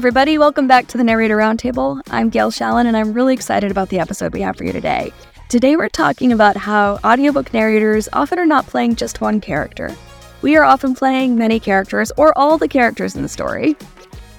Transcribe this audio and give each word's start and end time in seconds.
Everybody, 0.00 0.38
welcome 0.38 0.66
back 0.66 0.86
to 0.86 0.96
the 0.96 1.04
Narrator 1.04 1.36
Roundtable. 1.36 2.00
I'm 2.10 2.30
Gail 2.30 2.50
Shalan, 2.50 2.86
and 2.86 2.96
I'm 2.96 3.12
really 3.12 3.34
excited 3.34 3.70
about 3.70 3.90
the 3.90 3.98
episode 3.98 4.32
we 4.32 4.40
have 4.40 4.56
for 4.56 4.64
you 4.64 4.72
today. 4.72 5.12
Today, 5.50 5.76
we're 5.76 5.90
talking 5.90 6.32
about 6.32 6.56
how 6.56 6.98
audiobook 7.04 7.52
narrators 7.52 8.08
often 8.14 8.38
are 8.38 8.46
not 8.46 8.66
playing 8.66 8.96
just 8.96 9.20
one 9.20 9.42
character. 9.42 9.94
We 10.40 10.56
are 10.56 10.64
often 10.64 10.94
playing 10.94 11.36
many 11.36 11.60
characters, 11.60 12.10
or 12.16 12.32
all 12.38 12.56
the 12.56 12.66
characters 12.66 13.14
in 13.14 13.20
the 13.20 13.28
story. 13.28 13.76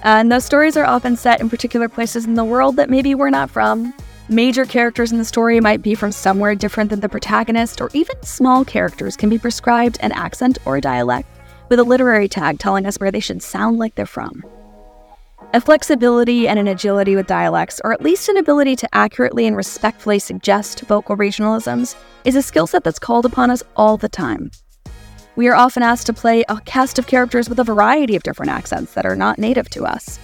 Uh, 0.04 0.18
and 0.18 0.32
those 0.32 0.44
stories 0.44 0.76
are 0.76 0.84
often 0.84 1.14
set 1.14 1.40
in 1.40 1.48
particular 1.48 1.88
places 1.88 2.24
in 2.24 2.34
the 2.34 2.44
world 2.44 2.74
that 2.74 2.90
maybe 2.90 3.14
we're 3.14 3.30
not 3.30 3.48
from. 3.48 3.94
Major 4.28 4.64
characters 4.64 5.12
in 5.12 5.18
the 5.18 5.24
story 5.24 5.60
might 5.60 5.80
be 5.80 5.94
from 5.94 6.10
somewhere 6.10 6.56
different 6.56 6.90
than 6.90 6.98
the 6.98 7.08
protagonist, 7.08 7.80
or 7.80 7.88
even 7.92 8.20
small 8.24 8.64
characters 8.64 9.16
can 9.16 9.30
be 9.30 9.38
prescribed 9.38 9.96
an 10.00 10.10
accent 10.10 10.58
or 10.64 10.80
dialect 10.80 11.28
with 11.68 11.78
a 11.78 11.84
literary 11.84 12.28
tag 12.28 12.58
telling 12.58 12.84
us 12.84 12.96
where 12.96 13.12
they 13.12 13.20
should 13.20 13.40
sound 13.40 13.78
like 13.78 13.94
they're 13.94 14.06
from. 14.06 14.42
A 15.54 15.60
flexibility 15.60 16.48
and 16.48 16.58
an 16.58 16.68
agility 16.68 17.14
with 17.14 17.26
dialects, 17.26 17.78
or 17.84 17.92
at 17.92 18.00
least 18.00 18.30
an 18.30 18.38
ability 18.38 18.74
to 18.76 18.88
accurately 18.94 19.46
and 19.46 19.54
respectfully 19.54 20.18
suggest 20.18 20.80
vocal 20.80 21.14
regionalisms, 21.14 21.94
is 22.24 22.36
a 22.36 22.40
skill 22.40 22.66
set 22.66 22.84
that's 22.84 22.98
called 22.98 23.26
upon 23.26 23.50
us 23.50 23.62
all 23.76 23.98
the 23.98 24.08
time. 24.08 24.50
We 25.36 25.48
are 25.48 25.54
often 25.54 25.82
asked 25.82 26.06
to 26.06 26.14
play 26.14 26.42
a 26.48 26.58
cast 26.62 26.98
of 26.98 27.06
characters 27.06 27.50
with 27.50 27.58
a 27.58 27.64
variety 27.64 28.16
of 28.16 28.22
different 28.22 28.50
accents 28.50 28.94
that 28.94 29.04
are 29.04 29.14
not 29.14 29.38
native 29.38 29.68
to 29.70 29.84
us. 29.84 30.18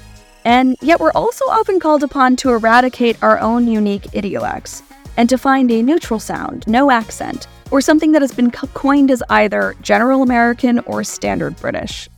And 0.47 0.79
yet, 0.81 0.99
we're 0.99 1.13
also 1.13 1.45
often 1.45 1.79
called 1.79 2.03
upon 2.03 2.37
to 2.37 2.53
eradicate 2.53 3.23
our 3.23 3.39
own 3.39 3.69
unique 3.69 4.07
idiolects 4.15 4.83
and 5.19 5.29
to 5.29 5.37
find 5.37 5.71
a 5.71 5.83
neutral 5.83 6.21
sound, 6.21 6.67
no 6.67 6.91
accent, 6.91 7.49
or 7.71 7.83
something 7.83 8.13
that 8.13 8.23
has 8.23 8.33
been 8.33 8.51
coined 8.51 9.11
as 9.11 9.23
either 9.29 9.77
General 9.83 10.23
American 10.23 10.79
or 10.81 11.05
Standard 11.05 11.55
British. 11.57 12.09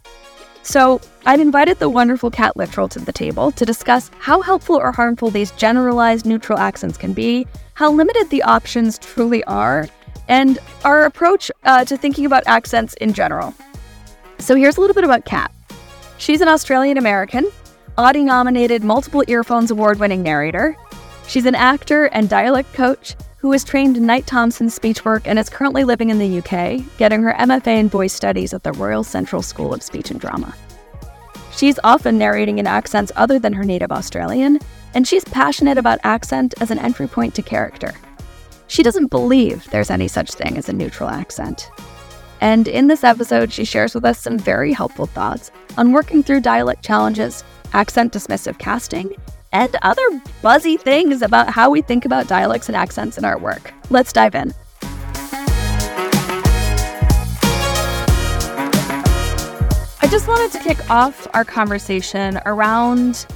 So, 0.63 1.01
I've 1.25 1.41
invited 1.41 1.79
the 1.79 1.89
wonderful 1.89 2.31
Kat 2.31 2.55
Littrell 2.55 2.91
to 2.91 2.99
the 2.99 3.13
table 3.13 3.51
to 3.53 3.65
discuss 3.65 4.11
how 4.19 4.41
helpful 4.43 4.77
or 4.77 4.93
harmful 4.93 5.31
these 5.31 5.51
generalized 5.53 6.27
neutral 6.27 6.59
accents 6.59 6.99
can 6.99 7.13
be, 7.13 7.47
how 7.75 7.91
limited 7.91 8.29
the 8.31 8.43
options 8.43 8.99
truly 8.99 9.43
are, 9.45 9.89
and 10.29 10.59
our 10.85 11.05
approach 11.05 11.51
uh, 11.65 11.85
to 11.87 11.97
thinking 11.97 12.27
about 12.27 12.43
accents 12.47 12.95
in 12.95 13.13
general. 13.15 13.55
So, 14.39 14.55
here's 14.55 14.77
a 14.77 14.81
little 14.81 14.95
bit 14.95 15.05
about 15.05 15.25
Kat. 15.25 15.51
She's 16.19 16.43
an 16.43 16.49
Australian 16.49 16.99
American, 16.99 17.51
Audie 18.01 18.25
nominated 18.25 18.83
multiple 18.83 19.23
Earphones 19.29 19.71
Award 19.71 19.99
winning 19.99 20.23
narrator. 20.23 20.77
She's 21.27 21.45
an 21.45 21.55
actor 21.55 22.07
and 22.07 22.29
dialect 22.29 22.73
coach 22.73 23.15
who 23.41 23.49
was 23.49 23.65
trained 23.65 23.97
in 23.97 24.05
Knight 24.05 24.27
Thompson 24.27 24.69
speech 24.69 25.05
work 25.05 25.27
and 25.27 25.39
is 25.39 25.49
currently 25.49 25.83
living 25.83 26.11
in 26.11 26.19
the 26.19 26.39
UK, 26.39 26.85
getting 26.99 27.23
her 27.23 27.33
MFA 27.33 27.79
in 27.79 27.89
voice 27.89 28.13
studies 28.13 28.53
at 28.53 28.63
the 28.63 28.73
Royal 28.73 29.03
Central 29.03 29.41
School 29.41 29.73
of 29.73 29.83
Speech 29.83 30.11
and 30.11 30.21
Drama. 30.21 30.55
She's 31.51 31.79
often 31.83 32.19
narrating 32.19 32.59
in 32.59 32.67
accents 32.67 33.11
other 33.17 33.39
than 33.39 33.55
her 33.55 33.65
native 33.65 33.93
Australian, 33.93 34.59
and 34.95 35.09
she's 35.09 35.25
passionate 35.25 35.79
about 35.79 36.01
accent 36.05 36.53
as 36.61 36.71
an 36.71 36.79
entry 36.79 37.09
point 37.09 37.35
to 37.35 37.43
character. 37.43 37.95
She 38.67 38.83
doesn't 38.83 39.09
believe 39.09 39.65
there's 39.71 39.91
any 39.91 40.07
such 40.07 40.33
thing 40.33 40.59
as 40.59 40.69
a 40.69 40.75
neutral 40.75 41.09
accent. 41.09 41.71
And 42.43 42.69
in 42.69 42.89
this 42.89 43.05
episode, 43.05 43.53
she 43.53 43.65
shares 43.65 43.95
with 43.95 44.05
us 44.05 44.19
some 44.19 44.39
very 44.39 44.73
helpful 44.73 45.07
thoughts 45.07 45.51
on 45.79 45.93
working 45.93 46.23
through 46.23 46.41
dialect 46.41 46.85
challenges, 46.85 47.43
accent 47.73 48.13
dismissive 48.13 48.59
casting, 48.59 49.15
and 49.53 49.77
other 49.83 50.03
buzzy 50.43 50.77
things 50.77 51.23
about 51.23 51.49
how 51.49 51.71
we 51.71 51.83
think 51.83 52.05
about 52.05 52.29
dialects 52.29 52.69
and 52.69 52.77
accents 52.77 53.19
in 53.19 53.25
our 53.25 53.39
work. 53.39 53.73
Let's 53.91 54.13
dive 54.13 54.35
in. 54.35 54.55
I 60.03 60.09
just 60.11 60.27
wanted 60.29 60.53
to 60.53 60.65
kick 60.65 60.91
off 60.91 61.27
our 61.35 61.45
conversation 61.45 62.41
around 62.47 63.27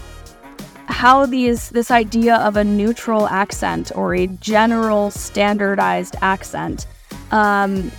how 0.86 1.26
these 1.26 1.70
this 1.70 1.90
idea 1.90 2.36
of 2.36 2.56
a 2.56 2.64
neutral 2.64 3.26
accent 3.28 3.90
or 3.94 4.14
a 4.14 4.26
general 4.26 5.10
standardized 5.10 6.16
accent 6.20 6.86
um, 7.30 7.90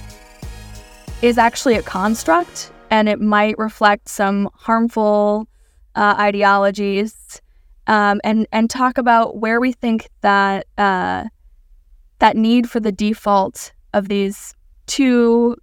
is 1.22 1.38
actually 1.38 1.76
a 1.76 1.82
construct 1.82 2.72
and 2.92 3.10
it 3.10 3.20
might 3.20 3.58
reflect 3.58 4.08
some 4.08 4.50
harmful 4.54 5.48
uh, 5.96 6.16
ideologies 6.20 7.42
um, 7.88 8.20
and 8.24 8.48
and 8.52 8.70
talk 8.70 8.98
about 8.98 9.38
where 9.38 9.60
we 9.60 9.72
think 9.72 10.10
that 10.22 10.68
uh, 10.78 11.26
that 12.20 12.36
need 12.36 12.70
for 12.70 12.80
the 12.80 12.92
default 12.92 13.72
of 13.94 14.08
these 14.08 14.54
two 14.88 15.56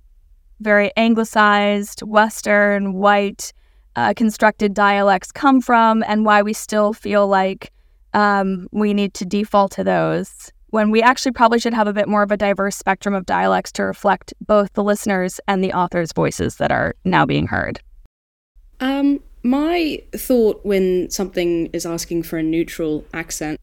very 0.60 0.92
anglicized, 0.96 2.00
Western, 2.02 2.92
white, 2.94 3.52
uh, 3.96 4.14
constructed 4.14 4.74
dialects 4.74 5.32
come 5.32 5.60
from, 5.60 6.04
and 6.06 6.24
why 6.24 6.42
we 6.42 6.52
still 6.52 6.92
feel 6.92 7.26
like 7.26 7.72
um, 8.14 8.68
we 8.70 8.94
need 8.94 9.14
to 9.14 9.24
default 9.24 9.72
to 9.72 9.84
those 9.84 10.52
when 10.72 10.90
we 10.90 11.02
actually 11.02 11.32
probably 11.32 11.58
should 11.58 11.74
have 11.74 11.86
a 11.86 11.92
bit 11.92 12.08
more 12.08 12.22
of 12.22 12.30
a 12.30 12.36
diverse 12.36 12.76
spectrum 12.76 13.14
of 13.14 13.26
dialects 13.26 13.70
to 13.72 13.82
reflect 13.82 14.32
both 14.46 14.72
the 14.72 14.82
listeners 14.82 15.38
and 15.46 15.62
the 15.62 15.72
authors' 15.72 16.12
voices 16.14 16.56
that 16.56 16.72
are 16.72 16.94
now 17.04 17.26
being 17.26 17.46
heard. 17.46 17.78
Um, 18.80 19.22
my 19.42 20.02
thought 20.12 20.64
when 20.64 21.10
something 21.10 21.66
is 21.72 21.84
asking 21.84 22.22
for 22.22 22.38
a 22.38 22.42
neutral 22.42 23.04
accent, 23.12 23.60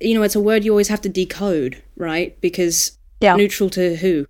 you 0.00 0.14
know, 0.14 0.22
it's 0.22 0.36
a 0.36 0.40
word 0.40 0.64
you 0.64 0.70
always 0.70 0.88
have 0.88 1.00
to 1.02 1.08
decode, 1.08 1.82
right? 1.96 2.40
Because 2.40 2.98
yeah. 3.20 3.36
neutral 3.36 3.70
to 3.70 3.96
who? 3.96 4.26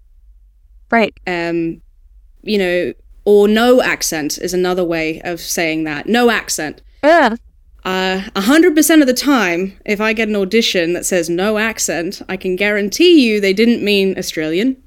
Right. 0.90 1.14
Um, 1.26 1.82
you 2.42 2.58
know, 2.58 2.94
or 3.24 3.46
no 3.46 3.82
accent 3.82 4.38
is 4.38 4.54
another 4.54 4.84
way 4.84 5.20
of 5.20 5.40
saying 5.40 5.84
that. 5.84 6.06
No 6.06 6.30
accent. 6.30 6.80
Yeah. 7.04 7.36
Uh, 7.84 8.22
100% 8.34 9.00
of 9.00 9.06
the 9.06 9.14
time, 9.14 9.78
if 9.84 10.00
I 10.00 10.12
get 10.12 10.28
an 10.28 10.36
audition 10.36 10.94
that 10.94 11.06
says 11.06 11.28
no 11.28 11.58
accent, 11.58 12.22
I 12.28 12.36
can 12.36 12.56
guarantee 12.56 13.26
you 13.26 13.40
they 13.40 13.52
didn't 13.52 13.84
mean 13.84 14.18
Australian. 14.18 14.82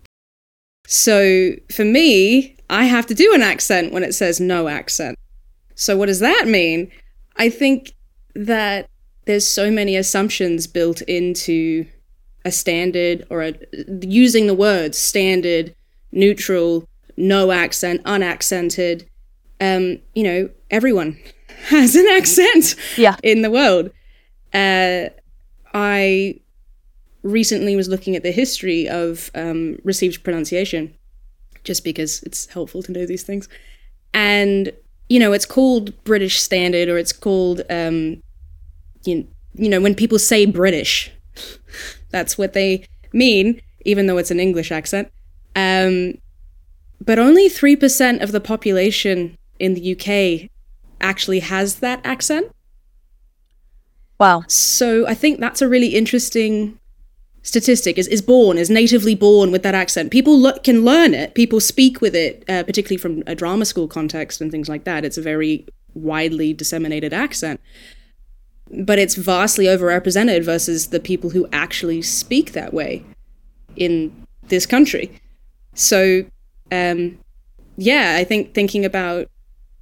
So 0.92 1.54
for 1.72 1.86
me, 1.86 2.58
I 2.70 2.84
have 2.84 3.08
to 3.08 3.14
do 3.14 3.34
an 3.34 3.42
accent 3.42 3.94
when 3.94 4.04
it 4.04 4.14
says 4.14 4.42
no 4.42 4.68
accent. 4.68 5.18
So, 5.74 5.96
what 5.96 6.08
does 6.08 6.20
that 6.20 6.50
mean? 6.50 6.92
I 7.38 7.50
think 7.50 7.94
that 8.36 8.90
there's 9.24 9.48
so 9.48 9.72
many 9.72 9.96
assumptions 9.96 10.68
built 10.68 11.02
into 11.04 11.86
a 12.44 12.52
standard 12.52 13.26
or 13.30 13.42
a, 13.42 13.54
using 14.02 14.48
the 14.48 14.54
words 14.54 14.98
standard, 14.98 15.74
neutral, 16.12 16.86
no 17.16 17.52
accent, 17.52 18.02
unaccented. 18.04 19.08
Um, 19.62 20.00
you 20.14 20.24
know, 20.24 20.50
everyone 20.70 21.18
has 21.68 21.96
an 21.96 22.08
accent 22.10 22.76
yeah. 22.98 23.16
in 23.24 23.44
the 23.44 23.50
world. 23.50 23.92
Uh, 24.54 25.08
I 25.74 26.41
recently 27.24 27.76
was 27.76 27.88
looking 27.88 28.16
at 28.16 28.24
the 28.24 28.32
history 28.32 28.88
of 28.88 29.32
um, 29.36 29.78
received 29.84 30.24
pronunciation 30.24 30.94
just 31.64 31.84
because 31.84 32.24
it's 32.24 32.48
helpful 32.48 32.82
to 32.84 32.92
know 32.92 33.06
these 33.06 33.24
things. 33.24 33.48
And 34.14 34.72
you 35.10 35.20
know, 35.20 35.34
it's 35.34 35.46
called 35.46 36.04
British 36.04 36.40
Standard, 36.40 36.88
or 36.88 36.98
it's 36.98 37.14
called 37.14 37.62
um, 37.70 38.22
you 39.04 39.28
you 39.54 39.70
know 39.70 39.82
when 39.82 39.96
people 39.96 40.20
say 40.20 40.46
British, 40.46 41.12
that's 42.10 42.38
what 42.38 42.54
they 42.54 42.86
mean, 43.14 43.62
even 43.86 44.08
though 44.08 44.18
it's 44.18 44.32
an 44.32 44.40
English 44.40 44.72
accent. 44.72 45.12
Um, 45.56 46.18
but 47.04 47.20
only 47.20 47.50
three 47.50 47.76
percent 47.76 48.22
of 48.22 48.32
the 48.32 48.40
population 48.40 49.38
in 49.60 49.74
the 49.74 49.96
UK 49.96 50.50
actually 51.02 51.40
has 51.40 51.80
that 51.80 52.00
accent. 52.04 52.52
Wow. 54.20 54.44
So 54.48 55.08
I 55.08 55.16
think 55.16 55.40
that's 55.40 55.62
a 55.62 55.68
really 55.68 55.96
interesting 55.96 56.80
statistic 57.44 57.98
is, 57.98 58.08
is 58.08 58.22
born 58.22 58.58
is 58.58 58.70
natively 58.70 59.16
born 59.16 59.52
with 59.52 59.64
that 59.64 59.76
accent. 59.76 60.12
People 60.12 60.38
lo- 60.38 60.58
can 60.64 60.84
learn 60.84 61.14
it. 61.14 61.34
People 61.34 61.60
speak 61.60 62.02
with 62.02 62.16
it 62.16 62.44
uh, 62.48 62.64
particularly 62.64 62.98
from 62.98 63.24
a 63.28 63.36
drama 63.36 63.66
school 63.66 63.88
context 63.88 64.42
and 64.42 64.52
things 64.52 64.70
like 64.70 64.84
that. 64.84 65.04
It's 65.06 65.18
a 65.18 65.22
very 65.22 65.66
widely 65.94 66.54
disseminated 66.54 67.14
accent. 67.14 67.60
But 68.72 69.00
it's 69.00 69.16
vastly 69.16 69.66
overrepresented 69.66 70.44
versus 70.44 70.90
the 70.90 71.00
people 71.00 71.32
who 71.32 71.48
actually 71.52 72.02
speak 72.02 72.54
that 72.54 72.74
way 72.74 73.04
in 73.76 74.26
this 74.48 74.66
country. 74.66 75.20
So 75.74 76.26
um, 76.72 77.18
yeah 77.78 78.16
i 78.18 78.24
think 78.24 78.54
thinking 78.54 78.86
about 78.86 79.28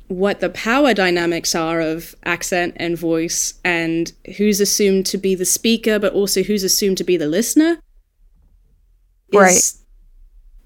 what 0.10 0.40
the 0.40 0.50
power 0.50 0.94
dynamics 0.94 1.54
are 1.54 1.80
of 1.80 2.16
accent 2.26 2.74
and 2.78 2.98
voice 2.98 3.54
and 3.64 4.12
who's 4.38 4.60
assumed 4.60 5.06
to 5.06 5.18
be 5.18 5.36
the 5.36 5.46
speaker 5.46 6.00
but 6.00 6.14
also 6.14 6.44
who's 6.44 6.64
assumed 6.64 6.98
to 6.98 7.04
be 7.04 7.16
the 7.16 7.28
listener 7.28 7.80
right. 9.32 9.72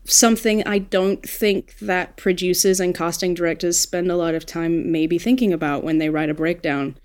something 0.05 0.65
i 0.65 0.79
don't 0.79 1.27
think 1.27 1.77
that 1.79 2.15
producers 2.15 2.79
and 2.79 2.95
casting 2.95 3.33
directors 3.33 3.77
spend 3.77 4.09
a 4.09 4.15
lot 4.15 4.33
of 4.33 4.45
time 4.45 4.89
maybe 4.89 5.19
thinking 5.19 5.51
about 5.51 5.83
when 5.83 5.97
they 5.97 6.09
write 6.09 6.29
a 6.29 6.33
breakdown. 6.33 6.95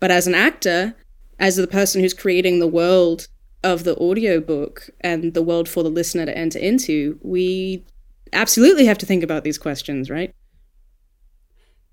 But 0.00 0.12
as 0.12 0.28
an 0.28 0.34
actor 0.34 0.94
as 1.38 1.56
the 1.56 1.66
person 1.66 2.00
who's 2.00 2.14
creating 2.14 2.58
the 2.58 2.66
world 2.68 3.28
of 3.64 3.84
the 3.84 3.96
audiobook 3.96 4.90
and 5.00 5.34
the 5.34 5.42
world 5.42 5.68
for 5.68 5.82
the 5.82 5.88
listener 5.88 6.26
to 6.26 6.36
enter 6.36 6.58
into 6.58 7.18
we 7.22 7.84
absolutely 8.32 8.86
have 8.86 8.98
to 8.98 9.06
think 9.06 9.24
about 9.24 9.42
these 9.42 9.58
questions 9.58 10.10
right 10.10 10.32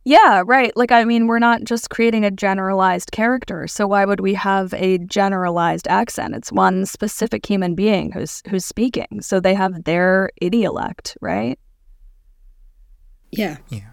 Yeah, 0.07 0.43
right. 0.45 0.71
Like, 0.77 0.91
I 0.91 1.03
mean, 1.03 1.25
we're 1.25 1.39
not 1.39 1.63
just 1.63 1.89
creating 1.89 2.23
a 2.23 2.29
generalized 2.29 3.11
character. 3.11 3.67
So 3.67 3.87
why 3.87 4.05
would 4.05 4.19
we 4.19 4.35
have 4.35 4.71
a 4.75 4.99
generalized 4.99 5.87
accent? 5.87 6.35
It's 6.35 6.51
one 6.51 6.85
specific 6.85 7.43
human 7.43 7.73
being 7.73 8.11
who's 8.11 8.43
who's 8.47 8.63
speaking. 8.63 9.21
So 9.21 9.39
they 9.39 9.55
have 9.55 9.85
their 9.85 10.29
idiolect, 10.43 11.17
right? 11.21 11.57
Yeah. 13.31 13.57
Yeah. 13.69 13.89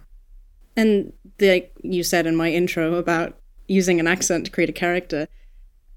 And 0.76 1.14
like 1.40 1.72
you 1.82 2.02
said 2.02 2.26
in 2.26 2.36
my 2.36 2.50
intro 2.50 2.94
about 2.94 3.38
using 3.66 3.98
an 3.98 4.06
accent 4.06 4.44
to 4.44 4.50
create 4.50 4.68
a 4.68 4.74
character, 4.74 5.28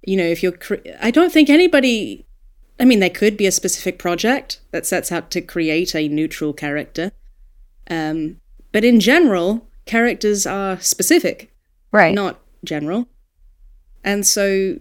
you 0.02 0.16
know, 0.16 0.24
if 0.24 0.42
you're, 0.42 0.54
cre- 0.54 0.76
I 1.02 1.12
don't 1.12 1.32
think 1.32 1.50
anybody, 1.50 2.26
I 2.80 2.86
mean, 2.86 3.00
there 3.00 3.10
could 3.10 3.36
be 3.36 3.48
a 3.48 3.52
specific 3.52 4.00
project 4.00 4.62
that 4.72 4.86
sets 4.86 5.12
out 5.12 5.30
to 5.32 5.42
create 5.42 5.94
a 5.94 6.08
neutral 6.08 6.54
character. 6.54 7.12
Um, 7.90 8.38
but 8.72 8.86
in 8.86 9.02
general, 9.02 9.68
characters 9.86 10.46
are 10.46 10.80
specific, 10.82 11.52
Right. 11.92 12.14
not 12.14 12.40
general. 12.64 13.08
And 14.04 14.26
so 14.26 14.80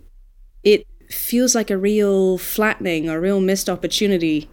it 0.62 0.86
feels 1.10 1.54
like 1.54 1.70
a 1.70 1.76
real 1.78 2.38
flattening, 2.38 3.08
a 3.08 3.20
real 3.20 3.40
missed 3.40 3.68
opportunity 3.68 4.48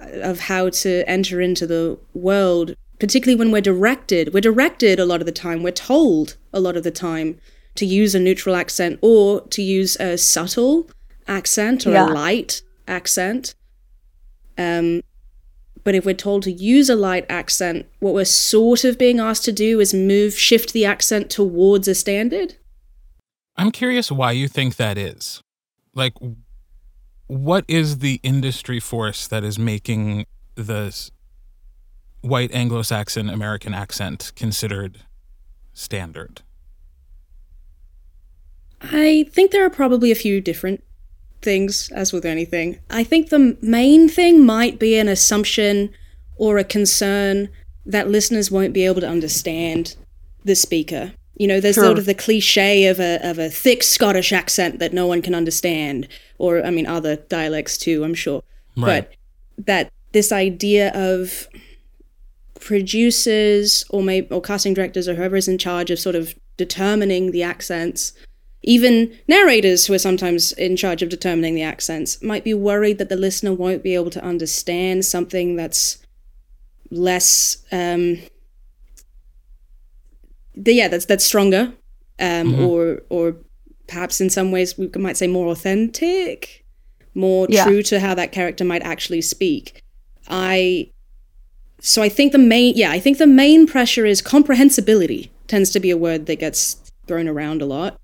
of 0.00 0.40
how 0.40 0.68
to 0.68 1.02
enter 1.08 1.40
into 1.40 1.66
the 1.66 1.98
world, 2.14 2.74
particularly 2.98 3.38
when 3.38 3.50
we're 3.50 3.60
directed. 3.62 4.32
We're 4.34 4.40
directed 4.40 5.00
a 5.00 5.04
lot 5.06 5.20
of 5.20 5.26
the 5.26 5.32
time, 5.32 5.62
we're 5.62 5.72
told 5.72 6.36
a 6.52 6.60
lot 6.60 6.76
of 6.76 6.84
the 6.84 6.90
time 6.90 7.38
to 7.76 7.84
use 7.86 8.14
a 8.14 8.20
neutral 8.20 8.54
accent 8.56 8.98
or 9.02 9.42
to 9.48 9.62
use 9.62 9.96
a 9.96 10.16
subtle 10.16 10.88
accent 11.28 11.86
or 11.86 11.90
Yeah. 11.92 12.10
a 12.10 12.12
light 12.12 12.62
accent. 12.88 13.54
Um, 14.56 15.02
but 15.86 15.94
if 15.94 16.04
we're 16.04 16.14
told 16.14 16.42
to 16.42 16.50
use 16.50 16.90
a 16.90 16.96
light 16.96 17.24
accent, 17.28 17.86
what 18.00 18.12
we're 18.12 18.24
sort 18.24 18.82
of 18.82 18.98
being 18.98 19.20
asked 19.20 19.44
to 19.44 19.52
do 19.52 19.78
is 19.78 19.94
move, 19.94 20.36
shift 20.36 20.72
the 20.72 20.84
accent 20.84 21.30
towards 21.30 21.86
a 21.86 21.94
standard. 21.94 22.56
I'm 23.54 23.70
curious 23.70 24.10
why 24.10 24.32
you 24.32 24.48
think 24.48 24.74
that 24.76 24.98
is. 24.98 25.44
Like, 25.94 26.14
what 27.28 27.64
is 27.68 27.98
the 27.98 28.18
industry 28.24 28.80
force 28.80 29.28
that 29.28 29.44
is 29.44 29.60
making 29.60 30.26
the 30.56 31.08
white 32.20 32.50
Anglo 32.50 32.82
Saxon 32.82 33.30
American 33.30 33.72
accent 33.72 34.32
considered 34.34 35.02
standard? 35.72 36.42
I 38.82 39.26
think 39.30 39.52
there 39.52 39.64
are 39.64 39.70
probably 39.70 40.10
a 40.10 40.16
few 40.16 40.40
different 40.40 40.82
things, 41.46 41.90
as 41.92 42.12
with 42.12 42.26
anything. 42.26 42.78
I 42.90 43.04
think 43.04 43.30
the 43.30 43.56
main 43.62 44.08
thing 44.08 44.44
might 44.44 44.78
be 44.78 44.98
an 44.98 45.08
assumption 45.08 45.90
or 46.36 46.58
a 46.58 46.64
concern 46.64 47.48
that 47.86 48.10
listeners 48.10 48.50
won't 48.50 48.74
be 48.74 48.84
able 48.84 49.00
to 49.00 49.08
understand 49.08 49.96
the 50.44 50.56
speaker. 50.56 51.12
You 51.36 51.46
know, 51.46 51.60
there's 51.60 51.76
Sure. 51.76 51.84
sort 51.84 51.98
of 51.98 52.06
the 52.06 52.14
cliche 52.14 52.86
of 52.86 52.98
a 52.98 53.12
of 53.22 53.38
a 53.38 53.48
thick 53.48 53.82
Scottish 53.82 54.32
accent 54.32 54.78
that 54.80 54.92
no 54.92 55.06
one 55.06 55.22
can 55.22 55.34
understand, 55.34 56.08
or 56.38 56.64
I 56.64 56.70
mean 56.70 56.86
other 56.86 57.16
dialects 57.16 57.78
too, 57.78 58.02
I'm 58.04 58.14
sure. 58.14 58.42
Right. 58.76 59.06
But 59.56 59.66
that 59.66 59.92
this 60.12 60.32
idea 60.32 60.90
of 60.94 61.48
producers 62.60 63.84
or 63.90 64.02
maybe 64.02 64.26
or 64.34 64.40
casting 64.40 64.74
directors 64.74 65.06
or 65.08 65.14
whoever 65.14 65.36
is 65.36 65.46
in 65.48 65.58
charge 65.58 65.90
of 65.90 65.98
sort 65.98 66.16
of 66.16 66.34
determining 66.56 67.30
the 67.30 67.42
accents 67.42 68.12
even 68.66 69.16
narrators 69.28 69.86
who 69.86 69.94
are 69.94 69.98
sometimes 69.98 70.52
in 70.52 70.76
charge 70.76 71.00
of 71.02 71.08
determining 71.08 71.54
the 71.54 71.62
accents 71.62 72.20
might 72.22 72.44
be 72.44 72.52
worried 72.52 72.98
that 72.98 73.08
the 73.08 73.16
listener 73.16 73.52
won't 73.54 73.82
be 73.82 73.94
able 73.94 74.10
to 74.10 74.22
understand 74.22 75.04
something 75.04 75.56
that's 75.56 75.98
less 76.90 77.64
um 77.72 78.18
the, 80.54 80.72
yeah 80.74 80.88
that's 80.88 81.04
that's 81.06 81.24
stronger 81.24 81.72
um 82.18 82.54
or 82.60 83.02
or 83.08 83.36
perhaps 83.88 84.20
in 84.20 84.30
some 84.30 84.50
ways 84.50 84.76
we 84.78 84.88
might 84.96 85.16
say 85.16 85.26
more 85.26 85.48
authentic 85.48 86.64
more 87.14 87.46
Yeah. 87.48 87.64
true 87.64 87.82
to 87.84 88.00
how 88.00 88.14
that 88.14 88.30
character 88.30 88.62
might 88.64 88.82
actually 88.82 89.22
speak. 89.22 89.80
I 90.28 90.90
so 91.80 92.02
i 92.02 92.08
think 92.08 92.32
the 92.32 92.38
main 92.38 92.74
yeah 92.76 92.90
i 92.90 92.98
think 92.98 93.18
the 93.18 93.26
main 93.26 93.66
pressure 93.66 94.04
is 94.06 94.20
comprehensibility 94.22 95.30
tends 95.46 95.70
to 95.70 95.78
be 95.78 95.90
a 95.90 95.96
word 95.96 96.26
that 96.26 96.36
gets 96.40 96.76
thrown 97.06 97.28
around 97.28 97.62
a 97.62 97.66
lot 97.66 97.96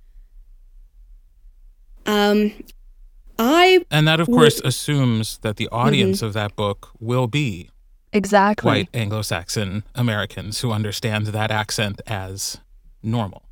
um 2.06 2.52
i 3.38 3.84
And 3.90 4.06
that, 4.08 4.20
of 4.20 4.28
Would- 4.28 4.36
course, 4.38 4.60
assumes 4.60 5.38
that 5.38 5.56
the 5.56 5.68
audience 5.70 6.22
of 6.22 6.32
that 6.34 6.54
book 6.56 6.90
will 7.00 7.26
be 7.26 7.68
Exactly. 8.12 8.68
white 8.68 8.88
Anglo 8.92 9.22
Saxon 9.22 9.84
Americans 9.94 10.60
who 10.60 10.70
understand 10.70 11.28
that 11.28 11.50
accent 11.50 12.00
as 12.06 12.58
normal. 13.02 13.42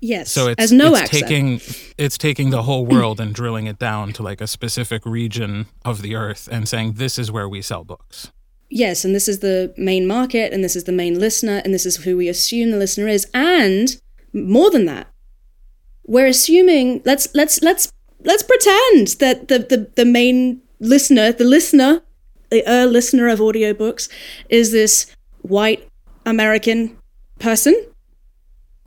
yes 0.00 0.30
So 0.30 0.48
it's, 0.48 0.62
as 0.62 0.70
no 0.72 0.92
it's 0.92 1.00
accent 1.02 1.22
taking 1.28 1.60
it's 1.98 2.16
taking 2.18 2.50
the 2.50 2.62
whole 2.62 2.86
world 2.94 3.20
and 3.20 3.34
drilling 3.34 3.66
it 3.66 3.78
down 3.78 4.12
to 4.14 4.22
like 4.22 4.40
a 4.40 4.46
specific 4.46 5.04
region 5.04 5.66
of 5.84 6.00
the 6.02 6.14
earth 6.14 6.48
and 6.52 6.68
saying 6.68 6.92
this 6.94 7.18
is 7.18 7.30
where 7.32 7.48
we 7.48 7.60
sell 7.62 7.84
books. 7.84 8.30
yes 8.70 9.04
and 9.04 9.14
this 9.14 9.26
is 9.28 9.38
the 9.40 9.74
main 9.76 10.06
market 10.06 10.52
and 10.52 10.62
this 10.62 10.76
is 10.76 10.84
the 10.84 10.92
main 11.02 11.18
listener 11.18 11.60
and 11.64 11.74
this 11.74 11.84
is 11.86 11.96
who 12.04 12.16
we 12.16 12.28
assume 12.28 12.70
the 12.70 12.78
listener 12.78 13.08
is 13.08 13.26
and 13.34 14.00
more 14.32 14.70
than 14.70 14.84
that 14.84 15.06
we're 16.06 16.26
assuming 16.26 17.02
let's 17.04 17.28
let's 17.34 17.62
let's 17.62 17.92
let's 18.24 18.42
pretend 18.42 19.08
that 19.20 19.48
the 19.48 19.58
the, 19.58 19.90
the 19.96 20.04
main 20.04 20.60
listener 20.80 21.32
the 21.32 21.44
listener 21.44 22.02
the 22.50 22.64
uh, 22.70 22.84
listener 22.86 23.28
of 23.28 23.38
audiobooks 23.40 24.08
is 24.48 24.70
this 24.72 25.06
white 25.42 25.86
american 26.26 26.96
person. 27.38 27.74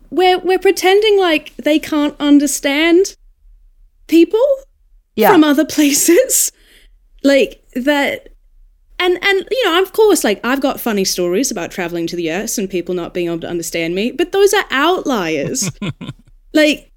We're 0.09 0.39
we're 0.39 0.59
pretending 0.59 1.19
like 1.19 1.53
they 1.57 1.79
can't 1.79 2.15
understand 2.19 3.15
people 4.07 4.45
Yeah. 5.15 5.31
from 5.31 5.43
other 5.43 5.65
places. 5.75 6.51
Like 7.23 7.61
that 7.75 8.29
and 8.99 9.19
and 9.21 9.47
you 9.51 9.65
know 9.65 9.81
of 9.81 9.93
course 9.93 10.23
like 10.23 10.39
i've 10.43 10.59
got 10.61 10.79
funny 10.79 11.03
stories 11.05 11.51
about 11.51 11.69
traveling 11.69 12.07
to 12.07 12.15
the 12.15 12.31
us 12.31 12.57
and 12.57 12.67
people 12.67 12.95
not 12.95 13.13
being 13.13 13.27
able 13.27 13.39
to 13.39 13.47
understand 13.47 13.93
me 13.93 14.11
but 14.11 14.31
those 14.31 14.53
are 14.53 14.65
outliers. 14.71 15.69
Like 16.53 16.89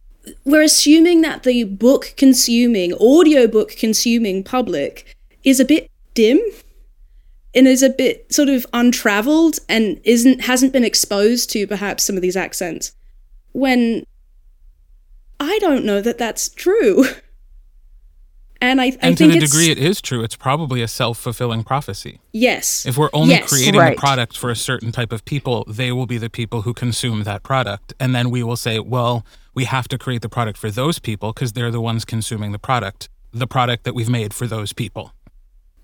we're 0.45 0.63
assuming 0.63 1.21
that 1.23 1.43
the 1.43 1.65
book 1.65 2.15
consuming 2.17 2.93
audiobook 2.95 3.71
consuming 3.77 4.43
public 4.45 5.17
is 5.45 5.61
a 5.61 5.65
bit 5.65 5.91
dim 6.15 6.41
and 7.55 7.67
is 7.67 7.83
a 7.83 7.91
bit 7.91 8.33
sort 8.33 8.49
of 8.49 8.67
untraveled 8.73 9.59
and 9.69 10.01
isn't 10.05 10.43
hasn't 10.43 10.73
been 10.73 10.85
exposed 10.85 11.51
to 11.51 11.67
perhaps 11.67 12.05
some 12.05 12.17
of 12.17 12.23
these 12.23 12.37
accents 12.37 12.93
when 13.53 14.05
i 15.41 15.59
don't 15.61 15.85
know 15.85 16.01
that 16.01 16.19
that's 16.19 16.49
true 16.49 17.05
and 18.61 18.81
i, 18.81 18.85
I 18.87 18.99
And 19.01 19.17
to 19.19 19.25
think 19.25 19.33
the 19.33 19.39
it's 19.39 19.51
degree 19.53 19.71
it 19.71 19.79
is 19.79 20.01
true, 20.01 20.23
it's 20.23 20.37
probably 20.37 20.83
a 20.83 20.89
self-fulfilling 20.89 21.65
prophecy. 21.65 22.21
yes 22.33 22.85
If 22.87 22.97
we're 22.99 23.11
only 23.13 23.35
Yes. 23.35 23.49
creating 23.49 23.81
Right. 23.81 23.97
the 23.97 24.01
product 24.01 24.37
for 24.37 24.51
a 24.51 24.57
certain 24.57 24.93
type 24.93 25.13
of 25.13 25.25
people, 25.25 25.65
they 25.67 25.91
will 25.93 26.07
be 26.07 26.19
the 26.19 26.29
people 26.31 26.63
who 26.63 26.75
consume 26.75 27.23
that 27.25 27.43
product. 27.43 27.95
And 27.99 28.15
then 28.15 28.31
we 28.31 28.43
will 28.43 28.57
say, 28.57 28.79
well, 28.79 29.25
we 29.55 29.65
have 29.65 29.89
to 29.89 29.99
create 29.99 30.23
the 30.23 30.29
product 30.29 30.59
for 30.59 30.71
those 30.71 30.99
people 30.99 31.33
because 31.33 31.53
they're 31.53 31.71
the 31.71 31.81
ones 31.81 32.05
consuming 32.05 32.53
the 32.53 32.59
product, 32.59 33.09
the 33.33 33.47
product 33.47 33.85
that 33.85 33.95
we've 33.95 34.09
made 34.09 34.33
for 34.33 34.47
those 34.47 34.73
people. 34.73 35.13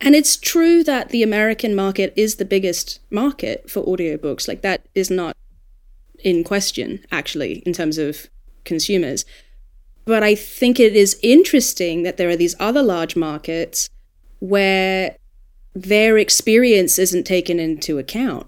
And 0.01 0.15
it's 0.15 0.37
true 0.37 0.85
that 0.85 1.09
the 1.09 1.23
American 1.23 1.75
market 1.75 2.13
is 2.17 2.37
the 2.37 2.45
biggest 2.45 3.01
market 3.11 3.71
for 3.71 3.83
audiobooks. 3.85 4.47
Like, 4.47 4.63
that 4.63 4.87
is 4.95 5.11
not 5.11 5.37
in 6.23 6.45
question, 6.45 7.05
actually, 7.11 7.63
in 7.67 7.73
terms 7.73 7.99
of 7.99 8.29
consumers. 8.65 9.25
But 10.05 10.23
I 10.23 10.35
think 10.35 10.79
it 10.79 10.95
is 10.95 11.19
interesting 11.23 12.03
that 12.03 12.17
there 12.17 12.29
are 12.29 12.37
these 12.37 12.55
other 12.61 12.83
large 12.83 13.17
markets 13.17 13.89
where 14.39 15.17
their 15.75 16.19
experience 16.19 16.99
isn't 16.99 17.25
taken 17.25 17.59
into 17.59 17.99
account. 17.99 18.47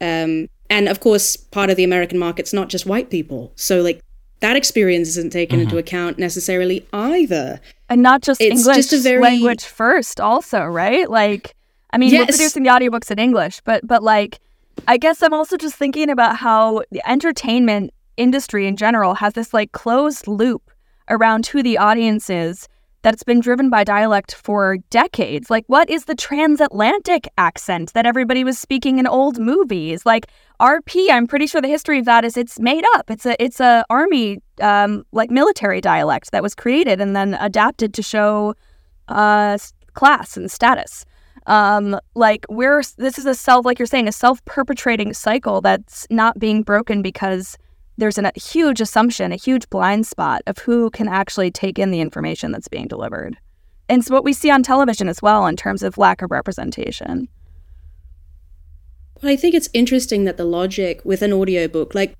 Um, 0.00 0.48
and 0.70 0.88
of 0.88 1.00
course, 1.00 1.36
part 1.36 1.70
of 1.70 1.76
the 1.76 1.84
American 1.84 2.18
market's 2.18 2.52
not 2.52 2.68
just 2.68 2.86
white 2.86 3.10
people. 3.10 3.52
So, 3.56 3.82
like, 3.82 4.00
that 4.40 4.56
experience 4.56 5.08
isn't 5.08 5.32
taken 5.32 5.60
into 5.60 5.70
mm-hmm. 5.70 5.78
account 5.78 6.18
necessarily 6.18 6.86
either. 6.92 7.60
And 7.88 8.02
not 8.02 8.22
just 8.22 8.40
It's 8.40 8.60
English 8.60 8.76
just 8.88 8.92
a 8.92 8.98
very- 8.98 9.22
language 9.22 9.64
first, 9.64 10.20
also, 10.20 10.64
right? 10.64 11.08
Like, 11.08 11.54
I 11.92 11.98
mean, 11.98 12.12
we're 12.12 12.26
producing 12.26 12.64
the 12.64 12.70
audiobooks 12.70 13.10
in 13.10 13.18
English, 13.18 13.60
but 13.64 13.86
but 13.86 14.02
like, 14.02 14.38
I 14.86 14.98
guess 14.98 15.22
I'm 15.22 15.32
also 15.32 15.56
just 15.56 15.76
thinking 15.76 16.10
about 16.10 16.36
how 16.36 16.82
the 16.90 17.00
entertainment 17.08 17.92
industry 18.16 18.66
in 18.66 18.76
general 18.76 19.14
has 19.14 19.34
this 19.34 19.54
like 19.54 19.72
closed 19.72 20.26
loop 20.26 20.70
around 21.08 21.46
who 21.46 21.62
the 21.62 21.78
audience 21.78 22.28
is 22.28 22.68
that's 23.06 23.22
been 23.22 23.38
driven 23.38 23.70
by 23.70 23.84
dialect 23.84 24.34
for 24.34 24.78
decades. 24.90 25.48
Like, 25.48 25.62
what 25.68 25.88
is 25.88 26.06
the 26.06 26.16
transatlantic 26.16 27.28
accent 27.38 27.92
that 27.92 28.04
everybody 28.04 28.42
was 28.42 28.58
speaking 28.58 28.98
in 28.98 29.06
old 29.06 29.38
movies? 29.38 30.04
Like 30.04 30.26
RP, 30.58 31.08
I'm 31.08 31.28
pretty 31.28 31.46
sure 31.46 31.60
the 31.60 31.68
history 31.68 32.00
of 32.00 32.04
that 32.06 32.24
is 32.24 32.36
it's 32.36 32.58
made 32.58 32.82
up. 32.96 33.08
It's 33.08 33.24
a 33.24 33.40
it's 33.40 33.60
a 33.60 33.84
army 33.90 34.38
um, 34.60 35.06
like 35.12 35.30
military 35.30 35.80
dialect 35.80 36.32
that 36.32 36.42
was 36.42 36.56
created 36.56 37.00
and 37.00 37.14
then 37.14 37.34
adapted 37.34 37.94
to 37.94 38.02
show 38.02 38.56
uh, 39.06 39.56
class 39.94 40.36
and 40.36 40.50
status. 40.50 41.04
Um, 41.46 42.00
like 42.16 42.44
we're 42.48 42.82
this 42.98 43.20
is 43.20 43.26
a 43.26 43.36
self, 43.36 43.64
like 43.64 43.78
you're 43.78 43.86
saying, 43.86 44.08
a 44.08 44.12
self-perpetrating 44.12 45.14
cycle 45.14 45.60
that's 45.60 46.08
not 46.10 46.40
being 46.40 46.64
broken 46.64 47.02
because 47.02 47.56
there's 47.96 48.18
an, 48.18 48.26
a 48.26 48.32
huge 48.38 48.80
assumption, 48.80 49.32
a 49.32 49.36
huge 49.36 49.68
blind 49.70 50.06
spot 50.06 50.42
of 50.46 50.58
who 50.58 50.90
can 50.90 51.08
actually 51.08 51.50
take 51.50 51.78
in 51.78 51.90
the 51.90 52.00
information 52.00 52.52
that's 52.52 52.68
being 52.68 52.88
delivered. 52.88 53.36
And 53.88 54.00
it's 54.00 54.10
what 54.10 54.24
we 54.24 54.32
see 54.32 54.50
on 54.50 54.62
television 54.62 55.08
as 55.08 55.22
well 55.22 55.46
in 55.46 55.56
terms 55.56 55.82
of 55.82 55.96
lack 55.96 56.22
of 56.22 56.30
representation. 56.30 57.28
But 59.20 59.30
I 59.30 59.36
think 59.36 59.54
it's 59.54 59.68
interesting 59.72 60.24
that 60.24 60.36
the 60.36 60.44
logic 60.44 61.00
with 61.04 61.22
an 61.22 61.32
audiobook, 61.32 61.94
like 61.94 62.14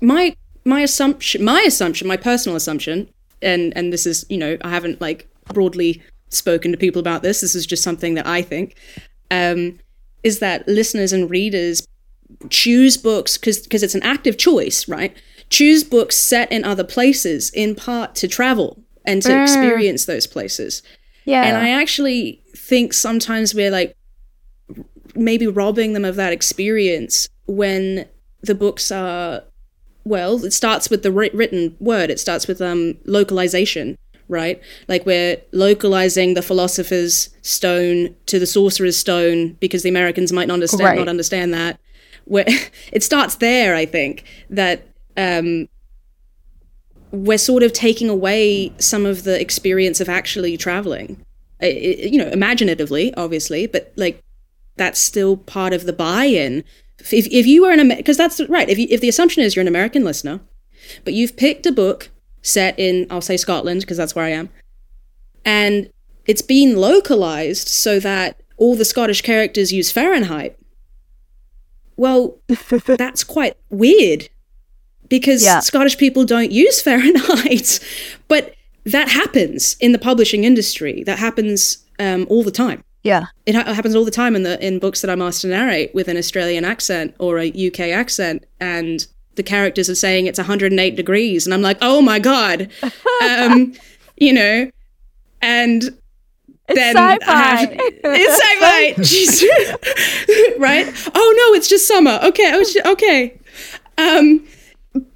my 0.00 0.36
my 0.64 0.80
assumption 0.80 1.44
my 1.44 1.60
assumption, 1.60 2.08
my 2.08 2.16
personal 2.16 2.56
assumption, 2.56 3.08
and 3.42 3.76
and 3.76 3.92
this 3.92 4.06
is, 4.06 4.24
you 4.28 4.38
know, 4.38 4.56
I 4.62 4.70
haven't 4.70 5.00
like 5.00 5.28
broadly 5.52 6.02
spoken 6.30 6.72
to 6.72 6.78
people 6.78 7.00
about 7.00 7.22
this. 7.22 7.40
This 7.40 7.54
is 7.54 7.66
just 7.66 7.82
something 7.82 8.14
that 8.14 8.26
I 8.26 8.40
think. 8.40 8.76
Um, 9.30 9.78
is 10.22 10.38
that 10.38 10.66
listeners 10.66 11.12
and 11.12 11.28
readers 11.28 11.86
choose 12.50 12.96
books 12.96 13.36
because 13.36 13.60
because 13.60 13.82
it's 13.82 13.94
an 13.94 14.02
active 14.02 14.36
choice, 14.36 14.88
right? 14.88 15.16
Choose 15.50 15.84
books 15.84 16.16
set 16.16 16.50
in 16.50 16.64
other 16.64 16.84
places 16.84 17.50
in 17.50 17.74
part 17.74 18.14
to 18.16 18.28
travel 18.28 18.82
and 19.04 19.22
to 19.22 19.28
mm. 19.28 19.42
experience 19.42 20.06
those 20.06 20.26
places. 20.26 20.82
Yeah. 21.24 21.44
And 21.44 21.56
I 21.56 21.70
actually 21.70 22.42
think 22.56 22.92
sometimes 22.92 23.54
we're 23.54 23.70
like 23.70 23.96
maybe 25.14 25.46
robbing 25.46 25.92
them 25.92 26.04
of 26.04 26.16
that 26.16 26.32
experience 26.32 27.28
when 27.46 28.06
the 28.42 28.54
books 28.54 28.90
are 28.90 29.42
well, 30.04 30.44
it 30.44 30.52
starts 30.52 30.90
with 30.90 31.02
the 31.02 31.12
written 31.12 31.76
word. 31.80 32.10
It 32.10 32.20
starts 32.20 32.46
with 32.46 32.60
um 32.60 32.96
localization 33.04 33.96
right? 34.28 34.60
Like 34.88 35.04
we're 35.06 35.36
localizing 35.52 36.34
the 36.34 36.42
philosopher's 36.42 37.30
stone 37.42 38.14
to 38.26 38.38
the 38.38 38.46
sorcerer's 38.46 38.96
stone 38.96 39.52
because 39.60 39.82
the 39.82 39.88
Americans 39.88 40.32
might 40.32 40.48
not 40.48 40.54
understand 40.54 40.82
right. 40.82 40.98
not 40.98 41.08
understand 41.08 41.52
that. 41.54 41.78
Where 42.24 42.44
it 42.92 43.02
starts 43.02 43.36
there, 43.36 43.74
I 43.74 43.86
think 43.86 44.24
that 44.50 44.86
um, 45.16 45.68
we're 47.10 47.38
sort 47.38 47.62
of 47.62 47.72
taking 47.72 48.08
away 48.08 48.72
some 48.78 49.06
of 49.06 49.24
the 49.24 49.40
experience 49.40 50.00
of 50.00 50.08
actually 50.08 50.56
traveling. 50.56 51.24
It, 51.60 52.12
you 52.12 52.18
know, 52.18 52.28
imaginatively, 52.28 53.14
obviously, 53.14 53.66
but 53.66 53.92
like 53.96 54.22
that's 54.76 55.00
still 55.00 55.36
part 55.36 55.72
of 55.72 55.84
the 55.84 55.92
buy-in. 55.92 56.64
If, 56.98 57.12
if 57.12 57.46
you 57.46 57.62
were 57.62 57.72
an 57.72 57.88
because 57.88 58.16
that's 58.16 58.40
right. 58.48 58.68
If 58.68 58.78
you, 58.78 58.86
if 58.90 59.00
the 59.00 59.08
assumption 59.08 59.42
is 59.42 59.54
you're 59.54 59.62
an 59.62 59.68
American 59.68 60.04
listener, 60.04 60.40
but 61.04 61.14
you've 61.14 61.36
picked 61.36 61.66
a 61.66 61.72
book 61.72 62.10
set 62.42 62.78
in, 62.78 63.06
I'll 63.10 63.20
say 63.20 63.36
Scotland, 63.36 63.80
because 63.80 63.96
that's 63.96 64.14
where 64.14 64.24
I 64.24 64.30
am. 64.30 64.50
And 65.44 65.90
it's 66.26 66.42
been 66.42 66.76
localized 66.76 67.68
so 67.68 68.00
that 68.00 68.40
all 68.56 68.76
the 68.76 68.84
Scottish 68.84 69.22
characters 69.22 69.72
use 69.72 69.90
Fahrenheit. 69.90 70.58
Well, 71.96 72.36
that's 72.86 73.24
quite 73.24 73.56
weird 73.70 74.28
because 75.08 75.44
yeah. 75.44 75.60
Scottish 75.60 75.98
people 75.98 76.24
don't 76.24 76.50
use 76.50 76.80
Fahrenheit. 76.80 77.80
but 78.28 78.54
that 78.84 79.08
happens 79.08 79.76
in 79.80 79.92
the 79.92 79.98
publishing 79.98 80.44
industry. 80.44 81.02
That 81.04 81.18
happens 81.18 81.78
um, 81.98 82.26
all 82.28 82.42
the 82.42 82.50
time. 82.50 82.84
Yeah, 83.02 83.26
it 83.44 83.54
ha- 83.54 83.72
happens 83.72 83.94
all 83.94 84.04
the 84.04 84.10
time 84.10 84.34
in 84.34 84.44
the 84.44 84.64
in 84.66 84.78
books 84.78 85.02
that 85.02 85.10
I'm 85.10 85.20
asked 85.20 85.42
to 85.42 85.48
narrate 85.48 85.94
with 85.94 86.08
an 86.08 86.16
Australian 86.16 86.64
accent 86.64 87.14
or 87.18 87.38
a 87.38 87.48
UK 87.48 87.80
accent, 87.80 88.46
and 88.60 89.06
the 89.34 89.42
characters 89.42 89.90
are 89.90 89.94
saying 89.94 90.26
it's 90.26 90.38
108 90.38 90.96
degrees, 90.96 91.46
and 91.46 91.52
I'm 91.52 91.60
like, 91.60 91.76
oh 91.82 92.00
my 92.00 92.18
god, 92.18 92.70
um, 93.22 93.74
you 94.16 94.32
know, 94.32 94.70
and 95.42 95.98
it's 96.68 96.78
then 96.78 96.96
sci-fi. 96.96 97.56
Have, 97.56 97.70
it's 97.76 99.10
sci-fi, 99.10 100.56
right? 100.58 100.86
Oh 101.14 101.34
no, 101.36 101.54
it's 101.56 101.68
just 101.68 101.86
summer. 101.86 102.18
Okay, 102.22 102.50
oh, 102.54 102.92
okay. 102.92 103.38
Um, 103.98 104.46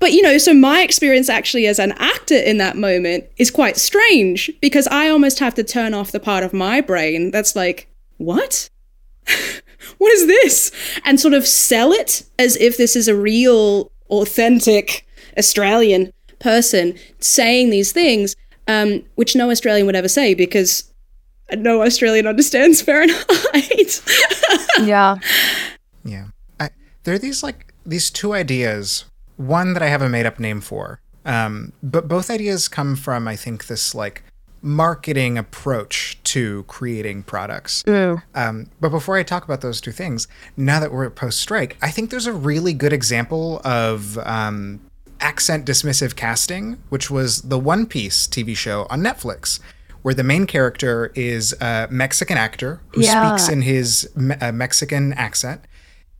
but 0.01 0.13
you 0.13 0.23
know, 0.23 0.39
so 0.39 0.53
my 0.53 0.83
experience 0.83 1.29
actually 1.29 1.67
as 1.67 1.79
an 1.79 1.93
actor 1.93 2.37
in 2.37 2.59
that 2.59 2.77
moment 2.77 3.25
is 3.37 3.51
quite 3.51 3.77
strange 3.77 4.51
because 4.61 4.87
I 4.89 5.09
almost 5.09 5.39
have 5.39 5.55
to 5.55 5.65
turn 5.65 5.95
off 5.95 6.13
the 6.13 6.21
part 6.21 6.43
of 6.43 6.53
my 6.53 6.81
brain 6.81 7.31
that's 7.31 7.55
like, 7.55 7.89
what? 8.17 8.69
what 9.99 10.13
is 10.13 10.27
this? 10.27 10.73
And 11.05 11.21
sort 11.21 11.35
of 11.35 11.47
sell 11.47 11.93
it 11.93 12.25
as 12.39 12.57
if 12.57 12.77
this 12.77 12.97
is 12.97 13.09
a 13.09 13.17
real 13.17 13.93
authentic 14.11 15.07
Australian 15.37 16.13
person 16.41 16.99
saying 17.21 17.71
these 17.71 17.93
things, 17.93 18.35
um, 18.67 19.05
which 19.15 19.37
no 19.37 19.51
Australian 19.51 19.87
would 19.87 19.97
ever 19.97 20.09
say 20.09 20.35
because 20.35 20.88
no 21.57 21.83
Australian 21.83 22.27
understands 22.27 22.83
Fahrenheit. 22.83 24.03
yeah. 24.83 25.17
Yeah. 26.05 26.27
I, 26.61 26.71
there 27.05 27.15
are 27.15 27.19
these 27.19 27.43
like 27.43 27.73
these 27.87 28.11
two 28.11 28.35
ideas. 28.35 29.05
One 29.37 29.75
that 29.75 29.83
I 29.83 29.89
have 29.89 30.03
a 30.03 30.09
made 30.09 30.27
up 30.27 30.39
name 30.39 30.61
for. 30.61 31.01
Um, 31.25 31.73
but 31.83 32.09
both 32.09 32.31
ideas 32.31 32.69
come 32.69 32.97
from, 32.97 33.29
I 33.29 33.37
think, 33.37 33.67
this 33.67 33.95
like 33.95 34.25
marketing 34.63 35.39
approach 35.39 36.19
to 36.25 36.65
creating 36.65 37.23
products. 37.23 37.85
Um, 38.35 38.71
but 38.81 38.89
before 38.91 39.17
I 39.17 39.23
talk 39.23 39.45
about 39.45 39.61
those 39.61 39.81
two 39.81 39.93
things, 39.93 40.27
now 40.57 40.81
that 40.81 40.93
we're 40.93 41.07
at 41.07 41.15
post 41.15 41.41
strike, 41.41 41.77
I 41.81 41.91
think 41.91 42.11
there's 42.11 42.27
a 42.27 42.33
really 42.33 42.73
good 42.73 42.93
example 42.93 43.61
of 43.65 44.19
um, 44.19 44.81
accent 45.21 45.67
dismissive 45.67 46.17
casting, 46.17 46.79
which 46.89 47.11
was 47.11 47.43
the 47.43 47.59
One 47.59 47.87
Piece 47.87 48.27
TV 48.27 48.57
show 48.57 48.87
on 48.91 49.01
Netflix. 49.01 49.61
Where 50.09 50.15
the 50.15 50.25
main 50.25 50.47
character 50.47 51.13
is 51.15 51.55
a 51.61 51.87
Mexican 51.91 52.39
actor 52.39 52.81
who 52.95 53.03
yeah. 53.03 53.37
speaks 53.37 53.53
in 53.53 53.61
his 53.61 54.09
me- 54.17 54.37
uh, 54.37 54.53
Mexican 54.53 55.13
accent. 55.13 55.67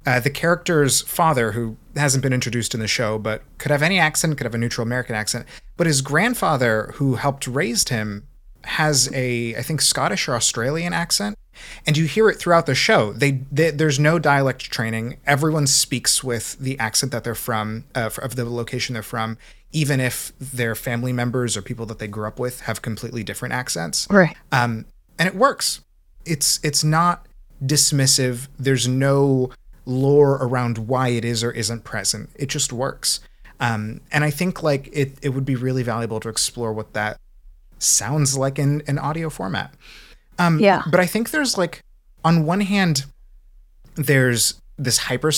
Uh, 0.05 0.21
the 0.21 0.29
character's 0.29 1.01
father, 1.01 1.53
who 1.53 1.79
hasn't 1.97 2.23
been 2.23 2.35
introduced 2.35 2.75
in 2.75 2.81
the 2.81 2.87
show, 2.87 3.19
but 3.19 3.45
could 3.57 3.71
have 3.71 3.83
any 3.83 3.99
accent, 3.99 4.37
could 4.37 4.45
have 4.45 4.55
a 4.55 4.59
neutral 4.59 4.87
American 4.87 5.15
accent, 5.15 5.47
but 5.79 5.87
his 5.87 6.03
grandfather, 6.03 6.93
who 6.97 7.15
helped 7.15 7.47
raise 7.47 7.89
him, 7.89 8.29
has 8.65 9.11
a 9.15 9.57
I 9.57 9.63
think 9.63 9.81
Scottish 9.81 10.29
or 10.29 10.35
Australian 10.35 10.93
accent, 10.93 11.39
and 11.87 11.97
you 11.97 12.05
hear 12.05 12.29
it 12.29 12.39
throughout 12.39 12.67
the 12.67 12.75
show. 12.75 13.15
They, 13.15 13.47
they 13.51 13.71
there's 13.71 13.99
no 13.99 14.19
dialect 14.19 14.71
training. 14.71 15.17
Everyone 15.27 15.67
speaks 15.67 16.23
with 16.23 16.59
the 16.59 16.79
accent 16.79 17.11
that 17.13 17.25
they're 17.25 17.35
from, 17.35 17.85
uh, 17.95 18.11
of 18.19 18.37
the 18.37 18.45
location 18.45 18.93
they're 18.93 19.03
from, 19.03 19.39
even 19.73 20.01
if 20.01 20.33
their 20.39 20.75
family 20.75 21.13
members 21.13 21.57
or 21.57 21.63
people 21.63 21.87
that 21.87 21.99
they 21.99 22.09
grew 22.09 22.27
up 22.27 22.39
with 22.39 22.61
have 22.63 22.83
completely 22.83 23.23
different 23.23 23.55
accents. 23.55 24.07
Right. 24.11 24.37
Um, 24.53 24.87
and 25.19 25.29
it 25.29 25.35
works. 25.35 25.81
It's 26.25 26.61
it's 26.63 26.85
not 26.85 27.27
dismissive. 27.63 28.49
There's 28.59 28.89
no 28.89 29.51
lore 29.85 30.35
around 30.41 30.79
why 30.79 31.09
it 31.09 31.25
is 31.25 31.43
or 31.43 31.51
isn't 31.51 31.85
present. 31.85 32.31
It 32.37 32.49
just 32.49 32.73
works. 32.73 33.21
Um, 33.61 34.01
and 34.13 34.23
I 34.23 34.31
think 34.31 34.63
like 34.63 34.89
it, 34.93 35.19
it 35.23 35.31
would 35.31 35.45
be 35.45 35.57
really 35.57 35.83
valuable 35.83 36.21
to 36.21 36.29
explore 36.29 36.73
what 36.73 36.93
that 36.93 37.19
sounds 37.79 38.37
like 38.37 38.59
in 38.59 38.83
an 38.87 38.99
audio 38.99 39.31
format. 39.31 39.75
Um, 40.39 40.61
yeah. 40.61 40.83
But 40.91 41.01
I 41.01 41.07
think 41.07 41.31
there's 41.31 41.59
like, 41.59 41.83
on 42.25 42.45
one 42.45 42.61
hand, 42.61 43.07
there's 43.97 44.61
this 44.77 44.99
hyper 44.99 45.33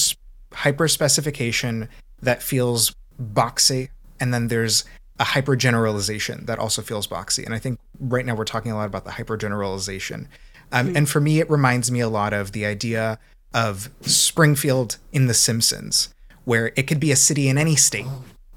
hyper 0.52 0.88
specification 0.88 1.88
that 2.20 2.42
feels 2.42 2.94
boxy, 3.22 3.88
and 4.20 4.32
then 4.32 4.48
there's 4.48 4.84
a 5.18 5.24
hyper 5.24 5.56
generalization 5.56 6.46
that 6.46 6.58
also 6.58 6.82
feels 6.82 7.06
boxy. 7.06 7.44
And 7.44 7.54
I 7.54 7.58
think 7.58 7.78
right 7.98 8.24
now 8.24 8.34
we're 8.34 8.44
talking 8.44 8.72
a 8.72 8.76
lot 8.76 8.86
about 8.86 9.04
the 9.04 9.10
hyper 9.12 9.36
generalization. 9.36 10.28
Um, 10.72 10.88
mm-hmm. 10.88 10.96
And 10.96 11.08
for 11.08 11.20
me, 11.20 11.40
it 11.40 11.50
reminds 11.50 11.90
me 11.90 12.00
a 12.00 12.08
lot 12.08 12.32
of 12.32 12.52
the 12.52 12.64
idea 12.64 13.18
of 13.52 13.90
Springfield 14.02 14.98
in 15.12 15.26
The 15.26 15.34
Simpsons, 15.34 16.14
where 16.44 16.72
it 16.76 16.86
could 16.86 17.00
be 17.00 17.10
a 17.10 17.16
city 17.16 17.48
in 17.48 17.58
any 17.58 17.76
state 17.76 18.06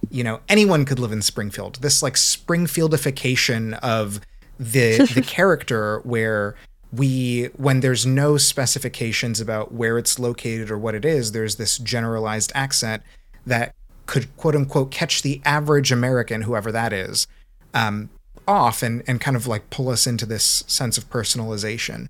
you 0.09 0.23
know 0.23 0.39
anyone 0.49 0.85
could 0.85 0.99
live 0.99 1.11
in 1.11 1.21
Springfield. 1.21 1.77
This 1.81 2.03
like 2.03 2.15
Springfieldification 2.15 3.79
of 3.79 4.21
the 4.59 4.97
the 5.13 5.21
character 5.25 5.99
where 5.99 6.55
we 6.91 7.45
when 7.57 7.79
there's 7.79 8.05
no 8.05 8.37
specifications 8.37 9.39
about 9.41 9.73
where 9.73 9.97
it's 9.97 10.19
located 10.19 10.69
or 10.69 10.77
what 10.77 10.95
it 10.95 11.05
is, 11.05 11.31
there's 11.31 11.55
this 11.55 11.77
generalized 11.77 12.51
accent 12.55 13.03
that 13.45 13.75
could 14.05 14.35
quote 14.37 14.55
unquote 14.55 14.91
catch 14.91 15.21
the 15.21 15.41
average 15.45 15.91
American, 15.91 16.43
whoever 16.43 16.71
that 16.71 16.93
is, 16.93 17.27
um, 17.73 18.09
off 18.47 18.83
and 18.83 19.03
and 19.07 19.21
kind 19.21 19.37
of 19.37 19.47
like 19.47 19.69
pull 19.69 19.89
us 19.89 20.05
into 20.07 20.25
this 20.25 20.63
sense 20.67 20.97
of 20.97 21.09
personalization. 21.09 22.07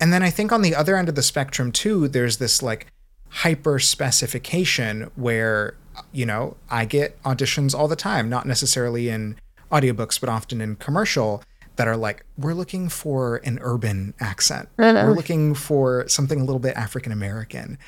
And 0.00 0.12
then 0.12 0.22
I 0.22 0.30
think 0.30 0.52
on 0.52 0.62
the 0.62 0.74
other 0.74 0.96
end 0.96 1.08
of 1.08 1.14
the 1.14 1.22
spectrum 1.22 1.72
too, 1.72 2.08
there's 2.08 2.38
this 2.38 2.62
like 2.62 2.86
hyper 3.28 3.78
specification 3.78 5.10
where 5.14 5.74
you 6.12 6.26
know, 6.26 6.56
I 6.70 6.84
get 6.84 7.22
auditions 7.22 7.74
all 7.74 7.88
the 7.88 7.96
time, 7.96 8.28
not 8.28 8.46
necessarily 8.46 9.08
in 9.08 9.36
audiobooks, 9.70 10.20
but 10.20 10.28
often 10.28 10.60
in 10.60 10.76
commercial 10.76 11.42
that 11.76 11.88
are 11.88 11.96
like, 11.96 12.24
we're 12.36 12.54
looking 12.54 12.88
for 12.88 13.36
an 13.44 13.58
urban 13.62 14.14
accent. 14.20 14.68
We're 15.08 15.14
looking 15.14 15.54
for 15.54 16.06
something 16.08 16.40
a 16.40 16.44
little 16.44 16.60
bit 16.60 16.76
African 16.76 17.12
American. 17.12 17.78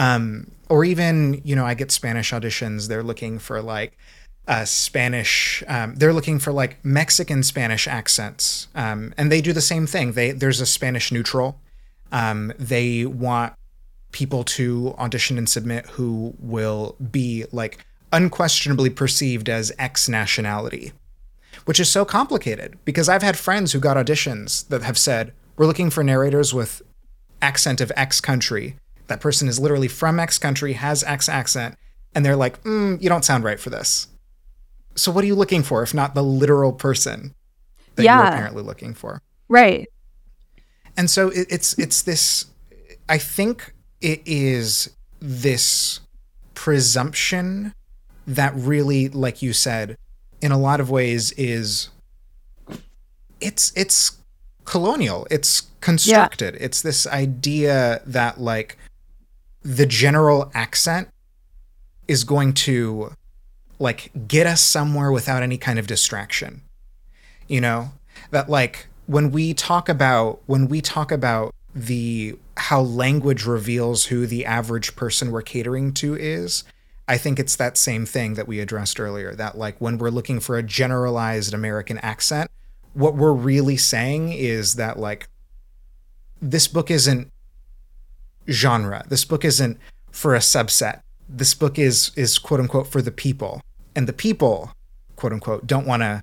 Um, 0.00 0.50
or 0.70 0.82
even, 0.84 1.42
you 1.44 1.54
know, 1.54 1.66
I 1.66 1.74
get 1.74 1.90
Spanish 1.92 2.32
auditions. 2.32 2.88
They're 2.88 3.02
looking 3.02 3.38
for 3.38 3.60
like 3.60 3.98
uh, 4.48 4.64
Spanish. 4.64 5.62
Um, 5.68 5.94
they're 5.96 6.14
looking 6.14 6.38
for 6.38 6.52
like 6.52 6.82
Mexican 6.82 7.42
Spanish 7.42 7.86
accents, 7.86 8.68
um, 8.74 9.12
and 9.18 9.30
they 9.30 9.42
do 9.42 9.52
the 9.52 9.60
same 9.60 9.86
thing. 9.86 10.12
They 10.12 10.32
there's 10.32 10.60
a 10.60 10.66
Spanish 10.66 11.12
neutral 11.12 11.60
Um, 12.12 12.52
they 12.58 13.04
want 13.04 13.52
people 14.12 14.42
to 14.42 14.94
audition 14.98 15.38
and 15.38 15.48
submit 15.48 15.86
who 15.90 16.34
will 16.38 16.96
be 17.10 17.44
like 17.52 17.84
unquestionably 18.12 18.90
perceived 18.90 19.48
as 19.48 19.70
X 19.78 20.08
nationality, 20.08 20.92
which 21.64 21.78
is 21.78 21.90
so 21.90 22.04
complicated 22.04 22.78
because 22.84 23.08
I've 23.08 23.22
had 23.22 23.38
friends 23.38 23.72
who 23.72 23.80
got 23.80 23.96
auditions 23.96 24.66
that 24.68 24.82
have 24.82 24.98
said, 24.98 25.32
We're 25.56 25.66
looking 25.66 25.90
for 25.90 26.02
narrators 26.02 26.52
with 26.54 26.82
accent 27.42 27.80
of 27.80 27.92
X 27.96 28.20
country. 28.20 28.76
That 29.10 29.20
person 29.20 29.46
is 29.48 29.58
literally 29.60 29.88
from 29.88 30.18
X 30.18 30.38
country, 30.38 30.72
has 30.72 31.02
X 31.04 31.28
accent, 31.28 31.76
and 32.14 32.24
they're 32.24 32.36
like, 32.36 32.62
mm, 32.64 33.00
You 33.02 33.08
don't 33.10 33.24
sound 33.24 33.44
right 33.44 33.60
for 33.60 33.68
this. 33.68 34.06
So, 34.94 35.12
what 35.12 35.22
are 35.24 35.26
you 35.26 35.34
looking 35.34 35.62
for 35.62 35.82
if 35.82 35.92
not 35.92 36.14
the 36.14 36.22
literal 36.22 36.72
person 36.72 37.34
that 37.96 38.04
Yeah. 38.04 38.18
you're 38.18 38.26
apparently 38.28 38.62
looking 38.62 38.94
for? 38.94 39.20
Right. 39.48 39.88
and 40.96 41.08
so 41.10 41.28
it, 41.30 41.46
it's 41.50 41.76
it's 41.78 42.02
this 42.02 42.46
i 43.08 43.16
think 43.16 43.74
it 44.00 44.20
is 44.26 44.90
this 45.20 46.00
presumption 46.54 47.72
that 48.26 48.52
really 48.56 49.08
like 49.08 49.40
you 49.42 49.52
said 49.52 49.96
in 50.42 50.50
a 50.52 50.58
lot 50.58 50.80
of 50.80 50.90
ways 50.90 51.32
is 51.32 51.88
it's 53.40 53.72
it's 53.76 54.18
colonial 54.64 55.26
it's 55.30 55.62
constructed 55.80 56.56
it's 56.60 56.82
this 56.82 57.06
idea 57.06 58.02
that 58.06 58.40
like 58.40 58.76
the 59.62 59.86
general 59.86 60.50
accent 60.54 61.08
is 62.08 62.24
going 62.24 62.52
to 62.52 63.12
like 63.78 64.10
get 64.26 64.46
us 64.46 64.60
somewhere 64.60 65.12
without 65.12 65.42
any 65.42 65.58
kind 65.58 65.78
of 65.78 65.86
distraction. 65.86 66.62
You 67.48 67.60
know? 67.60 67.92
That 68.30 68.48
like 68.48 68.88
when 69.06 69.32
we 69.32 69.52
talk 69.54 69.88
about 69.88 70.40
when 70.46 70.68
we 70.68 70.80
talk 70.80 71.10
about 71.10 71.52
the 71.74 72.38
how 72.56 72.80
language 72.80 73.44
reveals 73.44 74.06
who 74.06 74.24
the 74.24 74.46
average 74.46 74.94
person 74.94 75.32
we're 75.32 75.42
catering 75.42 75.92
to 75.92 76.14
is 76.14 76.62
i 77.08 77.16
think 77.16 77.38
it's 77.38 77.56
that 77.56 77.76
same 77.76 78.06
thing 78.06 78.34
that 78.34 78.46
we 78.46 78.60
addressed 78.60 79.00
earlier 79.00 79.34
that 79.34 79.58
like 79.58 79.80
when 79.80 79.98
we're 79.98 80.10
looking 80.10 80.38
for 80.38 80.56
a 80.56 80.62
generalized 80.62 81.52
american 81.52 81.98
accent 81.98 82.50
what 82.92 83.16
we're 83.16 83.32
really 83.32 83.76
saying 83.76 84.32
is 84.32 84.74
that 84.76 84.98
like 84.98 85.28
this 86.40 86.68
book 86.68 86.90
isn't 86.90 87.32
genre 88.48 89.04
this 89.08 89.24
book 89.24 89.44
isn't 89.44 89.78
for 90.10 90.34
a 90.34 90.38
subset 90.38 91.00
this 91.28 91.54
book 91.54 91.78
is 91.78 92.10
is 92.16 92.38
quote 92.38 92.60
unquote 92.60 92.86
for 92.86 93.02
the 93.02 93.12
people 93.12 93.60
and 93.94 94.06
the 94.06 94.12
people 94.12 94.72
quote 95.16 95.32
unquote 95.32 95.66
don't 95.66 95.86
want 95.86 96.02
to 96.02 96.22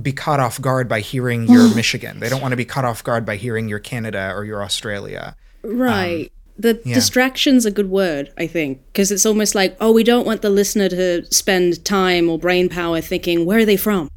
be 0.00 0.12
caught 0.12 0.40
off 0.40 0.60
guard 0.60 0.88
by 0.88 1.00
hearing 1.00 1.46
your 1.46 1.72
Michigan. 1.76 2.20
They 2.20 2.28
don't 2.28 2.40
want 2.40 2.52
to 2.52 2.56
be 2.56 2.64
caught 2.64 2.84
off 2.84 3.04
guard 3.04 3.24
by 3.24 3.36
hearing 3.36 3.68
your 3.68 3.78
Canada 3.78 4.32
or 4.34 4.44
your 4.44 4.62
Australia. 4.62 5.36
Right. 5.62 6.26
Um, 6.26 6.30
the 6.60 6.82
yeah. 6.84 6.94
distraction's 6.94 7.64
a 7.64 7.70
good 7.70 7.88
word, 7.88 8.32
I 8.36 8.48
think, 8.48 8.84
because 8.86 9.12
it's 9.12 9.24
almost 9.24 9.54
like, 9.54 9.76
oh, 9.80 9.92
we 9.92 10.02
don't 10.02 10.26
want 10.26 10.42
the 10.42 10.50
listener 10.50 10.88
to 10.88 11.24
spend 11.32 11.84
time 11.84 12.28
or 12.28 12.38
brain 12.38 12.68
power 12.68 13.00
thinking, 13.00 13.46
where 13.46 13.60
are 13.60 13.64
they 13.64 13.76
from? 13.76 14.10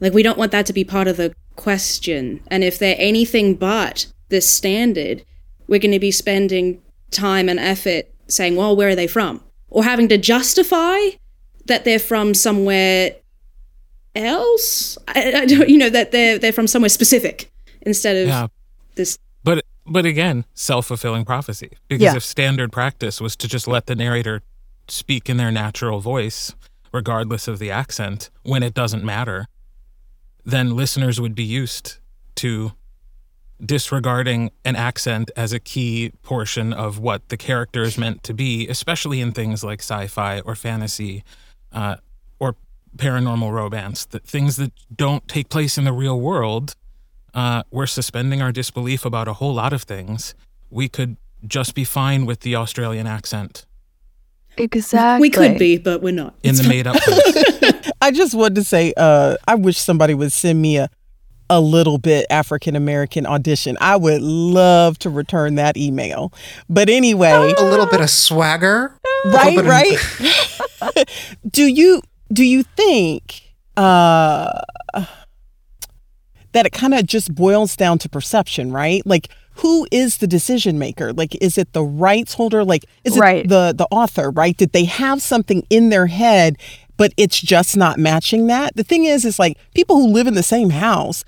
Like, 0.00 0.14
we 0.14 0.22
don't 0.22 0.38
want 0.38 0.52
that 0.52 0.64
to 0.66 0.72
be 0.72 0.84
part 0.84 1.06
of 1.06 1.18
the 1.18 1.34
question. 1.56 2.40
And 2.46 2.64
if 2.64 2.78
they're 2.78 2.96
anything 2.98 3.54
but 3.54 4.06
this 4.30 4.48
standard, 4.48 5.24
we're 5.66 5.78
going 5.80 5.92
to 5.92 5.98
be 5.98 6.10
spending 6.10 6.80
time 7.10 7.48
and 7.48 7.58
effort 7.58 8.06
saying, 8.28 8.56
well, 8.56 8.74
where 8.76 8.88
are 8.90 8.94
they 8.94 9.06
from? 9.06 9.40
Or 9.70 9.84
having 9.84 10.08
to 10.08 10.18
justify 10.18 10.98
that 11.66 11.84
they're 11.84 11.98
from 11.98 12.34
somewhere 12.34 13.16
else. 14.14 14.96
I, 15.08 15.32
I 15.32 15.46
don't, 15.46 15.68
you 15.68 15.78
know, 15.78 15.90
that 15.90 16.12
they're 16.12 16.38
they're 16.38 16.52
from 16.52 16.66
somewhere 16.66 16.88
specific 16.88 17.50
instead 17.82 18.16
of 18.16 18.28
Yeah. 18.28 18.46
this. 18.94 19.18
But 19.42 19.64
but 19.86 20.06
again, 20.06 20.44
self 20.54 20.86
fulfilling 20.86 21.24
prophecy. 21.24 21.70
Because 21.88 22.02
Yeah. 22.02 22.16
if 22.16 22.24
standard 22.24 22.72
practice 22.72 23.20
was 23.20 23.36
to 23.36 23.48
just 23.48 23.66
let 23.66 23.86
the 23.86 23.94
narrator 23.94 24.42
speak 24.88 25.28
in 25.28 25.36
their 25.36 25.50
natural 25.50 26.00
voice, 26.00 26.54
regardless 26.92 27.48
of 27.48 27.58
the 27.58 27.70
accent, 27.70 28.30
when 28.42 28.62
it 28.62 28.74
doesn't 28.74 29.04
matter, 29.04 29.46
then 30.44 30.76
listeners 30.76 31.20
would 31.20 31.34
be 31.34 31.44
used 31.44 31.98
to 32.36 32.72
disregarding 33.64 34.50
an 34.64 34.76
accent 34.76 35.30
as 35.36 35.52
a 35.52 35.58
key 35.58 36.12
portion 36.22 36.72
of 36.72 36.98
what 36.98 37.28
the 37.28 37.36
character 37.36 37.82
is 37.82 37.96
meant 37.96 38.22
to 38.24 38.34
be, 38.34 38.68
especially 38.68 39.20
in 39.20 39.32
things 39.32 39.64
like 39.64 39.80
sci 39.80 40.06
fi 40.06 40.40
or 40.40 40.54
fantasy 40.54 41.24
uh, 41.72 41.96
or 42.38 42.56
paranormal 42.96 43.52
romance, 43.52 44.04
that 44.06 44.24
things 44.24 44.56
that 44.56 44.72
don't 44.94 45.26
take 45.28 45.48
place 45.48 45.78
in 45.78 45.84
the 45.84 45.92
real 45.92 46.20
world 46.20 46.74
uh, 47.34 47.64
we're 47.72 47.86
suspending 47.86 48.40
our 48.40 48.52
disbelief 48.52 49.04
about 49.04 49.26
a 49.26 49.32
whole 49.32 49.52
lot 49.52 49.72
of 49.72 49.82
things. 49.82 50.36
We 50.70 50.88
could 50.88 51.16
just 51.44 51.74
be 51.74 51.82
fine 51.82 52.26
with 52.26 52.40
the 52.40 52.54
Australian 52.54 53.08
accent 53.08 53.66
Exactly. 54.56 55.20
We 55.20 55.30
could 55.30 55.58
be, 55.58 55.78
but 55.78 56.02
we're 56.02 56.12
not. 56.12 56.34
in 56.42 56.54
the 56.56 56.62
made 56.64 56.86
up. 56.86 56.96
I 58.00 58.10
just 58.10 58.34
wanted 58.34 58.56
to 58.56 58.64
say, 58.64 58.92
uh, 58.96 59.36
I 59.46 59.54
wish 59.54 59.78
somebody 59.78 60.14
would 60.14 60.32
send 60.32 60.60
me 60.60 60.76
a 60.76 60.88
a 61.56 61.60
little 61.60 61.98
bit 61.98 62.26
African 62.30 62.76
American 62.76 63.26
audition. 63.26 63.76
I 63.80 63.96
would 63.96 64.20
love 64.22 64.98
to 65.00 65.10
return 65.10 65.54
that 65.56 65.76
email. 65.76 66.32
But 66.68 66.88
anyway, 66.88 67.30
A 67.58 67.64
little 67.64 67.86
bit 67.86 68.00
of 68.00 68.10
swagger. 68.10 68.98
right, 69.26 69.56
bit 69.56 69.64
of- 69.64 69.70
right. 70.86 71.08
do 71.50 71.64
you 71.66 72.02
do 72.32 72.44
you 72.44 72.62
think 72.62 73.42
uh 73.76 74.60
that 76.52 76.66
it 76.66 76.72
kind 76.72 76.94
of 76.94 77.06
just 77.06 77.34
boils 77.34 77.74
down 77.76 77.98
to 77.98 78.08
perception, 78.08 78.70
right? 78.72 79.02
Like 79.06 79.28
who 79.58 79.86
is 79.92 80.18
the 80.18 80.26
decision 80.26 80.78
maker? 80.78 81.12
Like 81.12 81.36
is 81.42 81.58
it 81.58 81.72
the 81.72 81.82
rights 81.84 82.34
holder? 82.34 82.64
Like 82.64 82.84
is 83.04 83.16
it 83.16 83.20
Right. 83.20 83.48
the 83.48 83.72
the 83.76 83.86
author, 83.90 84.30
right? 84.30 84.56
Did 84.56 84.72
they 84.72 84.84
have 84.84 85.22
something 85.22 85.66
in 85.70 85.90
their 85.90 86.06
head 86.06 86.56
but 86.96 87.12
it's 87.16 87.40
just 87.40 87.76
not 87.76 87.98
matching 87.98 88.46
that? 88.46 88.76
The 88.76 88.84
thing 88.84 89.04
is 89.04 89.24
is 89.24 89.38
like 89.38 89.58
people 89.74 89.96
who 89.96 90.06
live 90.08 90.28
in 90.28 90.34
the 90.34 90.44
same 90.44 90.70
house 90.70 91.24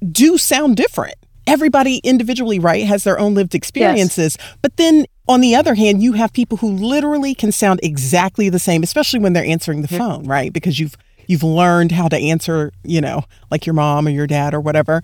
do 0.00 0.38
sound 0.38 0.76
different. 0.76 1.14
Everybody 1.46 1.98
individually, 1.98 2.58
right, 2.58 2.84
has 2.84 3.04
their 3.04 3.18
own 3.18 3.34
lived 3.34 3.54
experiences. 3.54 4.36
But 4.62 4.76
then 4.76 5.06
on 5.28 5.40
the 5.40 5.54
other 5.54 5.74
hand, 5.74 6.02
you 6.02 6.12
have 6.12 6.32
people 6.32 6.58
who 6.58 6.72
literally 6.72 7.34
can 7.34 7.52
sound 7.52 7.80
exactly 7.82 8.48
the 8.48 8.58
same, 8.58 8.82
especially 8.82 9.20
when 9.20 9.32
they're 9.32 9.44
answering 9.44 9.82
the 9.82 9.88
mm-hmm. 9.88 9.98
phone, 9.98 10.24
right? 10.26 10.52
Because 10.52 10.78
you've 10.78 10.96
you've 11.28 11.42
learned 11.42 11.92
how 11.92 12.08
to 12.08 12.16
answer, 12.16 12.72
you 12.84 13.00
know, 13.00 13.22
like 13.50 13.66
your 13.66 13.74
mom 13.74 14.06
or 14.06 14.10
your 14.10 14.26
dad 14.26 14.54
or 14.54 14.60
whatever. 14.60 15.02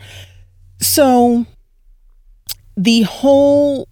So 0.80 1.46
the 2.76 3.02
whole 3.02 3.88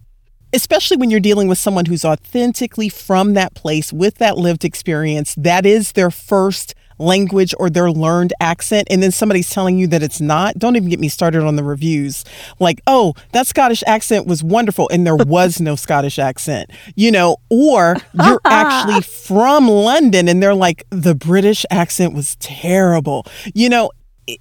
especially 0.52 0.96
when 0.96 1.10
you're 1.10 1.20
dealing 1.20 1.48
with 1.48 1.58
someone 1.58 1.86
who's 1.86 2.04
authentically 2.04 2.88
from 2.88 3.34
that 3.34 3.54
place 3.54 3.92
with 3.92 4.16
that 4.16 4.36
lived 4.36 4.64
experience, 4.64 5.34
that 5.36 5.64
is 5.64 5.92
their 5.92 6.10
first 6.10 6.74
language 7.00 7.54
or 7.58 7.68
their 7.70 7.90
learned 7.90 8.32
accent, 8.40 8.86
and 8.90 9.02
then 9.02 9.10
somebody's 9.10 9.50
telling 9.50 9.78
you 9.78 9.86
that 9.88 10.02
it's 10.02 10.20
not, 10.20 10.58
don't 10.58 10.76
even 10.76 10.88
get 10.88 11.00
me 11.00 11.08
started 11.08 11.42
on 11.42 11.56
the 11.56 11.64
reviews. 11.64 12.24
Like, 12.60 12.80
oh, 12.86 13.14
that 13.32 13.46
Scottish 13.46 13.82
accent 13.86 14.26
was 14.26 14.44
wonderful, 14.44 14.88
and 14.92 15.06
there 15.06 15.16
was 15.16 15.60
no 15.60 15.74
Scottish 15.86 16.18
accent, 16.18 16.70
you 16.94 17.10
know, 17.10 17.38
or 17.48 17.96
you're 18.12 18.40
actually 18.46 19.00
from 19.00 19.66
London 19.66 20.28
and 20.28 20.42
they're 20.42 20.54
like, 20.54 20.84
the 20.90 21.14
British 21.14 21.64
accent 21.70 22.14
was 22.14 22.36
terrible. 22.36 23.26
You 23.54 23.68
know, 23.70 23.90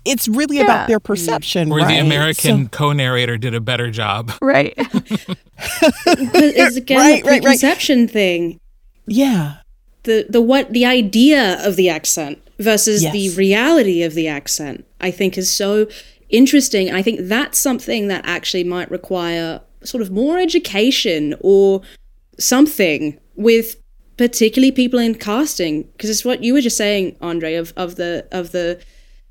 it's 0.05 0.27
really 0.27 0.57
Yeah. 0.57 0.63
about 0.65 0.87
their 0.87 0.99
perception, 0.99 1.71
Or 1.71 1.77
right? 1.79 1.87
the 1.87 1.97
American 1.99 2.65
So- 2.65 2.69
co 2.69 2.91
narrator 2.93 3.37
did 3.37 3.55
a 3.55 3.61
better 3.61 3.89
job. 3.89 4.31
Right. 4.41 4.73
It's 4.77 6.75
again 6.77 6.97
Right, 6.97 7.23
the 7.23 7.29
right, 7.29 7.31
right. 7.31 7.41
preconception 7.41 8.07
thing. 8.07 8.59
yeah. 9.07 9.55
The 10.03 10.25
the 10.29 10.41
what 10.41 10.71
the 10.71 10.85
idea 10.85 11.65
of 11.65 11.75
the 11.75 11.89
accent 11.89 12.41
versus 12.57 13.01
the 13.01 13.29
reality 13.35 14.03
of 14.03 14.13
the 14.13 14.27
accent, 14.27 14.85
I 14.99 15.11
think, 15.11 15.37
is 15.37 15.51
so 15.51 15.87
interesting. 16.29 16.87
And 16.87 16.97
I 16.97 17.01
think 17.01 17.21
that's 17.23 17.57
something 17.57 18.07
that 18.07 18.25
actually 18.25 18.63
might 18.63 18.91
require 18.91 19.61
sort 19.83 20.01
of 20.01 20.11
more 20.11 20.37
education 20.37 21.35
or 21.41 21.81
something 22.37 23.17
with 23.35 23.75
particularly 24.17 24.71
people 24.71 24.99
in 24.99 25.15
casting. 25.15 25.83
Because 25.83 26.09
it's 26.09 26.25
what 26.25 26.43
you 26.43 26.53
were 26.53 26.61
just 26.61 26.77
saying 26.77 27.15
André 27.21 27.59
of, 27.59 27.73
of 27.75 27.95
the 27.95 28.27
of 28.31 28.51
the 28.51 28.81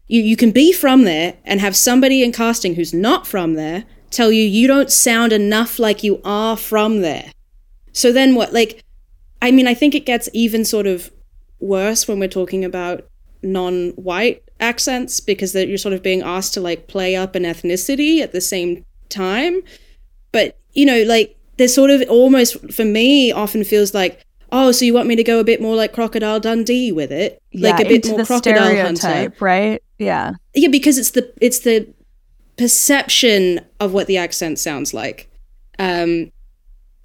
you, 0.07 0.23
you 0.23 0.37
can 0.37 0.51
be 0.51 0.73
from 0.73 1.05
there 1.05 1.37
and 1.45 1.61
have 1.61 1.77
somebody 1.77 2.23
in 2.23 2.33
casting 2.33 2.75
who's 2.75 2.95
not 2.95 3.27
from 3.27 3.55
there 3.55 3.85
tell 4.11 4.33
you 4.33 4.43
you 4.43 4.67
don't 4.67 4.91
sound 4.91 5.33
enough 5.33 5.79
like 5.79 6.03
you 6.03 6.21
are 6.25 6.57
from 6.57 7.03
there. 7.03 7.31
So 7.93 8.13
then 8.13 8.35
what 8.35 8.53
like 8.53 8.83
i 9.43 9.51
mean 9.51 9.67
i 9.67 9.75
think 9.75 9.95
it 9.95 10.07
gets 10.07 10.29
even 10.33 10.65
sort 10.65 10.87
of 10.87 11.11
worse 11.61 12.07
when 12.07 12.19
we're 12.19 12.29
talking 12.29 12.65
about 12.65 13.09
non-white 13.43 14.43
accents 14.61 15.21
because 15.21 15.53
that 15.53 15.69
you're 15.69 15.79
sort 15.79 15.93
of 15.93 16.03
being 16.03 16.23
asked 16.23 16.55
to 16.55 16.61
like 16.61 16.89
play 16.89 17.15
up 17.15 17.35
an 17.35 17.45
ethnicity 17.45 18.21
at 18.21 18.33
the 18.33 18.41
same 18.41 18.85
time 19.09 19.61
but 20.33 20.59
you 20.73 20.85
know 20.85 21.03
like 21.05 21.37
there's 21.57 21.75
sort 21.75 21.91
of 21.91 22.03
almost 22.09 22.57
for 22.73 22.85
me 22.85 23.31
often 23.33 23.63
feels 23.65 23.95
like 23.95 24.25
oh 24.51 24.73
so 24.73 24.85
you 24.85 24.93
want 24.93 25.07
me 25.07 25.15
to 25.15 25.23
go 25.23 25.39
a 25.39 25.45
bit 25.45 25.61
more 25.61 25.77
like 25.77 25.93
crocodile 25.93 26.41
dundee 26.41 26.91
with 26.91 27.13
it 27.13 27.41
like 27.55 27.81
a 27.81 27.89
bit 27.89 28.07
more 28.09 28.19
the 28.19 28.27
crocodile 28.27 28.77
hunter 28.77 29.33
right? 29.41 29.83
Yeah. 29.99 30.35
yeah 30.55 30.69
because 30.69 30.99
it's 30.99 31.11
the 31.11 31.33
it's 31.41 31.61
the 31.61 31.93
perception 32.59 33.61
of 33.81 33.95
what 33.95 34.07
the 34.07 34.19
accent 34.19 34.59
sounds 34.59 34.93
like. 34.93 35.31
Um, 35.79 36.31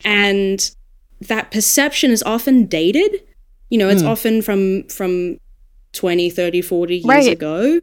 and 0.03 0.75
that 1.21 1.51
perception 1.51 2.11
is 2.11 2.23
often 2.23 2.65
dated. 2.65 3.23
You 3.69 3.77
know, 3.79 3.89
it's 3.89 4.03
often 4.03 4.41
from 4.41 4.83
from 4.83 5.37
20, 5.93 6.29
30, 6.29 6.61
40 6.61 6.95
years 6.95 7.05
Right. 7.05 7.27
ago. 7.31 7.79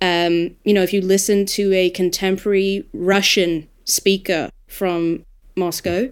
Um, 0.00 0.54
you 0.64 0.74
know, 0.74 0.82
if 0.82 0.92
you 0.92 1.00
listen 1.00 1.46
to 1.46 1.72
a 1.72 1.90
contemporary 1.90 2.84
Russian 2.92 3.68
speaker 3.84 4.50
from 4.68 5.24
Moscow, 5.56 6.10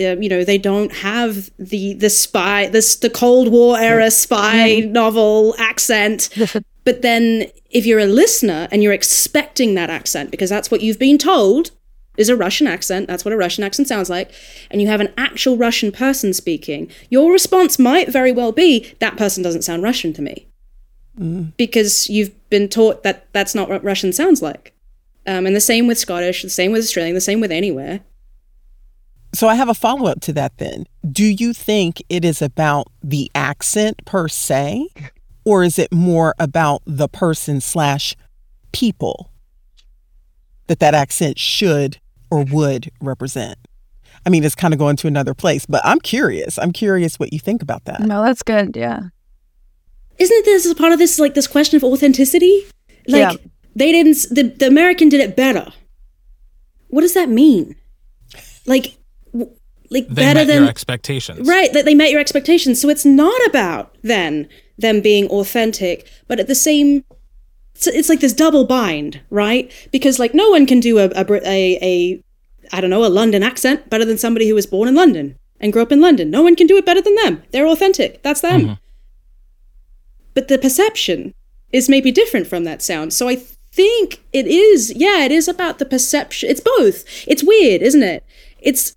um, 0.00 0.22
you 0.22 0.28
know, 0.28 0.44
they 0.44 0.58
don't 0.58 0.92
have 0.92 1.50
the 1.58 1.94
the 1.94 2.08
spy 2.10 2.68
this 2.68 2.96
the 2.96 3.10
Cold 3.10 3.48
War 3.50 3.78
era 3.78 4.10
spy 4.10 4.80
novel 4.80 5.54
accent. 5.58 6.28
But 6.84 7.02
then 7.02 7.44
if 7.68 7.84
you're 7.84 7.98
a 7.98 8.06
listener 8.06 8.66
and 8.72 8.82
you're 8.82 8.94
expecting 8.94 9.74
that 9.74 9.90
accent 9.90 10.30
because 10.30 10.48
that's 10.48 10.70
what 10.70 10.80
you've 10.80 10.98
been 10.98 11.18
told 11.18 11.70
is 12.18 12.28
a 12.28 12.36
Russian 12.36 12.66
accent, 12.66 13.06
that's 13.06 13.24
what 13.24 13.32
a 13.32 13.36
Russian 13.36 13.64
accent 13.64 13.88
sounds 13.88 14.10
like, 14.10 14.30
and 14.70 14.82
you 14.82 14.88
have 14.88 15.00
an 15.00 15.12
actual 15.16 15.56
Russian 15.56 15.90
person 15.90 16.34
speaking, 16.34 16.90
your 17.08 17.32
response 17.32 17.78
might 17.78 18.10
very 18.10 18.32
well 18.32 18.52
be 18.52 18.92
that 18.98 19.16
person 19.16 19.42
doesn't 19.42 19.62
sound 19.62 19.82
Russian 19.82 20.12
to 20.14 20.22
me. 20.22 20.46
Because 21.56 22.08
you've 22.08 22.32
been 22.50 22.68
taught 22.68 23.02
that 23.02 23.26
that's 23.32 23.54
not 23.54 23.68
what 23.68 23.82
Russian 23.82 24.12
sounds 24.12 24.42
like. 24.42 24.74
Um, 25.26 25.46
and 25.46 25.56
the 25.56 25.60
same 25.60 25.86
with 25.86 25.98
Scottish, 25.98 26.42
the 26.42 26.50
same 26.50 26.72
with 26.72 26.82
Australian, 26.82 27.14
the 27.14 27.20
same 27.20 27.40
with 27.40 27.50
anywhere. 27.50 28.00
So 29.34 29.48
I 29.48 29.56
have 29.56 29.68
a 29.68 29.74
follow 29.74 30.06
up 30.06 30.20
to 30.22 30.32
that 30.34 30.56
then. 30.58 30.86
Do 31.10 31.24
you 31.24 31.52
think 31.52 32.02
it 32.08 32.24
is 32.24 32.40
about 32.40 32.88
the 33.02 33.30
accent 33.34 34.04
per 34.04 34.28
se, 34.28 34.88
or 35.44 35.62
is 35.64 35.78
it 35.78 35.92
more 35.92 36.34
about 36.38 36.82
the 36.86 37.08
person 37.08 37.60
slash 37.60 38.16
people 38.72 39.30
that 40.68 40.80
that 40.80 40.94
accent 40.94 41.38
should 41.38 41.98
or 42.30 42.44
would 42.44 42.90
represent? 43.00 43.58
I 44.26 44.30
mean, 44.30 44.44
it's 44.44 44.54
kind 44.54 44.74
of 44.74 44.78
going 44.78 44.96
to 44.96 45.06
another 45.06 45.34
place, 45.34 45.64
but 45.66 45.80
I'm 45.84 46.00
curious. 46.00 46.58
I'm 46.58 46.72
curious 46.72 47.18
what 47.18 47.32
you 47.32 47.38
think 47.38 47.62
about 47.62 47.84
that. 47.84 48.00
No, 48.00 48.22
that's 48.22 48.42
good. 48.42 48.76
Yeah. 48.76 49.00
Isn't 50.18 50.44
this 50.44 50.66
a 50.66 50.74
part 50.74 50.92
of 50.92 50.98
this 50.98 51.18
like 51.18 51.34
this 51.34 51.46
question 51.46 51.76
of 51.76 51.84
authenticity? 51.84 52.66
Like 53.06 53.20
Yeah. 53.20 53.32
they 53.76 53.92
didn't 53.92 54.16
the, 54.30 54.42
the 54.42 54.66
American 54.66 55.08
did 55.08 55.20
it 55.20 55.36
better. 55.36 55.72
What 56.88 57.02
does 57.02 57.14
that 57.14 57.28
mean? 57.28 57.76
Like 58.66 58.96
w- 59.32 59.54
like 59.90 60.08
They 60.08 60.14
better 60.14 60.40
met 60.40 60.46
than 60.48 60.62
your 60.62 60.68
expectations. 60.70 61.46
Right, 61.48 61.72
that 61.72 61.84
they 61.84 61.94
met 61.94 62.10
your 62.10 62.20
expectations. 62.20 62.80
So 62.80 62.88
it's 62.88 63.04
not 63.04 63.40
about 63.46 63.96
then 64.02 64.48
them 64.76 65.00
being 65.00 65.28
authentic, 65.28 66.08
but 66.26 66.40
at 66.40 66.46
the 66.48 66.54
same, 66.54 67.04
it's, 67.78 67.86
it's 67.86 68.08
like 68.08 68.20
this 68.20 68.32
double 68.32 68.64
bind, 68.64 69.20
right? 69.30 69.70
Because 69.92 70.18
like 70.18 70.34
no 70.34 70.50
one 70.50 70.66
can 70.66 70.80
do 70.80 70.98
a 70.98 71.06
a, 71.14 71.24
a 71.48 71.78
a 71.80 72.24
I 72.72 72.80
don't 72.80 72.90
know 72.90 73.04
a 73.04 73.08
London 73.08 73.42
accent 73.42 73.88
better 73.88 74.04
than 74.04 74.18
somebody 74.18 74.48
who 74.48 74.54
was 74.54 74.66
born 74.66 74.88
in 74.88 74.96
London 74.96 75.38
and 75.60 75.72
grew 75.72 75.82
up 75.82 75.92
in 75.92 76.00
London. 76.00 76.30
No 76.30 76.42
one 76.42 76.56
can 76.56 76.66
do 76.66 76.76
it 76.76 76.84
better 76.84 77.00
than 77.00 77.14
them. 77.14 77.42
They're 77.52 77.68
authentic. 77.68 78.22
That's 78.22 78.40
them. 78.40 78.60
Mm-hmm. 78.60 78.72
But 80.34 80.48
the 80.48 80.58
perception 80.58 81.34
is 81.72 81.88
maybe 81.88 82.10
different 82.10 82.48
from 82.48 82.64
that 82.64 82.82
sound. 82.82 83.12
So 83.12 83.28
I 83.28 83.36
think 83.72 84.22
it 84.32 84.46
is. 84.46 84.92
Yeah, 84.94 85.24
it 85.24 85.30
is 85.30 85.46
about 85.46 85.78
the 85.78 85.84
perception. 85.84 86.50
It's 86.50 86.60
both. 86.60 87.04
It's 87.28 87.44
weird, 87.44 87.82
isn't 87.82 88.02
it? 88.02 88.24
It's 88.58 88.96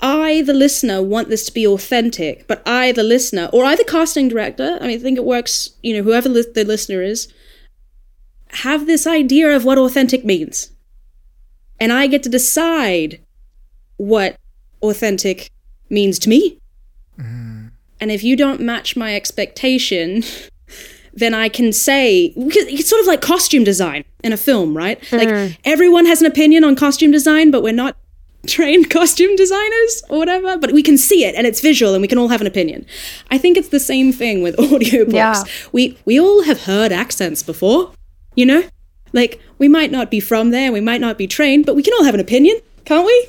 I, 0.00 0.42
the 0.42 0.54
listener, 0.54 1.02
want 1.02 1.28
this 1.28 1.46
to 1.46 1.52
be 1.52 1.66
authentic, 1.66 2.46
but 2.46 2.62
I, 2.66 2.92
the 2.92 3.02
listener, 3.02 3.48
or 3.52 3.64
I, 3.64 3.76
the 3.76 3.84
casting 3.84 4.28
director, 4.28 4.76
I 4.80 4.86
mean, 4.88 4.98
I 4.98 5.02
think 5.02 5.16
it 5.16 5.24
works, 5.24 5.70
you 5.82 5.96
know, 5.96 6.02
whoever 6.02 6.28
li- 6.28 6.44
the 6.54 6.64
listener 6.64 7.02
is, 7.02 7.32
have 8.56 8.86
this 8.86 9.06
idea 9.06 9.54
of 9.54 9.64
what 9.64 9.78
authentic 9.78 10.24
means. 10.24 10.70
And 11.78 11.92
I 11.92 12.06
get 12.06 12.22
to 12.22 12.28
decide 12.28 13.20
what 13.96 14.36
authentic 14.82 15.50
means 15.90 16.18
to 16.20 16.28
me. 16.28 16.58
Mm. 17.18 17.70
And 18.00 18.10
if 18.10 18.24
you 18.24 18.36
don't 18.36 18.60
match 18.60 18.96
my 18.96 19.14
expectation, 19.14 20.22
then 21.12 21.34
I 21.34 21.48
can 21.48 21.72
say, 21.72 22.30
because 22.30 22.66
it's 22.66 22.88
sort 22.88 23.00
of 23.00 23.06
like 23.06 23.20
costume 23.20 23.64
design 23.64 24.04
in 24.24 24.32
a 24.32 24.36
film, 24.36 24.76
right? 24.76 25.00
Like 25.12 25.58
everyone 25.64 26.06
has 26.06 26.20
an 26.20 26.26
opinion 26.26 26.64
on 26.64 26.76
costume 26.76 27.10
design, 27.10 27.50
but 27.50 27.62
we're 27.62 27.72
not 27.72 27.96
trained 28.46 28.90
costume 28.90 29.34
designers 29.36 30.02
or 30.08 30.18
whatever, 30.18 30.56
but 30.56 30.72
we 30.72 30.82
can 30.82 30.96
see 30.96 31.24
it 31.24 31.34
and 31.34 31.46
it's 31.46 31.60
visual 31.60 31.94
and 31.94 32.02
we 32.02 32.08
can 32.08 32.18
all 32.18 32.28
have 32.28 32.40
an 32.40 32.46
opinion. 32.46 32.86
I 33.30 33.38
think 33.38 33.56
it's 33.56 33.68
the 33.68 33.80
same 33.80 34.12
thing 34.12 34.42
with 34.42 34.56
audiobooks. 34.58 35.12
Yeah. 35.12 35.44
We 35.72 35.98
we 36.04 36.18
all 36.20 36.44
have 36.44 36.62
heard 36.62 36.92
accents 36.92 37.42
before, 37.42 37.92
you 38.36 38.46
know? 38.46 38.62
Like 39.12 39.40
we 39.58 39.68
might 39.68 39.90
not 39.90 40.10
be 40.10 40.20
from 40.20 40.50
there, 40.50 40.70
we 40.70 40.80
might 40.80 41.00
not 41.00 41.18
be 41.18 41.26
trained, 41.26 41.66
but 41.66 41.74
we 41.74 41.82
can 41.82 41.94
all 41.94 42.04
have 42.04 42.14
an 42.14 42.20
opinion, 42.20 42.60
can't 42.84 43.06
we? 43.06 43.28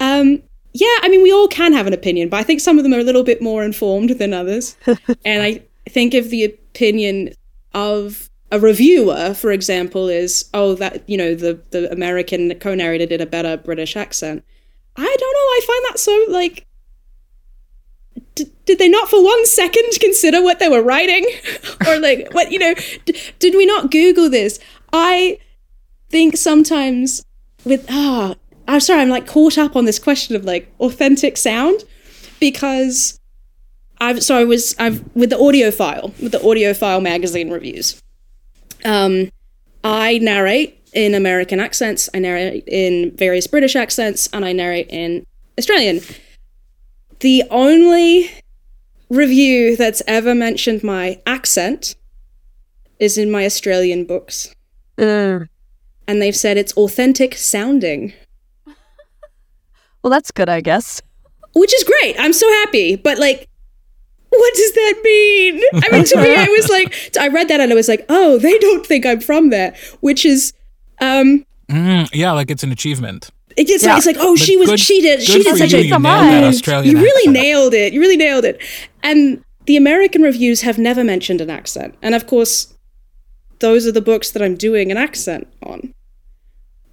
Um 0.00 0.42
yeah, 0.72 0.96
I 1.02 1.08
mean 1.08 1.22
we 1.22 1.32
all 1.32 1.48
can 1.48 1.72
have 1.72 1.86
an 1.86 1.92
opinion, 1.92 2.28
but 2.28 2.38
I 2.38 2.42
think 2.44 2.60
some 2.60 2.78
of 2.78 2.84
them 2.84 2.94
are 2.94 3.00
a 3.00 3.04
little 3.04 3.24
bit 3.24 3.42
more 3.42 3.64
informed 3.64 4.10
than 4.10 4.32
others. 4.32 4.76
and 5.24 5.42
I 5.42 5.62
think 5.88 6.14
if 6.14 6.30
the 6.30 6.44
opinion 6.44 7.34
of 7.74 8.30
a 8.50 8.58
reviewer, 8.58 9.34
for 9.34 9.50
example, 9.50 10.08
is 10.08 10.48
oh 10.54 10.74
that 10.74 11.08
you 11.08 11.16
know 11.16 11.34
the 11.34 11.60
the 11.70 11.90
American 11.92 12.54
co-narrator 12.58 13.06
did 13.06 13.20
a 13.20 13.26
better 13.26 13.56
British 13.56 13.96
accent. 13.96 14.44
I 14.96 15.16
don't 15.18 15.34
know. 15.34 15.38
I 15.38 15.60
find 15.66 15.84
that 15.86 15.98
so 15.98 16.24
like. 16.28 16.64
Did 18.64 18.78
they 18.78 18.88
not 18.88 19.08
for 19.08 19.22
one 19.22 19.46
second 19.46 19.84
consider 20.00 20.42
what 20.42 20.58
they 20.58 20.68
were 20.68 20.82
writing, 20.82 21.26
or 21.86 21.98
like 21.98 22.32
what 22.32 22.52
you 22.52 22.58
know? 22.58 22.74
D- 23.04 23.20
did 23.38 23.54
we 23.54 23.66
not 23.66 23.90
Google 23.90 24.28
this? 24.28 24.58
I 24.92 25.38
think 26.10 26.36
sometimes 26.36 27.24
with 27.64 27.86
ah, 27.90 28.34
I'm 28.66 28.80
sorry, 28.80 29.00
I'm 29.00 29.08
like 29.08 29.26
caught 29.26 29.58
up 29.58 29.76
on 29.76 29.84
this 29.84 29.98
question 29.98 30.36
of 30.36 30.44
like 30.44 30.72
authentic 30.80 31.36
sound 31.36 31.84
because 32.40 33.18
I've 34.00 34.22
so 34.22 34.36
I 34.36 34.44
was 34.44 34.76
I've 34.78 35.04
with 35.14 35.30
the 35.30 35.36
AudioFile 35.36 36.20
with 36.20 36.32
the 36.32 36.38
AudioFile 36.38 37.02
magazine 37.02 37.50
reviews. 37.50 38.00
Um, 38.84 39.30
I 39.82 40.18
narrate 40.18 40.78
in 40.92 41.14
American 41.14 41.60
accents, 41.60 42.08
I 42.14 42.18
narrate 42.18 42.64
in 42.66 43.16
various 43.16 43.46
British 43.46 43.76
accents, 43.76 44.28
and 44.32 44.44
I 44.44 44.52
narrate 44.52 44.88
in 44.90 45.26
Australian. 45.58 46.00
The 47.20 47.44
only 47.50 48.30
review 49.10 49.76
that's 49.76 50.02
ever 50.06 50.34
mentioned 50.34 50.84
my 50.84 51.20
accent 51.26 51.94
is 52.98 53.16
in 53.18 53.30
my 53.30 53.44
Australian 53.44 54.04
books, 54.04 54.54
Ugh. 54.98 55.46
and 56.06 56.22
they've 56.22 56.36
said 56.36 56.56
it's 56.56 56.72
authentic 56.74 57.34
sounding. 57.36 58.12
Well, 60.04 60.12
that's 60.12 60.30
good, 60.30 60.48
I 60.48 60.60
guess. 60.60 61.02
which 61.54 61.74
is 61.74 61.82
great. 61.84 62.14
I'm 62.20 62.32
so 62.32 62.48
happy. 62.64 62.94
But 62.94 63.18
like, 63.18 63.48
what 64.30 64.54
does 64.54 64.72
that 64.72 64.94
mean? 65.02 65.60
I 65.74 65.88
mean, 65.90 66.04
to 66.04 66.16
me, 66.22 66.36
I 66.36 66.44
was 66.46 66.68
like, 66.70 66.94
I 67.20 67.26
read 67.28 67.48
that 67.48 67.60
and 67.60 67.72
I 67.72 67.74
was 67.74 67.88
like, 67.88 68.06
oh, 68.08 68.38
they 68.38 68.56
don't 68.58 68.86
think 68.86 69.04
I'm 69.04 69.20
from 69.20 69.50
there, 69.50 69.74
which 70.00 70.24
is, 70.24 70.52
um, 71.00 71.44
Mm, 71.68 72.08
yeah, 72.14 72.30
like 72.32 72.48
it's 72.50 72.62
an 72.62 72.70
achievement. 72.72 73.28
It 73.58 73.66
gets 73.66 73.82
Yeah. 73.84 73.90
like, 73.90 73.98
it's 73.98 74.06
like, 74.06 74.16
oh, 74.20 74.34
But 74.34 74.38
she 74.40 74.56
was, 74.56 74.68
good- 74.70 74.80
she 74.80 75.00
did, 75.00 75.22
she 75.22 75.42
did 75.42 75.56
such 75.58 75.72
you. 75.72 75.78
a, 75.78 75.82
You 75.82 75.90
Come 75.92 76.02
nailed 76.04 76.32
that. 76.32 76.44
Australian 76.44 76.96
you 76.96 77.02
really 77.02 77.28
accent. 77.28 77.34
nailed 77.44 77.74
it. 77.74 77.92
You 77.92 78.00
really 78.00 78.16
nailed 78.16 78.44
it. 78.44 78.60
And 79.02 79.42
the 79.66 79.76
American 79.76 80.22
reviews 80.22 80.62
have 80.62 80.78
never 80.78 81.02
mentioned 81.04 81.40
an 81.40 81.50
accent, 81.50 81.94
and 82.00 82.14
of 82.14 82.26
course, 82.26 82.72
those 83.58 83.86
are 83.86 83.92
the 83.92 84.00
books 84.00 84.30
that 84.30 84.42
I'm 84.42 84.54
doing 84.54 84.90
an 84.90 84.96
accent 84.96 85.46
on, 85.62 85.92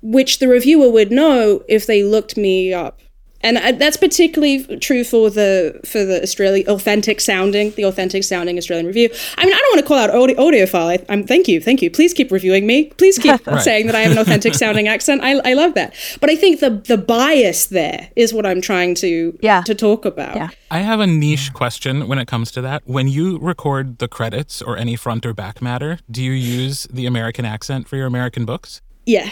which 0.01 0.39
the 0.39 0.47
reviewer 0.47 0.89
would 0.89 1.11
know 1.11 1.63
if 1.69 1.85
they 1.85 2.03
looked 2.03 2.35
me 2.35 2.73
up. 2.73 2.99
And 3.41 3.57
uh, 3.57 3.73
that's 3.73 3.97
particularly 3.97 4.63
true 4.79 5.03
for 5.03 5.29
the 5.29 5.79
for 5.85 6.03
the 6.03 6.21
Australian 6.23 6.67
authentic 6.67 7.21
sounding, 7.21 7.71
the 7.71 7.83
authentic 7.85 8.23
sounding 8.23 8.57
Australian 8.57 8.87
review. 8.87 9.09
I 9.37 9.45
mean, 9.45 9.53
I 9.53 9.57
don't 9.57 9.75
want 9.75 9.79
to 9.81 9.87
call 9.87 9.97
out 9.99 10.09
audio, 10.09 10.35
AudioFile. 10.37 10.99
I, 10.99 11.05
I'm 11.13 11.25
thank 11.27 11.47
you, 11.47 11.61
thank 11.61 11.81
you. 11.81 11.91
Please 11.91 12.13
keep 12.13 12.31
reviewing 12.31 12.65
me. 12.65 12.85
Please 12.97 13.19
keep 13.19 13.45
Right. 13.47 13.61
saying 13.61 13.85
that 13.85 13.95
I 13.95 13.99
have 14.01 14.13
an 14.13 14.17
authentic 14.17 14.53
sounding 14.63 14.87
accent. 14.87 15.21
I, 15.23 15.33
I 15.47 15.53
love 15.53 15.75
that. 15.75 15.93
But 16.21 16.29
I 16.31 16.35
think 16.35 16.59
the 16.59 16.71
the 16.71 16.97
bias 16.97 17.67
there 17.67 18.09
is 18.15 18.33
what 18.33 18.45
I'm 18.47 18.61
trying 18.61 18.95
to 18.95 19.37
Yeah. 19.41 19.61
to 19.63 19.75
talk 19.75 20.05
about. 20.05 20.35
Yeah. 20.35 20.49
I 20.71 20.79
have 20.79 20.99
a 20.99 21.07
niche 21.07 21.53
question 21.53 22.07
when 22.07 22.17
it 22.17 22.27
comes 22.27 22.51
to 22.53 22.61
that. 22.61 22.81
When 22.85 23.07
you 23.07 23.37
record 23.37 23.99
the 23.99 24.07
credits 24.07 24.61
or 24.61 24.75
any 24.75 24.95
front 24.95 25.25
or 25.25 25.33
back 25.33 25.61
matter, 25.61 25.99
do 26.09 26.23
you 26.23 26.31
use 26.31 26.87
the 26.91 27.05
American 27.05 27.45
accent 27.45 27.87
for 27.87 27.95
your 27.95 28.07
American 28.07 28.45
books? 28.45 28.81
Yeah. 29.05 29.29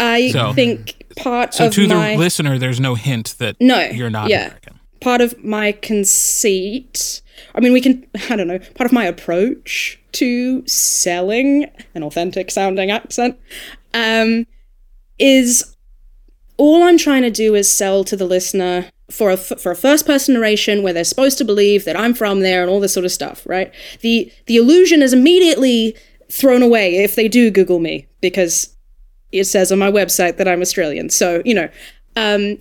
I 0.00 0.30
So- 0.30 0.52
think 0.54 1.04
part 1.16 1.50
of 1.50 1.54
So 1.54 1.66
of 1.66 1.74
to 1.74 1.86
my 1.88 2.12
the 2.12 2.18
listener, 2.18 2.58
there's 2.58 2.80
no 2.80 2.94
hint 2.94 3.34
that 3.38 3.56
No, 3.60 3.80
you're 3.90 4.10
not 4.10 4.30
yeah. 4.30 4.46
American. 4.46 4.80
part 5.00 5.20
of 5.20 5.42
my 5.44 5.72
conceit. 5.72 7.20
I 7.54 7.60
mean, 7.60 7.72
we 7.72 7.80
can. 7.80 8.06
I 8.30 8.36
don't 8.36 8.48
know. 8.48 8.58
Part 8.74 8.86
of 8.86 8.92
my 8.92 9.04
approach 9.04 9.98
to 10.12 10.66
selling 10.66 11.66
an 11.94 12.02
authentic 12.02 12.50
sounding 12.50 12.90
accent 12.90 13.36
um, 13.94 14.46
is 15.18 15.76
all 16.56 16.82
I'm 16.82 16.98
trying 16.98 17.22
to 17.22 17.30
do 17.30 17.54
is 17.54 17.70
sell 17.70 18.04
to 18.04 18.16
the 18.16 18.24
listener 18.26 18.86
for 19.10 19.30
a 19.30 19.36
for 19.36 19.72
a 19.72 19.76
first 19.76 20.06
person 20.06 20.34
narration 20.34 20.82
where 20.82 20.92
they're 20.92 21.04
supposed 21.04 21.38
to 21.38 21.44
believe 21.44 21.84
that 21.84 21.98
I'm 21.98 22.14
from 22.14 22.40
there 22.40 22.62
and 22.62 22.70
all 22.70 22.80
this 22.80 22.92
sort 22.94 23.04
of 23.06 23.12
stuff, 23.12 23.42
right? 23.46 23.72
The 24.00 24.30
the 24.46 24.56
illusion 24.56 25.02
is 25.02 25.12
immediately 25.12 25.94
thrown 26.30 26.62
away 26.62 26.96
if 26.98 27.16
they 27.16 27.26
do 27.28 27.50
Google 27.50 27.80
me 27.80 28.06
because 28.20 28.76
it 29.32 29.44
says 29.44 29.70
on 29.70 29.78
my 29.78 29.90
website 29.90 30.36
that 30.36 30.48
I'm 30.48 30.60
Australian. 30.60 31.10
So, 31.10 31.42
you 31.44 31.54
know, 31.54 31.68
um, 32.16 32.58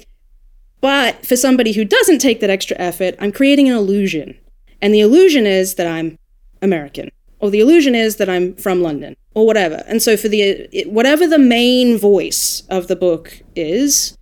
but 0.82 1.26
for 1.26 1.36
somebody 1.36 1.74
who 1.74 1.84
doesn't 1.84 2.20
take 2.20 2.40
that 2.40 2.50
extra 2.50 2.78
effort, 2.80 3.16
I'm 3.20 3.32
creating 3.32 3.70
an 3.70 3.76
illusion. 3.76 4.38
And 4.82 4.94
the 4.94 5.02
illusion 5.02 5.46
is 5.46 5.76
that 5.76 5.88
I'm 5.88 6.18
American, 6.62 7.12
or 7.40 7.50
the 7.50 7.60
illusion 7.60 7.96
is 7.96 8.16
that 8.18 8.30
I'm 8.30 8.56
from 8.56 8.82
London, 8.82 9.16
or 9.34 9.46
whatever. 9.46 9.84
And 9.88 10.02
so, 10.02 10.16
for 10.16 10.30
the 10.30 10.42
it, 10.42 10.90
whatever 10.90 11.28
the 11.28 11.40
main 11.40 11.98
voice 11.98 12.64
of 12.70 12.88
the 12.88 12.96
book 12.96 13.42
is, 13.56 14.18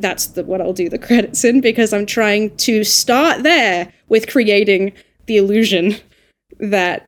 that's 0.00 0.28
the, 0.28 0.44
what 0.44 0.60
I'll 0.60 0.72
do 0.72 0.88
the 0.88 0.98
credits 1.08 1.44
in 1.44 1.60
because 1.60 1.92
I'm 1.92 2.06
trying 2.06 2.56
to 2.58 2.84
start 2.84 3.42
there 3.42 3.92
with 4.08 4.28
creating 4.28 4.92
the 5.26 5.36
illusion 5.36 5.96
that 6.58 7.06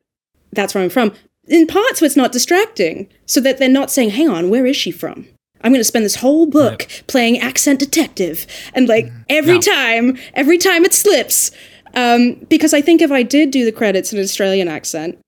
that's 0.53 0.75
where 0.75 0.85
I'm 0.85 0.91
from. 0.91 1.15
In 1.51 1.67
part 1.67 1.97
so 1.97 2.07
it's 2.07 2.17
not 2.17 2.31
distracting, 2.31 3.09
so 3.27 3.41
that 3.41 3.59
they're 3.59 3.69
not 3.69 3.91
saying, 3.91 4.11
hang 4.11 4.29
on, 4.29 4.51
where 4.51 4.65
is 4.65 4.77
she 4.77 4.93
from? 4.93 5.27
I'm 5.63 5.73
going 5.73 5.81
to 5.81 5.85
spend 5.85 6.05
this 6.05 6.17
whole 6.17 6.47
book 6.47 6.81
right. 6.81 7.03
playing 7.09 7.39
accent 7.41 7.81
detective. 7.81 8.47
And 8.73 8.89
like 8.89 9.07
mm-hmm. 9.07 9.23
every 9.29 9.55
no. 9.55 9.61
time, 9.61 10.19
every 10.35 10.59
time 10.59 10.85
it 10.85 10.95
slips. 10.95 11.51
Um, 11.95 12.35
because 12.49 12.73
I 12.73 12.81
think 12.81 13.03
if 13.03 13.11
I 13.11 13.25
did 13.25 13.51
do 13.51 13.65
the 13.65 13.73
credits 13.73 14.13
in 14.13 14.19
an 14.19 14.25
Australian 14.25 14.69
accent, 14.69 15.19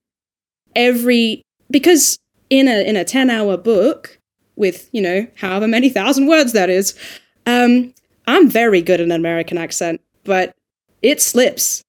every, 0.77 1.43
because 1.71 2.17
in 2.51 2.69
a, 2.69 2.89
in 2.89 2.97
a 2.97 3.05
10 3.05 3.29
hour 3.29 3.57
book 3.57 4.19
with, 4.55 4.89
you 4.93 5.03
know, 5.03 5.27
however 5.35 5.67
many 5.67 5.91
thousand 5.91 6.29
words 6.29 6.53
that 6.53 6.71
is, 6.71 6.97
um, 7.47 7.93
I'm 8.29 8.49
very 8.49 8.81
good 8.81 9.01
in 9.01 9.11
an 9.11 9.21
American 9.21 9.59
accent, 9.59 10.01
but 10.23 10.55
it 11.03 11.21
slips 11.21 11.83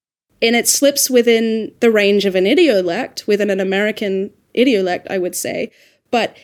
and 0.44 0.56
it 0.56 0.68
slips 0.68 1.10
within 1.10 1.72
the 1.80 1.90
range 1.90 2.26
of 2.26 2.36
an 2.36 2.44
idiolect, 2.44 3.26
within 3.26 3.50
an 3.50 3.62
American 3.62 4.30
idiolect, 4.56 5.08
I 5.10 5.18
would 5.18 5.36
say. 5.36 5.72
But 6.12 6.38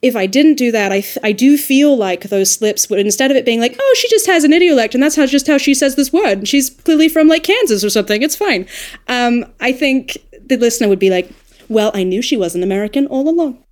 if 0.00 0.14
I 0.14 0.26
didn't 0.26 0.54
do 0.54 0.70
that, 0.70 0.92
I 0.92 1.32
do 1.32 1.58
feel 1.58 1.96
like 1.96 2.24
those 2.24 2.50
slips 2.50 2.88
would, 2.88 3.00
instead 3.00 3.30
of 3.30 3.36
it 3.36 3.44
being 3.44 3.60
like, 3.60 3.74
oh, 3.80 3.94
she 3.98 4.08
just 4.08 4.26
has 4.26 4.44
an 4.44 4.52
idiolect 4.52 4.94
and 4.94 5.02
that's 5.02 5.16
how 5.16 5.26
just 5.26 5.46
how 5.46 5.58
she 5.58 5.74
says 5.74 5.96
this 5.96 6.12
word. 6.12 6.46
She's 6.46 6.70
clearly 6.70 7.08
from 7.08 7.26
like 7.26 7.42
Kansas 7.42 7.82
or 7.82 7.90
something. 7.90 8.22
It's 8.22 8.36
fine. 8.36 8.68
Um, 9.08 9.46
I 9.60 9.72
think 9.72 10.18
the 10.46 10.56
listener 10.56 10.88
would 10.88 10.98
be 10.98 11.10
like, 11.10 11.30
well, 11.68 11.90
I 11.94 12.02
knew 12.04 12.22
she 12.22 12.36
was 12.36 12.54
an 12.54 12.62
American 12.62 13.06
all 13.06 13.28
along. 13.28 13.63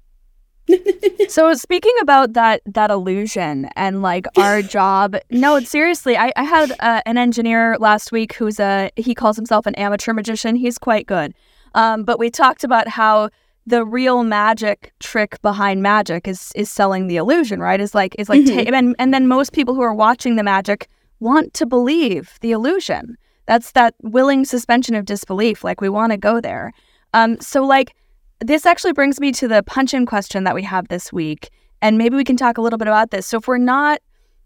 So 1.33 1.55
speaking 1.55 1.95
about 2.01 2.35
that 2.35 2.63
that 2.67 2.91
illusion 2.91 3.69
and 3.77 4.03
like 4.03 4.27
our 4.37 4.63
job 4.77 5.17
no 5.31 5.61
seriously 5.61 6.17
i, 6.17 6.33
I 6.37 6.45
had 6.45 6.73
uh, 6.81 7.01
an 7.07 7.19
engineer 7.19 7.77
last 7.79 8.13
week 8.13 8.35
who's 8.35 8.61
a 8.61 8.91
he 8.97 9.15
calls 9.15 9.37
himself 9.37 9.67
an 9.67 9.75
amateur 9.75 10.13
magician. 10.13 10.57
He's 10.57 10.79
quite 10.79 11.07
good. 11.07 11.35
Um, 11.75 12.05
but 12.05 12.19
we 12.19 12.31
talked 12.31 12.65
about 12.65 12.89
how 12.89 13.31
the 13.67 13.85
real 13.85 14.25
magic 14.25 14.93
trick 14.99 15.41
behind 15.43 15.83
magic 15.83 16.27
is 16.27 16.53
is 16.55 16.71
selling 16.71 17.07
the 17.07 17.17
illusion 17.17 17.61
right? 17.61 17.81
Is 17.81 17.95
like 17.95 18.15
is 18.19 18.29
like 18.29 18.43
mm-hmm. 18.43 18.71
ta- 18.71 18.77
and, 18.77 18.97
and 18.99 19.15
then 19.15 19.29
most 19.29 19.53
people 19.53 19.75
who 19.75 19.83
are 19.83 19.95
watching 19.95 20.37
the 20.37 20.43
magic 20.43 20.89
want 21.21 21.55
to 21.55 21.67
believe 21.67 22.39
the 22.41 22.53
illusion. 22.53 23.17
That's 23.47 23.73
that 23.73 23.95
willing 24.03 24.45
suspension 24.45 24.95
of 24.95 25.05
disbelief 25.05 25.65
like 25.65 25.81
we 25.81 25.89
want 25.89 26.13
to 26.13 26.19
go 26.19 26.41
there. 26.41 26.73
Um, 27.15 27.41
so 27.41 27.65
like 27.65 27.95
this 28.43 28.67
actually 28.67 28.93
brings 28.93 29.21
me 29.21 29.33
to 29.33 29.49
the 29.49 29.63
punch 29.63 29.95
in 29.95 30.07
question 30.07 30.45
that 30.45 30.55
we 30.55 30.63
have 30.63 30.89
this 30.89 31.13
week. 31.13 31.51
And 31.81 31.99
maybe 31.99 32.17
we 32.17 32.25
can 32.25 32.37
talk 32.37 32.59
a 32.59 32.61
little 32.61 32.79
bit 32.79 32.89
about 32.89 33.11
this. 33.11 33.27
So, 33.27 33.39
if 33.39 33.49
we're 33.49 33.59
not 33.59 34.01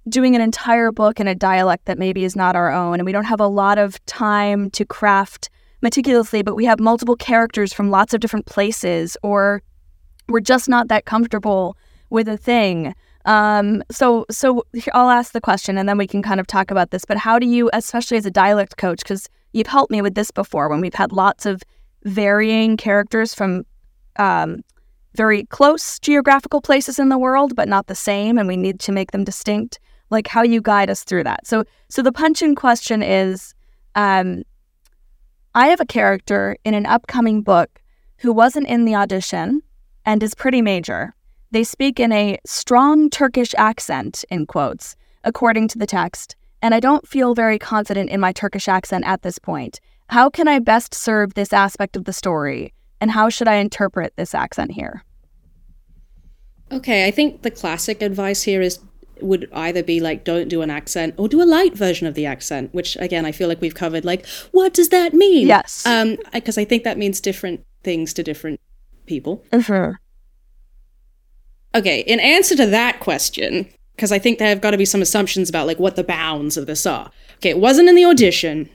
doing 0.09 0.35
an 0.35 0.41
entire 0.41 0.93
book 0.93 1.19
in 1.21 1.27
a 1.27 1.35
dialect 1.35 1.87
that 1.87 1.99
maybe 1.99 2.25
is 2.25 2.37
not 2.37 2.57
our 2.57 2.73
own, 2.73 2.95
and 2.95 3.05
we 3.05 3.13
don't 3.13 3.25
have 3.25 3.41
a 3.41 3.47
lot 3.47 3.79
of 3.79 4.05
time 4.07 4.71
to 4.71 4.85
craft 4.85 5.51
meticulously, 5.83 6.43
but 6.43 6.57
we 6.57 6.65
have 6.65 6.81
multiple 6.81 7.17
characters 7.17 7.73
from 7.73 7.91
lots 7.91 8.15
of 8.15 8.21
different 8.21 8.47
places, 8.47 9.17
or 9.23 9.63
we're 10.29 10.41
just 10.41 10.69
not 10.69 10.89
that 10.89 11.05
comfortable 11.05 11.77
with 12.11 12.29
a 12.29 12.37
thing. 12.37 12.95
Um, 13.25 13.83
so, 13.91 14.25
so 14.31 14.65
I'll 14.95 15.11
ask 15.11 15.33
the 15.33 15.41
question, 15.41 15.77
and 15.77 15.89
then 15.89 15.99
we 15.99 16.07
can 16.07 16.23
kind 16.23 16.41
of 16.41 16.47
talk 16.47 16.71
about 16.71 16.91
this. 16.91 17.05
But 17.05 17.19
how 17.19 17.39
do 17.39 17.47
you, 17.47 17.69
especially 17.73 18.17
as 18.17 18.27
a 18.27 18.31
dialect 18.31 18.77
coach, 18.77 18.99
because 18.99 19.29
you've 19.53 19.67
helped 19.67 19.91
me 19.91 20.01
with 20.01 20.15
this 20.15 20.31
before 20.31 20.69
when 20.69 20.81
we've 20.81 20.95
had 20.95 21.13
lots 21.13 21.45
of 21.45 21.63
varying 22.05 22.77
characters 22.77 23.35
from 23.35 23.65
um, 24.19 24.63
very 25.15 25.45
close 25.45 25.99
geographical 25.99 26.61
places 26.61 26.99
in 26.99 27.09
the 27.09 27.19
world, 27.19 27.57
but 27.57 27.69
not 27.69 27.87
the 27.87 27.95
same, 27.95 28.39
and 28.39 28.47
we 28.47 28.57
need 28.57 28.81
to 28.81 28.93
make 28.93 29.13
them 29.13 29.25
distinct. 29.25 29.79
Like 30.09 30.29
how 30.29 30.43
you 30.43 30.61
guide 30.61 30.89
us 30.89 31.03
through 31.03 31.25
that. 31.25 31.47
So, 31.47 31.65
so 31.89 32.01
the 32.01 32.13
punch-in 32.13 32.55
question 32.55 33.03
is, 33.03 33.55
um, 33.97 34.45
I 35.55 35.67
have 35.69 35.81
a 35.81 35.87
character 35.87 36.57
in 36.65 36.75
an 36.75 36.87
upcoming 36.87 37.43
book 37.43 37.83
who 38.19 38.33
wasn't 38.33 38.69
in 38.69 38.85
the 38.85 38.95
audition 38.95 39.63
and 40.05 40.23
is 40.23 40.35
pretty 40.35 40.63
major. 40.63 41.15
They 41.51 41.65
speak 41.65 41.99
in 41.99 42.13
a 42.13 42.39
strong 42.47 43.11
Turkish 43.11 43.55
accent, 43.59 44.25
in 44.31 44.47
quotes, 44.47 44.95
according 45.25 45.69
to 45.69 45.79
the 45.79 45.87
text, 45.87 46.37
and 46.63 46.75
I 46.75 46.81
don't 46.81 47.09
feel 47.09 47.35
very 47.35 47.59
confident 47.59 48.11
in 48.11 48.21
my 48.21 48.33
Turkish 48.33 48.69
accent 48.69 49.05
at 49.07 49.23
this 49.23 49.39
point. 49.39 49.81
How 50.09 50.31
can 50.31 50.47
I 50.47 50.61
best 50.61 50.95
serve 50.95 51.35
this 51.35 51.53
aspect 51.53 51.97
of 51.97 52.05
the 52.05 52.13
story? 52.13 52.73
And 53.01 53.11
how 53.11 53.29
should 53.29 53.49
I 53.49 53.57
interpret 53.57 54.15
this 54.17 54.35
accent 54.35 54.73
here? 54.73 55.05
Okay, 56.73 57.07
I 57.07 57.11
think 57.11 57.43
the 57.43 57.51
classic 57.51 58.03
advice 58.03 58.43
here 58.43 58.61
is 58.61 58.81
would 59.23 59.49
either 59.53 59.83
be 59.83 59.99
like 59.99 60.25
don't 60.25 60.49
do 60.49 60.61
an 60.61 60.71
accent 60.71 61.15
or 61.17 61.27
do 61.27 61.41
a 61.41 61.45
light 61.45 61.75
version 61.75 62.07
of 62.07 62.15
the 62.15 62.27
accent, 62.27 62.75
which 62.75 62.97
again 62.97 63.25
I 63.25 63.33
feel 63.33 63.49
like 63.49 63.61
we've 63.61 63.75
covered. 63.75 64.05
Like, 64.05 64.27
what 64.53 64.75
does 64.75 64.91
that 64.91 65.15
mean? 65.15 65.47
Yes, 65.47 65.87
um, 65.87 66.17
because 66.33 66.59
I 66.59 66.65
think 66.65 66.85
that 66.85 66.99
means 66.99 67.21
different 67.21 67.65
things 67.83 68.13
to 68.15 68.23
different 68.23 68.61
people. 69.07 69.45
Mm-hmm. 69.53 69.93
Okay, 71.79 72.01
in 72.01 72.21
answer 72.21 72.57
to 72.57 72.67
that 72.67 73.01
question, 73.01 73.69
because 73.95 74.13
I 74.13 74.19
think 74.19 74.39
there 74.39 74.49
have 74.49 74.61
got 74.61 74.73
to 74.73 74.79
be 74.79 74.85
some 74.85 75.03
assumptions 75.03 75.49
about 75.49 75.67
like 75.67 75.79
what 75.79 75.97
the 75.97 76.05
bounds 76.05 76.57
of 76.57 76.67
this 76.67 76.85
are. 76.85 77.11
Okay, 77.37 77.51
it 77.51 77.59
wasn't 77.59 77.89
in 77.89 77.95
the 77.95 78.05
audition 78.05 78.69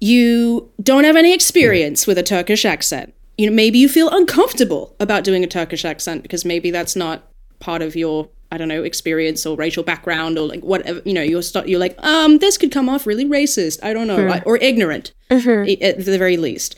you 0.00 0.70
don't 0.82 1.04
have 1.04 1.16
any 1.16 1.32
experience 1.32 2.06
with 2.06 2.18
a 2.18 2.22
Turkish 2.22 2.64
accent. 2.64 3.14
You 3.38 3.48
know, 3.48 3.54
maybe 3.54 3.78
you 3.78 3.88
feel 3.88 4.08
uncomfortable 4.10 4.94
about 5.00 5.24
doing 5.24 5.44
a 5.44 5.46
Turkish 5.46 5.84
accent 5.84 6.22
because 6.22 6.44
maybe 6.44 6.70
that's 6.70 6.96
not 6.96 7.28
part 7.58 7.82
of 7.82 7.96
your 7.96 8.28
I 8.52 8.58
don't 8.58 8.68
know 8.68 8.84
experience 8.84 9.44
or 9.44 9.56
racial 9.56 9.82
background 9.82 10.38
or 10.38 10.46
like 10.46 10.62
whatever. 10.62 11.02
You 11.04 11.14
know, 11.14 11.22
you're 11.22 11.42
start, 11.42 11.68
you're 11.68 11.80
like, 11.80 11.96
um, 12.04 12.38
this 12.38 12.56
could 12.56 12.70
come 12.70 12.88
off 12.88 13.06
really 13.06 13.24
racist. 13.24 13.80
I 13.82 13.92
don't 13.92 14.06
know, 14.06 14.18
mm. 14.18 14.42
or 14.46 14.56
ignorant 14.58 15.12
mm-hmm. 15.30 15.84
at 15.84 16.04
the 16.04 16.18
very 16.18 16.36
least. 16.36 16.76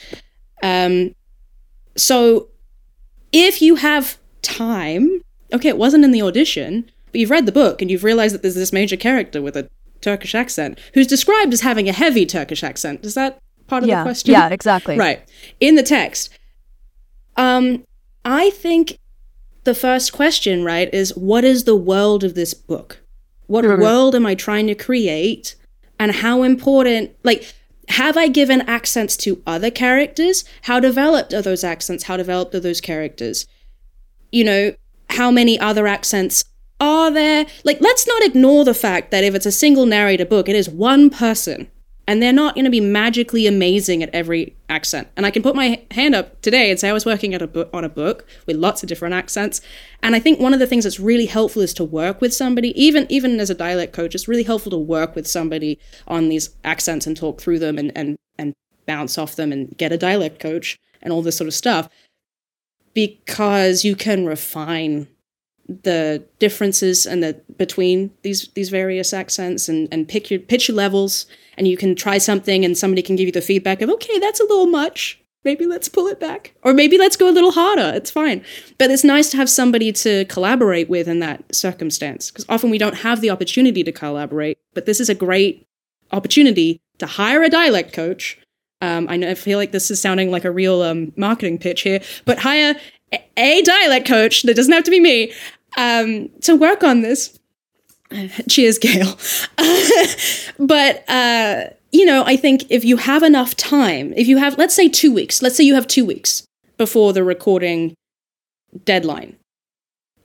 Um, 0.62 1.14
so 1.96 2.48
if 3.32 3.60
you 3.60 3.76
have 3.76 4.18
time, 4.42 5.20
okay, 5.52 5.68
it 5.68 5.78
wasn't 5.78 6.04
in 6.04 6.12
the 6.12 6.22
audition, 6.22 6.90
but 7.12 7.20
you've 7.20 7.30
read 7.30 7.46
the 7.46 7.52
book 7.52 7.82
and 7.82 7.90
you've 7.90 8.04
realized 8.04 8.34
that 8.34 8.42
there's 8.42 8.54
this 8.54 8.72
major 8.72 8.96
character 8.96 9.42
with 9.42 9.56
a 9.56 9.68
Turkish 10.00 10.34
accent, 10.34 10.78
who's 10.94 11.06
described 11.06 11.52
as 11.52 11.62
having 11.62 11.88
a 11.88 11.92
heavy 11.92 12.26
Turkish 12.26 12.62
accent. 12.62 13.04
Is 13.04 13.14
that 13.14 13.40
part 13.66 13.82
of 13.82 13.88
yeah, 13.88 14.02
the 14.02 14.08
question? 14.08 14.32
Yeah, 14.32 14.48
exactly. 14.48 14.96
Right. 14.96 15.22
In 15.60 15.74
the 15.74 15.82
text. 15.82 16.30
Um, 17.36 17.84
I 18.24 18.50
think 18.50 18.98
the 19.64 19.74
first 19.74 20.12
question, 20.12 20.64
right, 20.64 20.92
is 20.92 21.16
what 21.16 21.44
is 21.44 21.64
the 21.64 21.76
world 21.76 22.24
of 22.24 22.34
this 22.34 22.54
book? 22.54 23.00
What 23.46 23.64
mm-hmm. 23.64 23.80
world 23.80 24.14
am 24.14 24.26
I 24.26 24.34
trying 24.34 24.66
to 24.66 24.74
create? 24.74 25.56
And 25.98 26.12
how 26.12 26.42
important, 26.42 27.16
like, 27.24 27.54
have 27.88 28.16
I 28.16 28.28
given 28.28 28.60
accents 28.62 29.16
to 29.18 29.42
other 29.46 29.70
characters? 29.70 30.44
How 30.62 30.78
developed 30.78 31.32
are 31.32 31.42
those 31.42 31.64
accents? 31.64 32.04
How 32.04 32.16
developed 32.16 32.54
are 32.54 32.60
those 32.60 32.80
characters? 32.80 33.46
You 34.30 34.44
know, 34.44 34.74
how 35.10 35.30
many 35.30 35.58
other 35.58 35.86
accents 35.86 36.44
are 36.80 37.10
there? 37.10 37.46
Like 37.64 37.80
let's 37.80 38.06
not 38.06 38.22
ignore 38.22 38.64
the 38.64 38.74
fact 38.74 39.10
that 39.10 39.24
if 39.24 39.34
it's 39.34 39.46
a 39.46 39.52
single 39.52 39.86
narrator 39.86 40.24
book 40.24 40.48
it 40.48 40.56
is 40.56 40.68
one 40.68 41.10
person 41.10 41.70
and 42.08 42.22
they're 42.22 42.32
not 42.32 42.54
going 42.54 42.64
to 42.64 42.70
be 42.70 42.80
magically 42.80 43.46
amazing 43.46 44.02
at 44.02 44.08
every 44.14 44.56
accent. 44.70 45.08
And 45.16 45.26
i 45.26 45.30
can 45.30 45.42
put 45.42 45.54
my 45.54 45.82
hand 45.90 46.14
up 46.14 46.40
today 46.40 46.70
and 46.70 46.80
say 46.80 46.88
i 46.88 46.92
was 46.92 47.06
working 47.06 47.34
at 47.34 47.42
a 47.42 47.46
book 47.46 47.68
on 47.72 47.84
a 47.84 47.88
book 47.88 48.26
with 48.46 48.56
lots 48.56 48.82
of 48.82 48.88
different 48.88 49.14
accents 49.14 49.60
and 50.02 50.14
i 50.14 50.20
think 50.20 50.40
one 50.40 50.54
of 50.54 50.60
the 50.60 50.66
things 50.66 50.84
that's 50.84 50.98
really 50.98 51.26
helpful 51.26 51.62
is 51.62 51.74
to 51.74 51.84
work 51.84 52.20
with 52.20 52.32
somebody 52.34 52.70
even 52.80 53.06
even 53.10 53.38
as 53.40 53.50
a 53.50 53.54
dialect 53.54 53.92
coach 53.92 54.14
it's 54.14 54.28
really 54.28 54.42
helpful 54.42 54.70
to 54.70 54.78
work 54.78 55.14
with 55.14 55.26
somebody 55.26 55.78
on 56.06 56.28
these 56.28 56.50
accents 56.64 57.06
and 57.06 57.16
talk 57.16 57.40
through 57.40 57.58
them 57.58 57.78
and 57.78 57.92
and 57.94 58.16
and 58.38 58.54
bounce 58.86 59.18
off 59.18 59.36
them 59.36 59.52
and 59.52 59.76
get 59.76 59.92
a 59.92 59.98
dialect 59.98 60.40
coach 60.40 60.78
and 61.02 61.12
all 61.12 61.22
this 61.22 61.36
sort 61.36 61.48
of 61.48 61.54
stuff 61.54 61.88
because 62.94 63.84
you 63.84 63.94
can 63.94 64.26
refine 64.26 65.06
the 65.68 66.24
differences 66.38 67.06
and 67.06 67.22
the 67.22 67.34
between 67.56 68.10
these 68.22 68.48
these 68.54 68.70
various 68.70 69.12
accents 69.12 69.68
and 69.68 69.88
and 69.92 70.08
pick 70.08 70.30
your 70.30 70.40
pitch 70.40 70.68
your 70.68 70.76
levels. 70.76 71.26
And 71.56 71.66
you 71.66 71.76
can 71.76 71.96
try 71.96 72.18
something 72.18 72.64
and 72.64 72.78
somebody 72.78 73.02
can 73.02 73.16
give 73.16 73.26
you 73.26 73.32
the 73.32 73.40
feedback 73.40 73.82
of 73.82 73.90
okay 73.90 74.18
that's 74.18 74.40
a 74.40 74.44
little 74.44 74.66
much. 74.66 75.20
Maybe 75.44 75.66
let's 75.66 75.88
pull 75.88 76.08
it 76.08 76.20
back. 76.20 76.54
Or 76.62 76.74
maybe 76.74 76.98
let's 76.98 77.16
go 77.16 77.28
a 77.28 77.32
little 77.32 77.52
harder. 77.52 77.92
It's 77.94 78.10
fine. 78.10 78.44
But 78.76 78.90
it's 78.90 79.04
nice 79.04 79.30
to 79.30 79.36
have 79.36 79.48
somebody 79.48 79.92
to 79.92 80.24
collaborate 80.26 80.88
with 80.88 81.08
in 81.08 81.20
that 81.20 81.54
circumstance 81.54 82.30
because 82.30 82.44
often 82.48 82.70
we 82.70 82.78
don't 82.78 82.96
have 82.96 83.20
the 83.20 83.30
opportunity 83.30 83.82
to 83.82 83.92
collaborate 83.92 84.58
but 84.78 84.86
this 84.86 85.00
is 85.00 85.08
a 85.08 85.14
great 85.14 85.66
opportunity 86.12 86.80
to 86.98 87.06
hire 87.06 87.42
a 87.42 87.48
dialect 87.48 87.92
coach. 87.92 88.38
Um, 88.80 89.08
I 89.08 89.16
know 89.16 89.28
I 89.28 89.34
feel 89.34 89.58
like 89.58 89.72
this 89.72 89.90
is 89.90 90.00
sounding 90.00 90.30
like 90.30 90.44
a 90.44 90.52
real 90.52 90.82
um, 90.82 91.12
marketing 91.16 91.58
pitch 91.58 91.82
here, 91.82 92.00
but 92.24 92.38
hire 92.38 92.76
a 93.36 93.62
dialect 93.62 94.06
coach 94.06 94.42
that 94.42 94.54
doesn't 94.54 94.72
have 94.72 94.84
to 94.84 94.92
be 94.92 95.00
me 95.00 95.32
um, 95.76 96.30
to 96.42 96.56
work 96.56 96.82
on 96.82 97.02
this. 97.02 97.38
Cheers, 98.48 98.78
Gail. 98.78 99.18
but 100.58 101.08
uh, 101.08 101.64
you 101.92 102.04
know, 102.04 102.24
I 102.26 102.36
think 102.36 102.64
if 102.70 102.84
you 102.84 102.96
have 102.96 103.22
enough 103.22 103.56
time, 103.56 104.12
if 104.16 104.26
you 104.26 104.38
have, 104.38 104.58
let's 104.58 104.74
say, 104.74 104.88
two 104.88 105.12
weeks, 105.12 105.42
let's 105.42 105.56
say 105.56 105.64
you 105.64 105.74
have 105.74 105.86
two 105.86 106.04
weeks 106.04 106.44
before 106.76 107.12
the 107.12 107.24
recording 107.24 107.94
deadline, 108.84 109.36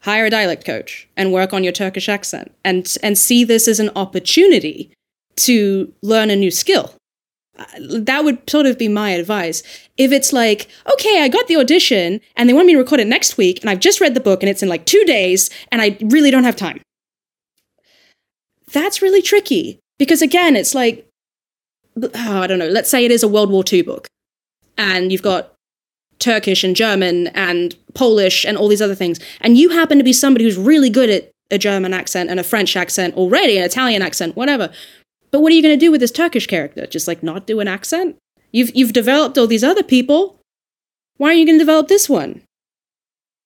hire 0.02 0.26
a 0.26 0.30
dialect 0.30 0.66
coach 0.66 1.08
and 1.16 1.34
work 1.34 1.54
on 1.54 1.64
your 1.64 1.74
Turkish 1.74 2.10
accent, 2.10 2.52
and 2.64 2.98
and 3.02 3.18
see 3.18 3.44
this 3.44 3.68
as 3.68 3.80
an 3.80 3.90
opportunity 3.96 4.92
to 5.36 5.92
learn 6.02 6.30
a 6.30 6.36
new 6.36 6.52
skill 6.52 6.94
that 7.80 8.24
would 8.24 8.50
sort 8.50 8.66
of 8.66 8.78
be 8.78 8.88
my 8.88 9.12
advice. 9.12 9.62
If 9.98 10.12
it's 10.12 10.34
like, 10.34 10.68
okay, 10.92 11.22
I 11.22 11.28
got 11.28 11.48
the 11.48 11.58
audition 11.58 12.20
and 12.36 12.50
they 12.50 12.54
want 12.54 12.68
me 12.68 12.74
to 12.74 12.80
record 12.80 13.00
it 13.00 13.08
next 13.08 13.38
week 13.38 13.60
and 13.62 13.70
I've 13.70 13.80
just 13.80 14.02
read 14.02 14.16
the 14.16 14.20
book 14.20 14.42
and 14.42 14.50
it's 14.50 14.64
in 14.64 14.70
like 14.70 14.86
two 14.86 15.04
days 15.06 15.50
and 15.72 15.82
I 15.82 15.98
really 16.02 16.32
don't 16.32 16.46
have 16.46 16.56
time. 16.56 16.82
That's 18.72 19.02
really 19.02 19.22
tricky 19.22 19.80
because 20.00 20.22
again, 20.22 20.56
it's 20.56 20.74
like, 20.74 21.08
oh, 22.02 22.12
I 22.42 22.48
don't 22.48 22.60
know, 22.60 22.70
let's 22.70 22.90
say 22.90 23.06
it 23.06 23.12
is 23.12 23.22
a 23.22 23.28
World 23.28 23.52
War 23.52 23.64
II 23.72 23.84
book 23.84 24.08
and 24.78 25.12
you've 25.12 25.22
got 25.22 25.54
Turkish 26.18 26.64
and 26.64 26.76
German 26.76 27.28
and 27.28 27.76
Polish 27.94 28.46
and 28.46 28.58
all 28.58 28.68
these 28.68 28.82
other 28.82 28.96
things. 28.96 29.20
And 29.42 29.58
you 29.58 29.70
happen 29.70 30.00
to 30.00 30.04
be 30.04 30.14
somebody 30.14 30.46
who's 30.46 30.58
really 30.58 30.90
good 30.90 31.10
at 31.10 31.32
a 31.52 31.58
German 31.60 31.94
accent 31.94 32.30
and 32.32 32.40
a 32.40 32.44
French 32.44 32.76
accent 32.76 33.16
already, 33.16 33.58
an 33.58 33.64
Italian 33.64 34.02
accent, 34.02 34.36
whatever. 34.36 34.72
But 35.34 35.42
what 35.42 35.52
are 35.52 35.56
you 35.56 35.64
going 35.64 35.78
to 35.78 35.84
do 35.86 35.92
with 35.92 36.00
this 36.00 36.12
Turkish 36.12 36.46
character? 36.46 36.86
Just 36.86 37.08
like 37.08 37.24
not 37.24 37.48
do 37.48 37.60
an 37.60 37.68
accent? 37.68 38.18
You've 38.52 38.74
you've 38.76 38.94
developed 38.94 39.36
all 39.36 39.48
these 39.48 39.64
other 39.64 39.82
people. 39.82 40.40
Why 41.18 41.30
are 41.30 41.34
you 41.34 41.46
going 41.46 41.58
to 41.58 41.66
develop 41.66 41.88
this 41.88 42.08
one? 42.08 42.44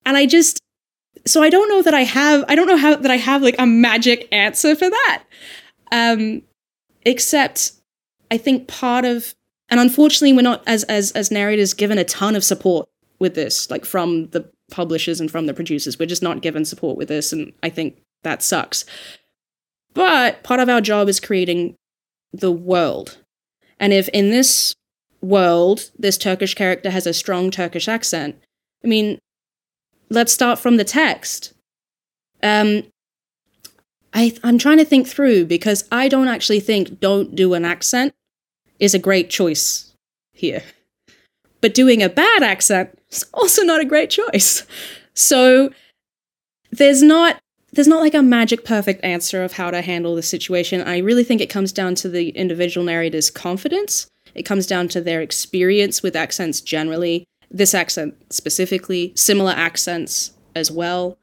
And 0.06 0.18
I 0.18 0.26
just 0.26 0.60
so 1.26 1.42
I 1.42 1.50
don't 1.50 1.70
know 1.70 1.82
that 1.82 1.94
I 1.94 2.02
have 2.04 2.44
I 2.50 2.56
don't 2.56 2.68
know 2.68 2.76
how 2.76 2.98
that 2.98 3.10
I 3.10 3.16
have 3.16 3.42
like 3.42 3.56
a 3.58 3.66
magic 3.66 4.28
answer 4.34 4.76
for 4.76 4.90
that. 4.90 5.24
Um 5.94 6.42
except 7.06 7.72
I 8.30 8.38
think 8.38 8.68
part 8.68 9.06
of 9.06 9.34
and 9.70 9.80
unfortunately 9.80 10.34
we're 10.34 10.42
not 10.42 10.64
as 10.68 10.84
as 10.84 11.14
as 11.14 11.32
narrators 11.32 11.74
given 11.74 11.98
a 11.98 12.04
ton 12.04 12.36
of 12.36 12.44
support 12.44 12.90
with 13.20 13.34
this 13.34 13.72
like 13.72 13.86
from 13.86 14.28
the 14.32 14.52
publishers 14.72 15.22
and 15.22 15.32
from 15.32 15.46
the 15.46 15.54
producers. 15.54 15.98
We're 15.98 16.06
just 16.06 16.22
not 16.22 16.42
given 16.42 16.66
support 16.66 16.98
with 16.98 17.08
this 17.08 17.32
and 17.32 17.54
I 17.64 17.70
think 17.70 18.02
that 18.24 18.44
sucks. 18.44 18.84
But 19.94 20.44
part 20.44 20.60
of 20.60 20.68
our 20.68 20.82
job 20.82 21.08
is 21.08 21.22
creating 21.22 21.77
the 22.34 22.52
world. 22.52 23.18
And 23.80 23.94
if 23.94 24.10
in 24.10 24.30
this 24.30 24.76
world, 25.22 25.92
this 25.98 26.18
Turkish 26.18 26.54
character 26.54 26.90
has 26.90 27.08
a 27.08 27.14
strong 27.14 27.52
Turkish 27.52 27.88
accent, 27.88 28.36
I 28.84 28.88
mean, 28.88 29.20
let's 30.10 30.32
start 30.32 30.60
from 30.60 30.78
the 30.78 30.84
text. 30.84 31.54
Um, 32.44 32.84
I, 34.14 34.36
I'm 34.44 34.58
trying 34.58 34.78
to 34.78 34.86
think 34.86 35.08
through 35.08 35.46
because 35.46 35.88
I 35.92 36.08
don't 36.08 36.28
actually 36.28 36.60
think 36.60 37.00
don't 37.00 37.36
do 37.36 37.54
an 37.54 37.66
accent 37.66 38.14
is 38.80 38.94
a 38.94 39.00
great 39.00 39.30
choice 39.30 39.94
here. 40.34 40.64
But 41.62 41.74
doing 41.74 42.04
a 42.04 42.10
bad 42.10 42.44
accent 42.44 42.98
is 43.10 43.26
also 43.34 43.64
not 43.64 43.82
a 43.82 43.86
great 43.86 44.10
choice. 44.10 44.66
So 45.14 45.72
there's 46.72 47.02
not 47.02 47.40
there's 47.78 47.88
not 47.88 48.02
like 48.02 48.16
a 48.16 48.24
magic 48.24 48.66
perfect 48.66 49.04
answer 49.04 49.44
of 49.44 49.54
how 49.54 49.70
to 49.70 49.84
handle 49.84 50.16
the 50.16 50.24
situation. 50.24 50.82
I 50.82 50.98
really 50.98 51.24
think 51.24 51.42
it 51.42 51.50
comes 51.50 51.72
down 51.72 51.94
to 51.96 52.10
the 52.10 52.30
individual 52.30 52.84
narrator's 52.84 53.30
confidence. 53.30 54.08
It 54.34 54.48
comes 54.48 54.66
down 54.66 54.88
to 54.90 55.02
their 55.02 55.22
experience 55.22 56.02
with 56.02 56.16
accents 56.16 56.60
generally, 56.60 57.24
this 57.52 57.76
accent 57.76 58.16
specifically, 58.34 59.14
similar 59.16 59.52
accents 59.52 60.32
as 60.56 60.72
well. 60.72 61.20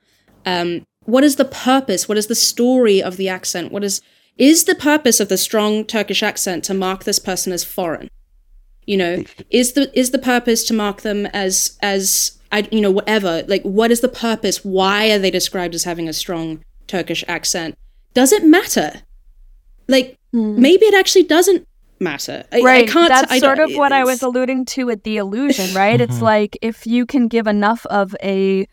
Um, 0.47 0.87
what 1.07 1.25
is 1.25 1.35
the 1.35 1.45
purpose? 1.45 2.09
What 2.09 2.19
is 2.19 2.29
the 2.29 2.37
story 2.37 3.03
of 3.03 3.17
the 3.17 3.29
accent? 3.29 3.73
What 3.73 3.83
is 3.83 4.01
is 4.39 4.63
the 4.63 4.77
purpose 4.77 5.19
of 5.19 5.29
the 5.29 5.37
strong 5.37 5.85
Turkish 5.85 6.23
accent 6.23 6.63
to 6.65 6.75
mark 6.75 7.03
this 7.03 7.19
person 7.19 7.53
as 7.53 7.65
foreign? 7.65 8.09
You 8.87 8.97
know, 8.97 9.25
is 9.51 9.73
the 9.73 9.91
is 9.99 10.13
the 10.13 10.21
purpose 10.21 10.63
to 10.69 10.75
mark 10.75 11.01
them 11.01 11.27
as 11.27 11.77
as 11.83 12.39
I, 12.55 12.69
you 12.71 12.81
know, 12.81 12.93
whatever. 12.93 13.43
Like, 13.49 13.63
what 13.63 13.91
is 13.91 14.01
the 14.01 14.09
purpose? 14.09 14.65
Why 14.65 15.11
are 15.11 15.19
they 15.19 15.33
described 15.33 15.75
as 15.75 15.83
having 15.83 16.09
a 16.09 16.13
strong 16.13 16.65
Turkish 16.87 17.25
accent? 17.27 17.77
Does 18.15 18.31
it 18.31 18.45
matter? 18.45 19.03
Like, 19.89 20.17
mm. 20.33 20.57
maybe 20.57 20.87
it 20.87 20.95
actually 20.95 21.25
doesn't 21.25 21.67
matter. 21.99 22.45
I, 22.53 22.61
right. 22.61 22.89
I 22.89 22.93
can't. 22.93 23.09
That's 23.09 23.33
I 23.33 23.41
sort 23.41 23.59
of 23.59 23.75
what 23.75 23.91
I 23.91 24.05
was 24.05 24.23
alluding 24.23 24.67
to 24.67 24.87
with 24.87 25.03
the 25.03 25.17
illusion, 25.17 25.75
right? 25.75 26.01
it's 26.01 26.15
mm-hmm. 26.15 26.25
like 26.25 26.57
if 26.63 26.87
you 26.87 27.07
can 27.07 27.27
give 27.27 27.49
enough 27.49 27.85
of 27.87 28.15
a 28.23 28.69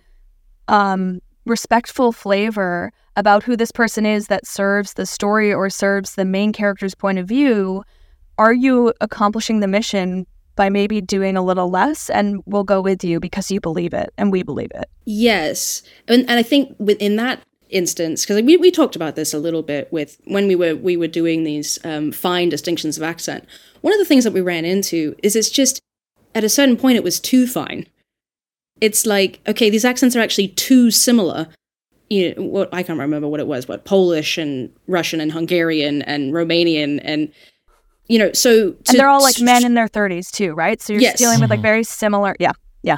um, 0.67 1.20
respectful 1.48 2.12
flavor 2.12 2.94
about 3.15 3.41
who 3.41 3.58
this 3.58 3.72
person 3.72 4.06
is 4.06 4.28
that 4.28 4.46
serves 4.46 4.94
the 4.94 5.08
story 5.08 5.52
or 5.52 5.72
serves 5.72 6.13
the 6.13 6.24
main 6.24 6.54
character's 6.54 6.94
point 6.94 7.17
of 7.17 7.28
view, 7.28 7.84
are 8.38 8.54
you 8.54 8.94
accomplishing 9.02 9.60
the 9.60 9.67
mission 9.67 10.28
by 10.56 10.70
maybe 10.70 11.02
doing 11.02 11.38
a 11.38 11.42
little 11.42 11.70
less 11.70 12.10
and 12.10 12.42
we'll 12.46 12.64
go 12.64 12.82
with 12.82 13.04
you 13.04 13.20
because 13.20 13.52
you 13.52 13.60
believe 13.60 13.94
it 13.94 14.14
and 14.18 14.32
we 14.32 14.44
believe 14.44 14.72
it. 14.76 14.90
Yes. 15.06 15.84
And, 16.08 16.22
and 16.30 16.40
I 16.40 16.44
think 16.44 16.76
within 16.80 17.16
that 17.18 17.42
instance 17.72 18.26
because 18.26 18.42
we, 18.44 18.58
we 18.58 18.70
talked 18.70 18.96
about 18.96 19.16
this 19.16 19.34
a 19.34 19.40
little 19.40 19.64
bit 19.64 19.92
with 19.92 20.20
when 20.26 20.48
we 20.48 20.56
were 20.56 20.76
we 20.76 20.98
were 20.98 21.08
doing 21.08 21.44
these 21.44 21.84
um, 21.86 22.12
fine 22.12 22.50
distinctions 22.50 22.98
of 22.98 23.04
accent 23.04 23.48
one 23.80 23.94
of 23.94 24.00
the 24.00 24.06
things 24.06 24.24
that 24.24 24.34
we 24.34 24.42
ran 24.42 24.66
into 24.66 25.16
is 25.24 25.36
it's 25.36 25.50
just 25.50 25.82
at 26.36 26.44
a 26.44 26.50
certain 26.50 26.76
point 26.76 26.98
it 26.98 27.04
was 27.04 27.20
too 27.20 27.48
fine 27.48 27.88
it's 28.82 29.06
like 29.06 29.40
okay 29.48 29.70
these 29.70 29.86
accents 29.86 30.16
are 30.16 30.20
actually 30.20 30.50
too 30.50 30.92
similar 30.92 31.48
you 32.10 32.36
know 32.36 32.44
what 32.44 32.70
i 32.74 32.84
can't 32.84 33.00
remember 33.00 33.28
what 33.28 33.40
it 33.40 33.48
was 33.48 33.68
what 33.68 33.86
polish 33.86 34.38
and 34.38 34.70
russian 34.88 35.22
and 35.22 35.32
hungarian 35.32 36.02
and 36.02 36.34
romanian 36.34 37.00
and 37.04 37.32
you 38.12 38.19
know, 38.19 38.34
so 38.34 38.71
to, 38.71 38.78
and 38.89 39.00
they're 39.00 39.08
all 39.08 39.21
like 39.21 39.39
men 39.39 39.65
in 39.65 39.74
their 39.74 39.88
30s 39.88 40.32
too, 40.32 40.54
right? 40.54 40.82
So 40.82 40.91
you're 40.91 41.02
yes. 41.02 41.17
dealing 41.17 41.39
with 41.39 41.50
like 41.50 41.60
mm-hmm. 41.60 41.63
very 41.63 41.84
similar, 41.86 42.36
yeah, 42.41 42.52
yeah. 42.84 42.97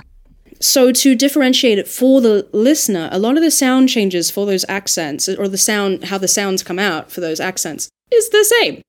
So 0.60 0.91
to 0.91 1.13
differentiate 1.13 1.78
it 1.78 1.88
for 1.88 2.19
the 2.19 2.49
listener, 2.52 3.10
a 3.12 3.19
lot 3.19 3.38
of 3.38 3.43
the 3.43 3.52
sound 3.52 3.89
changes 3.89 4.32
for 4.32 4.47
those 4.47 4.65
accents, 4.67 5.30
or 5.30 5.47
the 5.47 5.58
sound, 5.58 6.06
how 6.06 6.17
the 6.17 6.28
sounds 6.28 6.63
come 6.63 6.80
out 6.80 7.12
for 7.12 7.21
those 7.21 7.39
accents, 7.39 7.89
is 8.12 8.30
the 8.30 8.43
same. 8.43 8.82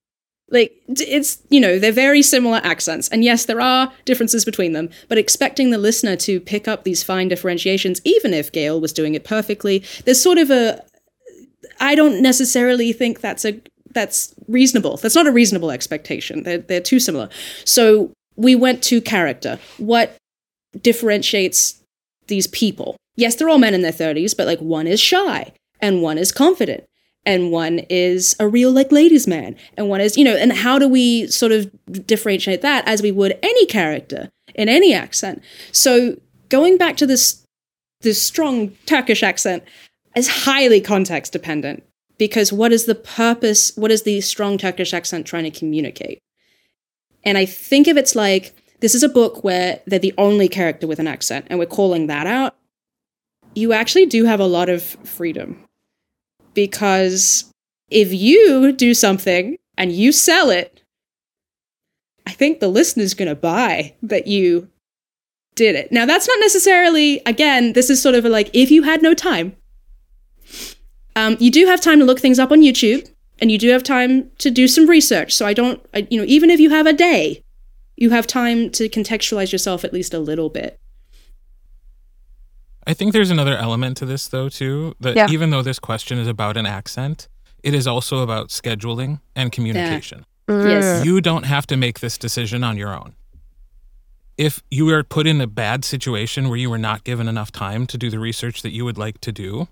Like 0.51 0.73
it's 0.89 1.43
you 1.51 1.61
know 1.61 1.79
they're 1.79 1.93
very 1.93 2.23
similar 2.23 2.63
accents, 2.65 3.09
and 3.09 3.23
yes, 3.23 3.45
there 3.45 3.61
are 3.61 3.93
differences 4.07 4.47
between 4.47 4.73
them. 4.73 4.89
But 5.09 5.19
expecting 5.19 5.71
the 5.71 5.79
listener 5.79 6.17
to 6.17 6.41
pick 6.41 6.67
up 6.67 6.85
these 6.85 7.03
fine 7.03 7.29
differentiations, 7.29 8.01
even 8.05 8.33
if 8.33 8.51
Gail 8.51 8.81
was 8.81 8.95
doing 8.95 9.15
it 9.15 9.25
perfectly, 9.25 9.85
there's 10.07 10.23
sort 10.23 10.39
of 10.39 10.51
a 10.51 10.83
I 11.81 11.95
don't 11.95 12.23
necessarily 12.23 12.95
think 12.95 13.21
that's 13.21 13.45
a 13.45 13.61
that's 13.95 14.35
reasonable. 14.49 14.97
That's 14.97 15.15
not 15.15 15.27
a 15.27 15.33
reasonable 15.33 15.71
expectation. 15.71 16.43
They're, 16.43 16.59
they're 16.59 16.81
too 16.81 17.01
similar. 17.01 17.29
So 17.65 18.13
we 18.37 18.55
went 18.55 18.83
to 18.85 19.01
character. 19.01 19.59
What 19.79 20.17
differentiates 20.81 21.83
these 22.27 22.47
people? 22.49 22.97
Yes, 23.17 23.37
they're 23.37 23.49
all 23.49 23.59
men 23.59 23.75
in 23.75 23.83
their 23.83 23.93
30s, 23.93 24.37
but 24.37 24.47
like 24.47 24.59
one 24.59 24.87
is 24.87 25.01
shy 25.01 25.53
and 25.81 26.03
one 26.03 26.19
is 26.19 26.33
confident 26.33 26.85
and 27.27 27.51
one 27.51 27.81
is 27.91 28.35
a 28.39 28.49
real 28.49 28.71
like 28.71 28.93
ladies 28.93 29.27
man 29.27 29.57
and 29.77 29.89
one 29.89 30.01
is 30.01 30.17
you 30.17 30.25
know 30.25 30.37
and 30.37 30.53
how 30.53 30.79
do 30.79 30.89
we 30.89 31.27
sort 31.27 31.53
of 31.53 31.71
differentiate 32.07 32.63
that 32.63 32.87
as 32.87 33.03
we 33.03 33.11
would 33.11 33.39
any 33.43 33.67
character 33.67 34.31
in 34.55 34.69
any 34.69 34.93
accent 34.93 35.43
so 35.73 36.17
going 36.49 36.77
back 36.77 36.97
to 36.97 37.07
this 37.07 37.43
this 38.03 38.21
strong 38.21 38.71
turkish 38.87 39.23
accent 39.23 39.63
is 40.15 40.29
highly 40.29 40.81
context 40.81 41.33
dependent 41.33 41.83
because 42.19 42.53
what 42.53 42.73
is 42.73 42.87
the 42.87 42.95
purpose 42.95 43.73
what 43.77 43.91
is 43.91 44.03
the 44.03 44.21
strong 44.21 44.59
turkish 44.59 44.95
accent 44.95 45.27
trying 45.27 45.45
to 45.45 45.51
communicate? 45.51 46.21
And 47.25 47.39
i 47.39 47.45
think 47.45 47.89
if 47.89 47.97
it's 47.97 48.15
like 48.15 48.55
this 48.81 48.95
is 48.95 49.03
a 49.03 49.09
book 49.09 49.43
where 49.43 49.81
they're 49.87 49.99
the 49.99 50.13
only 50.19 50.49
character 50.49 50.87
with 50.87 50.99
an 50.99 51.07
accent 51.07 51.47
and 51.49 51.59
we're 51.59 51.65
calling 51.65 52.07
that 52.09 52.27
out. 52.27 52.55
You 53.55 53.73
actually 53.73 54.05
do 54.05 54.27
have 54.27 54.41
a 54.41 54.47
lot 54.47 54.69
of 54.69 54.83
freedom 54.83 55.65
because 56.53 57.51
if 57.91 58.13
you 58.13 58.73
do 58.73 58.93
something 58.93 59.57
and 59.79 59.93
you 59.93 60.13
sell 60.13 60.51
it 60.51 60.83
i 62.27 62.33
think 62.33 62.61
the 62.61 62.69
listener's 62.69 63.15
going 63.15 63.29
to 63.29 63.35
buy 63.35 63.95
that 64.03 64.27
you 64.27 64.69
did 65.55 65.77
it. 65.77 65.93
Now 65.93 66.05
that's 66.05 66.27
not 66.27 66.41
necessarily 66.41 67.23
again 67.27 67.73
this 67.73 67.89
is 67.89 68.03
sort 68.03 68.17
of 68.17 68.25
like 68.25 68.51
if 68.53 68.71
you 68.71 68.83
had 68.83 69.03
no 69.03 69.15
time 69.15 69.57
um, 71.17 71.37
you 71.41 71.51
do 71.51 71.67
have 71.67 71.81
time 71.81 71.99
to 71.99 72.05
look 72.05 72.21
things 72.21 72.39
up 72.39 72.51
on 72.51 72.61
YouTube, 72.61 73.09
and 73.39 73.51
you 73.51 73.59
do 73.59 73.71
have 73.71 73.83
time 73.83 74.31
to 74.39 74.51
do 74.51 74.69
some 74.69 74.89
research. 74.89 75.35
So 75.35 75.47
I 75.47 75.55
don't, 75.55 75.85
I, 75.95 76.07
you 76.11 76.19
know, 76.19 76.25
even 76.27 76.51
if 76.51 76.61
you 76.61 76.71
have 76.71 76.87
a 76.87 76.93
day, 76.93 77.43
you 77.97 78.11
have 78.11 78.27
time 78.27 78.71
to 78.71 78.89
contextualize 78.89 79.53
yourself 79.53 79.85
at 79.85 79.93
least 79.93 80.15
a 80.15 80.19
little 80.19 80.49
bit. 80.49 80.79
I 82.87 82.95
think 82.95 83.13
there's 83.13 83.31
another 83.31 83.57
element 83.57 83.97
to 83.99 84.07
this, 84.07 84.29
though, 84.29 84.49
too. 84.49 84.95
That 85.01 85.17
yeah. 85.17 85.31
even 85.31 85.51
though 85.51 85.63
this 85.63 85.79
question 85.79 86.19
is 86.19 86.29
about 86.29 86.57
an 86.57 86.67
accent, 86.67 87.29
it 87.63 87.75
is 87.75 87.87
also 87.87 88.19
about 88.19 88.49
scheduling 88.49 89.21
and 89.35 89.51
communication. 89.51 90.27
Yes. 90.49 91.05
You 91.05 91.21
don't 91.21 91.45
have 91.45 91.67
to 91.69 91.77
make 91.77 92.01
this 92.01 92.19
decision 92.19 92.63
on 92.63 92.77
your 92.77 92.95
own. 92.95 93.15
If 94.37 94.63
you 94.71 94.91
are 94.91 95.03
put 95.03 95.27
in 95.27 95.41
a 95.41 95.47
bad 95.47 95.85
situation 95.85 96.49
where 96.49 96.59
you 96.59 96.69
were 96.69 96.79
not 96.79 97.05
given 97.05 97.29
enough 97.29 97.53
time 97.53 97.87
to 97.87 97.97
do 97.97 98.11
the 98.11 98.19
research 98.19 98.63
that 98.63 98.73
you 98.73 98.85
would 98.85 98.99
like 98.99 99.21
to 99.23 99.33
do, 99.33 99.69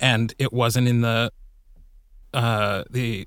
and 0.00 0.34
it 0.38 0.52
wasn't 0.52 0.88
in 0.88 1.00
the 1.00 1.32
uh, 2.34 2.84
the 2.90 3.26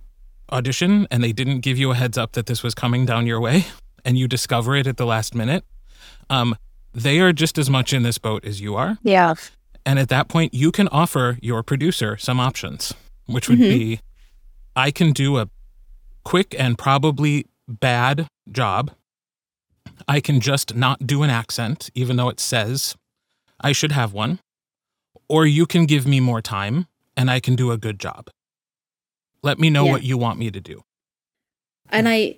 audition, 0.52 1.08
and 1.10 1.24
they 1.24 1.32
didn't 1.32 1.62
give 1.62 1.78
you 1.78 1.92
a 1.92 1.96
heads 1.96 2.18
up 2.18 2.34
that 2.34 2.46
this 2.46 2.62
was 2.64 2.76
coming 2.76 3.06
down 3.06 3.26
your 3.26 3.40
way, 3.40 3.66
and 4.06 4.18
you 4.18 4.28
discover 4.28 4.76
it 4.76 4.88
at 4.88 4.98
the 4.98 5.06
last 5.06 5.34
minute, 5.34 5.64
um, 6.30 6.56
they 6.94 7.20
are 7.20 7.34
just 7.34 7.58
as 7.58 7.70
much 7.70 7.94
in 7.94 8.04
this 8.04 8.18
boat 8.18 8.46
as 8.46 8.62
you 8.62 8.76
are. 8.76 8.98
Yeah. 9.04 9.36
And 9.86 9.98
at 9.98 10.10
that 10.10 10.28
point, 10.28 10.54
you 10.54 10.72
can 10.72 10.88
offer 10.90 11.38
your 11.42 11.64
producer 11.64 12.18
some 12.18 12.40
options, 12.40 12.94
which 13.26 13.50
would 13.50 13.60
be 13.60 14.00
I 14.76 14.92
can 14.92 15.12
do 15.12 15.38
a 15.38 15.50
quick 16.24 16.56
and 16.58 16.78
probably 16.78 17.46
bad 17.68 18.28
job. 18.52 18.92
I 20.08 20.20
can 20.20 20.40
just 20.40 20.76
not 20.76 21.08
do 21.08 21.24
an 21.24 21.30
accent, 21.30 21.90
even 21.96 22.18
though 22.18 22.30
it 22.30 22.40
says 22.40 22.96
I 23.60 23.72
should 23.72 23.92
have 23.92 24.14
one. 24.14 24.40
Or 25.32 25.46
you 25.46 25.66
can 25.66 25.86
give 25.86 26.06
me 26.06 26.20
more 26.20 26.42
time 26.42 26.88
and 27.16 27.32
I 27.32 27.40
can 27.40 27.56
do 27.56 27.72
a 27.72 27.78
good 27.78 28.00
job. 28.00 28.30
Let 29.44 29.60
me 29.60 29.70
know 29.70 29.86
Yeah. 29.86 29.92
what 29.94 30.04
you 30.04 30.18
want 30.18 30.38
me 30.40 30.52
to 30.52 30.60
do. 30.60 30.84
and 31.90 32.08
i 32.08 32.38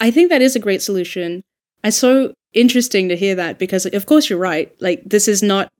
i 0.00 0.10
think 0.10 0.28
that 0.30 0.42
is 0.42 0.56
a 0.56 0.58
great 0.66 0.82
solution 0.82 1.42
it's 1.84 1.96
so 1.96 2.32
interesting 2.52 3.08
to 3.08 3.16
hear 3.16 3.34
that 3.36 3.58
because 3.60 3.86
of 3.86 4.06
course 4.06 4.28
you're 4.28 4.38
right 4.52 4.68
like 4.80 5.00
this 5.14 5.28
is 5.28 5.40
not 5.42 5.70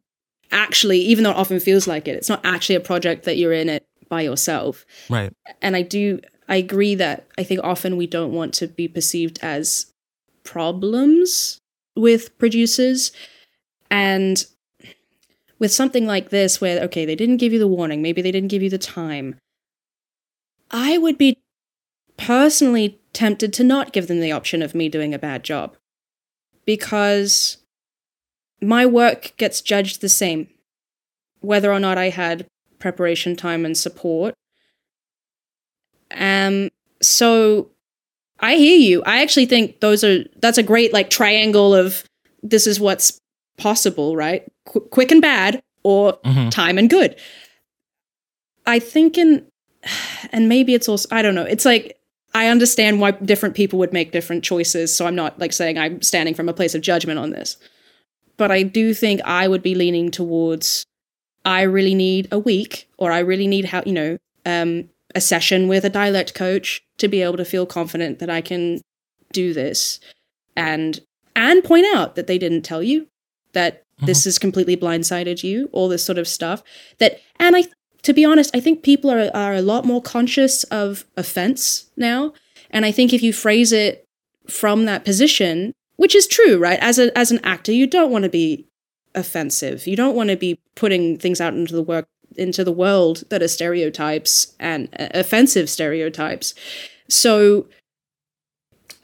actually 0.53 1.01
even 1.01 1.24
though 1.24 1.31
it 1.37 1.37
often 1.45 1.59
feels 1.59 1.87
like 1.89 2.07
it 2.07 2.14
it's 2.20 2.29
not 2.29 2.41
actually 2.45 2.77
a 2.77 2.81
project 2.91 3.24
that 3.24 3.37
you're 3.39 3.53
in 3.62 3.68
it 3.68 3.83
by 4.09 4.20
yourself 4.20 4.85
Right. 5.11 5.33
and 5.62 5.74
i 5.74 5.83
do 5.83 6.20
i 6.49 6.57
agree 6.57 6.95
that 6.95 7.27
i 7.39 7.43
think 7.43 7.61
often 7.64 7.97
we 7.97 8.07
don't 8.07 8.33
want 8.33 8.55
to 8.61 8.68
be 8.68 8.87
perceived 8.89 9.39
as 9.43 9.87
problems 10.45 11.59
with 11.97 12.37
producers 12.39 13.11
and 13.91 14.47
with 15.59 15.72
something 15.72 16.07
like 16.07 16.30
this 16.30 16.61
where 16.61 16.82
okay 16.84 17.04
they 17.04 17.16
didn't 17.16 17.38
give 17.38 17.52
you 17.52 17.59
the 17.59 17.68
warning. 17.68 18.02
Maybe 18.02 18.22
they 18.22 18.32
didn't 18.32 18.50
give 18.50 18.62
you 18.62 18.70
the 18.70 18.78
time. 18.78 19.36
I 20.70 20.98
would 20.98 21.16
be 21.16 21.38
personally 22.16 23.00
tempted 23.12 23.52
to 23.54 23.64
not 23.64 23.92
give 23.92 24.09
them 24.09 24.20
the 24.20 24.32
option 24.32 24.62
of 24.62 24.74
me 24.74 24.88
doing 24.88 25.14
a 25.14 25.18
bad 25.18 25.44
job 25.44 25.76
because 26.64 27.59
my 28.61 28.84
work 28.84 29.32
gets 29.36 29.61
judged 29.61 30.00
the 30.00 30.09
same 30.09 30.48
whether 31.40 31.72
or 31.72 31.78
not 31.78 31.98
i 31.98 32.09
had 32.09 32.46
preparation 32.78 33.36
time 33.36 33.64
and 33.64 33.76
support. 33.76 34.34
Um 36.11 36.70
so 37.00 37.70
i 38.40 38.57
hear 38.57 38.78
you. 38.78 39.02
I 39.04 39.22
actually 39.22 39.46
think 39.46 39.80
those 39.80 40.04
are 40.04 40.24
that's 40.36 40.59
a 40.59 40.62
great 40.62 40.92
like 40.92 41.11
triangle 41.11 41.74
of 41.74 42.04
this 42.42 42.66
is 42.66 42.80
what's 42.80 43.18
possible 43.57 44.16
right? 44.16 44.44
Qu- 44.66 44.80
quick 44.90 45.11
and 45.12 45.22
bad 45.22 45.62
or 45.82 46.14
Mhm. 46.24 46.50
time 46.50 46.78
and 46.78 46.90
good. 46.90 47.16
I 48.66 48.78
think 48.78 49.16
in 49.18 49.46
and 50.32 50.48
maybe 50.48 50.74
it's 50.74 50.88
also 50.88 51.09
i 51.14 51.22
don't 51.22 51.34
know 51.34 51.44
it's 51.44 51.64
like 51.64 51.96
i 52.34 52.48
understand 52.48 53.00
why 53.00 53.12
different 53.12 53.54
people 53.54 53.78
would 53.78 53.92
make 53.92 54.11
different 54.11 54.42
choices 54.42 54.94
so 54.94 55.07
i'm 55.07 55.14
not 55.14 55.38
like 55.38 55.52
saying 55.52 55.78
i'm 55.78 56.02
standing 56.02 56.34
from 56.34 56.48
a 56.48 56.52
place 56.52 56.74
of 56.74 56.80
judgment 56.80 57.18
on 57.18 57.30
this. 57.30 57.57
But 58.36 58.50
i 58.50 58.62
do 58.64 58.92
think 58.94 59.20
i 59.24 59.46
would 59.46 59.62
be 59.62 59.74
leaning 59.76 60.11
towards 60.11 60.84
i 61.44 61.62
really 61.62 61.94
need 61.94 62.26
a 62.32 62.38
week 62.38 62.88
or 62.98 63.12
i 63.12 63.18
really 63.20 63.46
need 63.46 63.66
how 63.66 63.82
you 63.86 63.92
know 63.92 64.18
um 64.44 64.88
a 65.14 65.20
session 65.20 65.68
with 65.68 65.84
a 65.84 65.90
dialect 65.90 66.34
coach 66.34 66.82
to 66.98 67.07
be 67.09 67.22
able 67.22 67.36
to 67.36 67.44
feel 67.44 67.64
confident 67.66 68.18
that 68.18 68.28
i 68.30 68.40
can 68.40 68.80
do 69.32 69.52
this 69.54 70.00
and 70.57 71.00
and 71.36 71.62
point 71.62 71.86
out 71.94 72.16
that 72.16 72.26
they 72.26 72.38
didn't 72.38 72.62
tell 72.62 72.82
you 72.82 73.07
that 73.57 73.82
this 74.02 74.24
has 74.24 74.38
completely 74.38 74.76
blindsided 74.76 75.42
you 75.42 75.70
all 75.72 75.88
this 75.88 76.04
sort 76.04 76.18
of 76.18 76.28
stuff 76.28 76.62
that 76.98 77.18
and 77.40 77.57
i 77.57 77.64
to 78.02 78.12
be 78.12 78.24
honest 78.24 78.54
i 78.54 78.61
think 78.61 78.82
people 78.82 79.11
are, 79.11 79.30
are 79.34 79.54
a 79.54 79.62
lot 79.62 79.84
more 79.84 80.02
conscious 80.02 80.64
of 80.64 81.07
offense 81.16 81.90
now. 81.96 82.32
And 82.70 82.84
i 82.84 82.92
think 82.92 83.12
if 83.12 83.22
you 83.22 83.32
phrase 83.32 83.72
it 83.72 84.04
from 84.48 84.84
that 84.84 85.04
position 85.04 85.72
which 85.96 86.14
is 86.14 86.26
true 86.26 86.59
right? 86.59 86.78
As 86.80 86.98
a 86.98 87.16
as 87.18 87.30
an 87.32 87.40
actor 87.42 87.72
you 87.72 87.86
don't 87.86 88.12
want 88.12 88.24
to 88.24 88.28
be 88.28 88.66
offensive. 89.14 89.86
You 89.86 89.96
don't 89.96 90.14
want 90.14 90.28
to 90.28 90.36
be 90.36 90.61
putting 90.74 91.16
things 91.16 91.40
out 91.40 91.54
into 91.54 91.74
the 91.74 91.82
work 91.82 92.07
into 92.36 92.62
the 92.64 92.72
world 92.72 93.24
that 93.30 93.42
are 93.42 93.48
stereotypes 93.48 94.54
and 94.61 94.90
uh, 95.00 95.09
offensive 95.14 95.70
stereotypes. 95.70 96.52
So 97.09 97.66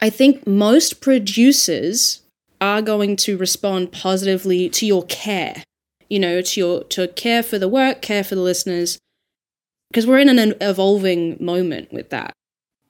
i 0.01 0.09
think 0.09 0.45
most 0.45 1.01
producers 1.01 2.22
are 2.63 2.81
going 2.81 3.15
to 3.15 3.37
respond 3.37 3.91
positively 3.91 4.69
to 4.69 4.85
your 4.85 5.03
care 5.05 5.63
you 6.09 6.19
know 6.19 6.41
to 6.41 6.59
your 6.59 6.83
to 6.85 7.07
care 7.09 7.43
for 7.43 7.57
the 7.59 7.67
work 7.67 8.01
care 8.01 8.23
for 8.23 8.35
the 8.35 8.41
listeners 8.41 8.97
because 9.89 10.07
we're 10.07 10.19
in 10.19 10.29
an 10.29 10.53
evolving 10.61 11.37
moment 11.39 11.91
with 11.91 12.09
that 12.09 12.33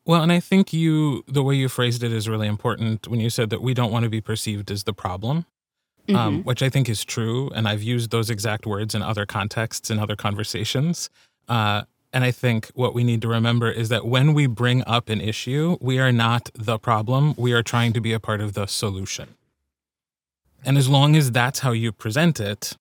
Well, 0.05 0.21
and 0.21 0.31
I 0.31 0.41
think 0.41 0.73
you, 0.73 1.23
the 1.27 1.43
way 1.43 1.55
you 1.55 1.69
phrased 1.69 2.03
it 2.03 2.11
is 2.11 2.27
really 2.27 2.47
important 2.47 3.07
when 3.07 3.19
you 3.21 3.29
said 3.29 3.49
that 3.51 3.61
we 3.61 3.73
don't 3.73 3.91
want 3.91 4.03
to 4.03 4.09
be 4.09 4.19
perceived 4.21 4.69
as 4.69 4.83
the 4.83 4.93
problem, 4.93 5.45
um, 6.13 6.43
which 6.43 6.61
I 6.61 6.69
think 6.69 6.89
is 6.89 7.05
true. 7.05 7.49
And 7.55 7.67
I've 7.67 7.81
used 7.81 8.11
those 8.11 8.29
exact 8.29 8.65
words 8.65 8.93
in 8.93 9.01
other 9.01 9.25
contexts, 9.25 9.89
in 9.89 9.99
other 9.99 10.17
conversations. 10.17 11.09
Uh, 11.47 11.83
and 12.11 12.23
I 12.23 12.31
think 12.31 12.69
what 12.75 12.93
we 12.93 13.03
need 13.03 13.21
to 13.21 13.29
remember 13.29 13.71
is 13.71 13.87
that 13.89 14.05
when 14.05 14.33
we 14.33 14.45
bring 14.45 14.83
up 14.85 15.09
an 15.09 15.21
issue, 15.21 15.77
we 15.79 15.99
are 15.99 16.11
not 16.11 16.49
the 16.53 16.77
problem. 16.77 17.33
We 17.37 17.53
are 17.53 17.63
trying 17.63 17.93
to 17.93 18.01
be 18.01 18.13
a 18.13 18.19
part 18.19 18.41
of 18.41 18.53
the 18.53 18.67
solution. 18.67 19.35
And 20.65 20.77
as 20.77 20.87
long 20.87 21.15
as 21.15 21.31
that's 21.31 21.59
how 21.59 21.71
you 21.71 21.91
present 21.91 22.39
it, 22.39 22.75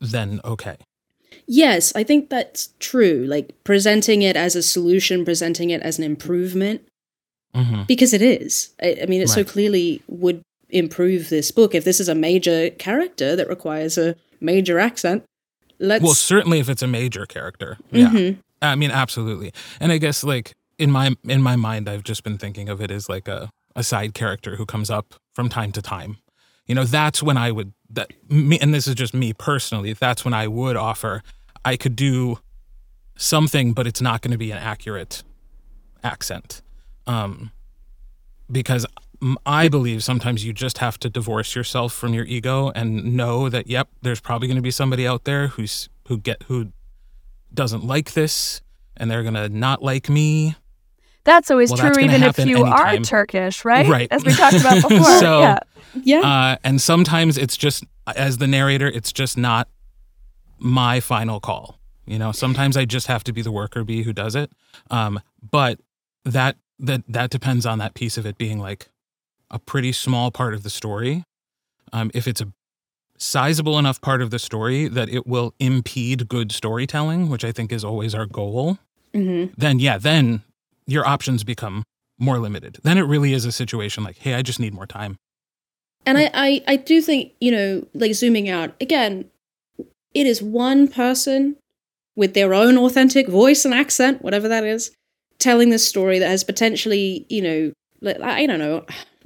then 0.00 0.40
okay. 0.44 0.76
yes 1.46 1.92
i 1.96 2.02
think 2.02 2.28
that's 2.30 2.68
true 2.78 3.24
like 3.26 3.52
presenting 3.64 4.22
it 4.22 4.36
as 4.36 4.54
a 4.54 4.62
solution 4.62 5.24
presenting 5.24 5.70
it 5.70 5.80
as 5.82 5.98
an 5.98 6.04
improvement 6.04 6.82
hmm 7.54 7.82
because 7.88 8.12
it 8.12 8.22
is 8.22 8.74
i, 8.82 8.96
I 9.02 9.06
mean 9.06 9.22
it 9.22 9.28
so 9.28 9.44
clearly 9.44 10.02
would 10.08 10.42
improve 10.68 11.28
this 11.28 11.50
book 11.50 11.74
if 11.74 11.84
this 11.84 12.00
is 12.00 12.08
a 12.08 12.14
major 12.14 12.70
character 12.70 13.36
that 13.36 13.48
requires 13.48 13.96
a 13.96 14.16
major 14.40 14.78
accent 14.78 15.24
let's 15.78 16.02
Well, 16.04 16.14
certainly 16.14 16.58
if 16.60 16.68
it's 16.68 16.82
a 16.82 16.86
major 16.86 17.26
character. 17.26 17.78
Yeah. 17.90 18.10
Mhm. 18.10 18.38
I 18.62 18.74
mean, 18.76 18.90
absolutely. 18.90 19.52
And 19.80 19.92
I 19.92 19.98
guess 19.98 20.24
like 20.24 20.52
in 20.78 20.90
my 20.90 21.14
in 21.24 21.42
my 21.42 21.56
mind, 21.56 21.88
I've 21.88 22.04
just 22.04 22.24
been 22.24 22.38
thinking 22.38 22.68
of 22.68 22.80
it 22.80 22.90
as 22.90 23.08
like 23.08 23.28
a, 23.28 23.50
a 23.76 23.82
side 23.82 24.14
character 24.14 24.56
who 24.56 24.66
comes 24.66 24.90
up 24.90 25.14
from 25.34 25.48
time 25.48 25.72
to 25.72 25.82
time. 25.82 26.16
You 26.66 26.74
know, 26.74 26.84
that's 26.84 27.22
when 27.22 27.36
I 27.36 27.50
would 27.50 27.72
that 27.90 28.12
me 28.28 28.58
and 28.58 28.72
this 28.72 28.86
is 28.86 28.94
just 28.94 29.14
me 29.14 29.32
personally, 29.32 29.92
that's 29.92 30.24
when 30.24 30.34
I 30.34 30.48
would 30.48 30.76
offer 30.76 31.22
I 31.64 31.76
could 31.76 31.96
do 31.96 32.38
something, 33.16 33.72
but 33.72 33.86
it's 33.86 34.00
not 34.00 34.20
going 34.20 34.32
to 34.32 34.38
be 34.38 34.50
an 34.50 34.58
accurate 34.58 35.22
accent. 36.02 36.62
Um 37.06 37.50
because 38.50 38.84
i 39.46 39.68
believe 39.68 40.04
sometimes 40.04 40.44
you 40.44 40.52
just 40.52 40.78
have 40.78 40.98
to 40.98 41.08
divorce 41.08 41.54
yourself 41.54 41.94
from 41.94 42.12
your 42.12 42.26
ego 42.26 42.70
and 42.74 43.16
know 43.16 43.48
that 43.48 43.66
yep, 43.66 43.88
there's 44.02 44.20
probably 44.20 44.46
going 44.48 44.56
to 44.56 44.62
be 44.62 44.70
somebody 44.70 45.06
out 45.06 45.24
there 45.24 45.48
who's 45.48 45.88
who 46.08 46.18
get 46.18 46.42
who 46.44 46.72
doesn't 47.54 47.84
like 47.84 48.12
this 48.12 48.60
and 48.96 49.10
they're 49.10 49.22
going 49.22 49.34
to 49.34 49.48
not 49.48 49.82
like 49.82 50.08
me. 50.08 50.56
That's 51.24 51.50
always 51.50 51.70
Well, 51.70 51.78
true, 51.78 51.88
that's 51.88 51.98
even 51.98 52.22
if 52.22 52.38
you 52.38 52.64
are 52.64 52.86
anytime. 52.86 53.02
Turkish, 53.02 53.08
Turkish, 53.08 53.64
right? 53.64 53.86
Right. 53.88 54.08
As 54.10 54.24
we 54.24 54.32
talked 54.34 54.56
about 54.56 54.82
before. 54.88 55.18
So- 55.18 55.40
yeah. 55.40 55.58
yeah 56.02 56.20
Uh, 56.20 56.56
and 56.64 56.80
sometimes 56.80 57.38
it's 57.38 57.56
just 57.56 57.84
as 58.14 58.38
the 58.38 58.46
narrator, 58.46 58.86
it's 58.86 59.12
just 59.12 59.36
not 59.38 59.68
my 60.58 61.00
final 61.00 61.40
call. 61.40 61.78
You 62.06 62.18
know, 62.18 62.32
sometimes 62.32 62.76
I 62.76 62.84
just 62.84 63.06
have 63.06 63.24
to 63.24 63.32
be 63.32 63.40
the 63.40 63.50
worker 63.52 63.82
bee 63.84 64.02
who 64.02 64.12
does 64.12 64.34
it. 64.34 64.50
Um, 64.90 65.20
but 65.50 65.80
that 66.24 66.56
that 66.78 67.02
that 67.08 67.30
depends 67.30 67.64
on 67.64 67.78
that 67.78 67.94
piece 67.94 68.18
of 68.18 68.26
it 68.26 68.36
being 68.36 68.58
like 68.58 68.88
a 69.50 69.58
pretty 69.58 69.92
small 69.92 70.30
part 70.30 70.52
of 70.52 70.62
the 70.62 70.70
story. 70.70 71.24
Um, 71.92 72.10
if 72.12 72.26
it's 72.28 72.40
a 72.42 72.52
sizable 73.16 73.78
enough 73.78 74.00
part 74.00 74.20
of 74.20 74.30
the 74.30 74.38
story 74.38 74.88
that 74.88 75.08
it 75.08 75.26
will 75.26 75.54
impede 75.58 76.28
good 76.28 76.52
storytelling, 76.52 77.30
which 77.30 77.44
I 77.44 77.52
think 77.52 77.72
is 77.72 77.84
always 77.84 78.14
our 78.14 78.26
goal, 78.26 78.78
hmm 79.14 79.46
then 79.56 79.78
yeah, 79.78 79.96
then 79.96 80.42
your 80.86 81.06
options 81.06 81.44
become 81.44 81.84
more 82.18 82.38
limited. 82.38 82.78
Then 82.82 82.98
it 82.98 83.02
really 83.02 83.32
is 83.32 83.44
a 83.44 83.52
situation 83.52 84.04
like, 84.04 84.18
hey, 84.18 84.34
I 84.34 84.42
just 84.42 84.60
need 84.60 84.74
more 84.74 84.86
time. 84.86 85.16
And 86.06 86.18
I, 86.18 86.30
I, 86.34 86.62
I 86.68 86.76
do 86.76 87.00
think, 87.00 87.32
you 87.40 87.50
know, 87.50 87.86
like 87.94 88.14
zooming 88.14 88.48
out, 88.48 88.74
again, 88.80 89.24
it 90.12 90.26
is 90.26 90.42
one 90.42 90.86
person 90.86 91.56
with 92.16 92.34
their 92.34 92.54
own 92.54 92.78
authentic 92.78 93.28
voice 93.28 93.64
and 93.64 93.74
accent, 93.74 94.22
whatever 94.22 94.46
that 94.48 94.64
is, 94.64 94.92
telling 95.38 95.70
this 95.70 95.86
story 95.86 96.18
that 96.18 96.28
has 96.28 96.44
potentially, 96.44 97.26
you 97.28 97.42
know, 97.42 97.72
like, 98.00 98.20
I 98.20 98.46
don't 98.46 98.58
know, 98.58 98.84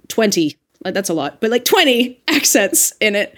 20, 0.09 0.56
like 0.84 0.94
that's 0.94 1.11
a 1.11 1.14
lot, 1.14 1.40
but 1.40 1.50
like 1.50 1.64
20 1.64 2.22
accents 2.28 2.92
in 3.00 3.14
it, 3.14 3.36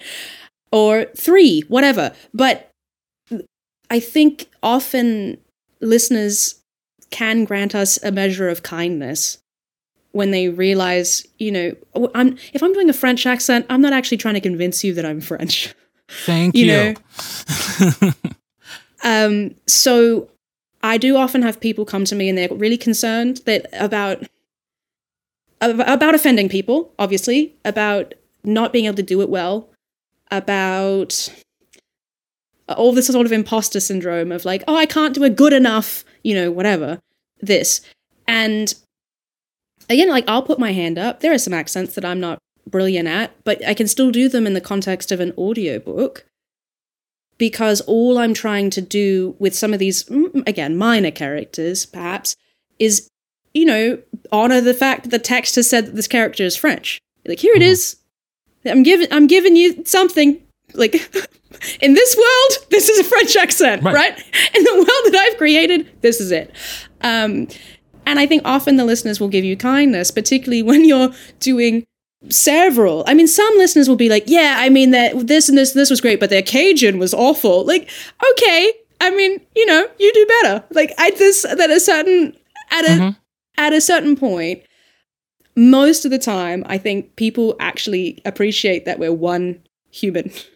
or 0.71 1.05
three, 1.17 1.61
whatever. 1.67 2.13
But 2.33 2.69
I 3.89 3.99
think 3.99 4.47
often 4.63 5.37
listeners 5.81 6.60
can 7.11 7.45
grant 7.45 7.75
us 7.75 8.01
a 8.03 8.11
measure 8.11 8.49
of 8.49 8.63
kindness 8.63 9.37
when 10.11 10.31
they 10.31 10.49
realize, 10.49 11.25
you 11.37 11.51
know, 11.51 11.75
I'm 12.15 12.37
if 12.53 12.63
I'm 12.63 12.73
doing 12.73 12.89
a 12.89 12.93
French 12.93 13.25
accent, 13.25 13.65
I'm 13.69 13.81
not 13.81 13.93
actually 13.93 14.17
trying 14.17 14.33
to 14.33 14.41
convince 14.41 14.83
you 14.83 14.93
that 14.95 15.05
I'm 15.05 15.21
French. 15.21 15.73
Thank 16.25 16.55
you. 16.55 16.65
You 16.65 16.95
know? 18.01 18.11
Um, 19.03 19.55
so 19.67 20.29
I 20.83 20.97
do 20.97 21.17
often 21.17 21.41
have 21.41 21.59
people 21.59 21.85
come 21.85 22.05
to 22.05 22.15
me 22.15 22.29
and 22.29 22.37
they're 22.37 22.49
really 22.49 22.77
concerned 22.77 23.41
that 23.45 23.67
about 23.73 24.23
about 25.59 26.15
offending 26.15 26.49
people, 26.49 26.91
obviously, 26.97 27.53
about 27.63 28.15
not 28.43 28.73
being 28.73 28.85
able 28.85 28.95
to 28.95 29.03
do 29.03 29.21
it 29.21 29.29
well, 29.29 29.69
about 30.31 31.31
all 32.67 32.93
this 32.93 33.05
sort 33.05 33.27
of 33.27 33.31
imposter 33.31 33.79
syndrome 33.79 34.31
of 34.31 34.43
like, 34.43 34.63
oh, 34.67 34.75
I 34.75 34.87
can't 34.87 35.13
do 35.13 35.23
it 35.23 35.35
good 35.35 35.53
enough, 35.53 36.03
you 36.23 36.35
know, 36.35 36.51
whatever, 36.51 36.99
this. 37.39 37.81
And 38.27 38.73
again, 39.89 40.09
like 40.09 40.25
I'll 40.27 40.43
put 40.43 40.59
my 40.59 40.71
hand 40.71 40.97
up. 40.97 41.19
There 41.19 41.33
are 41.33 41.37
some 41.37 41.53
accents 41.53 41.95
that 41.95 42.05
I'm 42.05 42.19
not 42.19 42.39
brilliant 42.67 43.07
at, 43.07 43.31
but 43.43 43.65
I 43.65 43.73
can 43.73 43.87
still 43.87 44.11
do 44.11 44.29
them 44.29 44.47
in 44.47 44.53
the 44.53 44.61
context 44.61 45.11
of 45.11 45.19
an 45.19 45.33
audiobook 45.37 46.25
because 47.37 47.81
all 47.81 48.19
I'm 48.19 48.35
trying 48.35 48.69
to 48.69 48.81
do 48.81 49.35
with 49.39 49.55
some 49.55 49.73
of 49.73 49.79
these, 49.79 50.07
again, 50.45 50.77
minor 50.77 51.09
characters, 51.09 51.87
perhaps, 51.87 52.35
is, 52.77 53.09
you 53.53 53.65
know, 53.65 53.97
honor 54.31 54.61
the 54.61 54.75
fact 54.75 55.03
that 55.03 55.09
the 55.09 55.17
text 55.17 55.55
has 55.55 55.67
said 55.67 55.87
that 55.87 55.95
this 55.95 56.07
character 56.07 56.43
is 56.43 56.55
French. 56.55 56.99
Like, 57.25 57.39
here 57.39 57.53
it 57.55 57.61
mm-hmm. 57.61 57.71
is. 57.71 57.97
I'm 58.63 58.83
giving, 58.83 59.07
I'm 59.11 59.25
giving 59.25 59.55
you 59.55 59.83
something. 59.85 60.39
Like, 60.73 60.93
in 61.81 61.93
this 61.93 62.15
world, 62.15 62.67
this 62.69 62.89
is 62.89 62.99
a 62.99 63.03
French 63.03 63.35
accent, 63.35 63.83
right? 63.83 63.93
right? 63.93 64.17
In 64.55 64.63
the 64.63 64.73
world 64.75 64.87
that 64.87 65.15
I've 65.15 65.37
created, 65.37 65.89
this 66.01 66.19
is 66.19 66.31
it. 66.31 66.53
Um, 67.01 67.47
and 68.05 68.19
I 68.19 68.25
think 68.25 68.41
often 68.45 68.77
the 68.77 68.85
listeners 68.85 69.19
will 69.19 69.27
give 69.27 69.45
you 69.45 69.55
kindness, 69.55 70.11
particularly 70.11 70.63
when 70.63 70.85
you're 70.85 71.11
doing 71.39 71.85
several. 72.29 73.03
I 73.07 73.13
mean, 73.13 73.27
some 73.27 73.53
listeners 73.57 73.87
will 73.87 73.95
be 73.95 74.09
like, 74.09 74.23
"Yeah, 74.27 74.55
I 74.57 74.69
mean 74.69 74.91
that 74.91 75.27
this 75.27 75.49
and 75.49 75.57
this 75.57 75.73
and 75.73 75.79
this 75.79 75.89
was 75.89 76.01
great, 76.01 76.19
but 76.19 76.29
their 76.29 76.41
Cajun 76.41 76.99
was 76.99 77.13
awful." 77.13 77.65
Like, 77.65 77.89
okay, 78.31 78.73
I 78.99 79.11
mean, 79.11 79.41
you 79.55 79.65
know, 79.65 79.87
you 79.97 80.13
do 80.13 80.25
better. 80.41 80.63
Like, 80.71 80.93
I 80.97 81.11
this 81.11 81.45
at 81.45 81.69
a 81.69 81.79
certain 81.79 82.35
at 82.71 82.85
a 82.85 82.89
mm-hmm. 82.89 83.09
at 83.57 83.73
a 83.73 83.81
certain 83.81 84.15
point, 84.15 84.63
most 85.55 86.05
of 86.05 86.11
the 86.11 86.19
time, 86.19 86.63
I 86.67 86.77
think 86.77 87.15
people 87.15 87.55
actually 87.59 88.21
appreciate 88.25 88.85
that 88.85 88.99
we're 88.99 89.13
one 89.13 89.61
human 89.91 90.31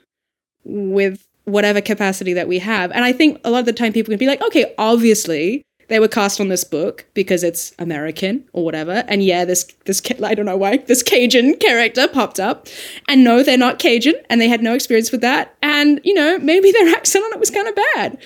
with 0.65 1.25
whatever 1.45 1.79
capacity 1.79 2.33
that 2.33 2.47
we 2.47 2.59
have. 2.59 2.91
And 2.91 3.05
I 3.05 3.13
think 3.13 3.39
a 3.43 3.51
lot 3.51 3.59
of 3.59 3.65
the 3.65 3.73
time 3.73 3.93
people 3.93 4.11
can 4.11 4.19
be 4.19 4.27
like, 4.27 4.41
"Okay, 4.41 4.73
obviously." 4.77 5.63
they 5.87 5.99
were 5.99 6.07
cast 6.07 6.39
on 6.41 6.47
this 6.47 6.63
book 6.63 7.05
because 7.13 7.43
it's 7.43 7.73
American 7.79 8.43
or 8.53 8.65
whatever. 8.65 9.03
And 9.07 9.23
yeah, 9.23 9.45
this 9.45 9.65
this 9.85 10.01
I 10.23 10.33
don't 10.33 10.45
know 10.45 10.57
why 10.57 10.77
this 10.77 11.03
Cajun 11.03 11.57
character 11.57 12.07
popped 12.07 12.39
up. 12.39 12.67
And 13.07 13.23
no, 13.23 13.43
they're 13.43 13.57
not 13.57 13.79
Cajun, 13.79 14.15
and 14.29 14.41
they 14.41 14.47
had 14.47 14.61
no 14.61 14.73
experience 14.73 15.11
with 15.11 15.21
that. 15.21 15.55
And 15.61 16.01
you 16.03 16.13
know, 16.13 16.39
maybe 16.39 16.71
their 16.71 16.89
accent 16.95 17.25
on 17.25 17.33
it 17.33 17.39
was 17.39 17.51
kind 17.51 17.67
of 17.67 17.75
bad, 17.75 18.17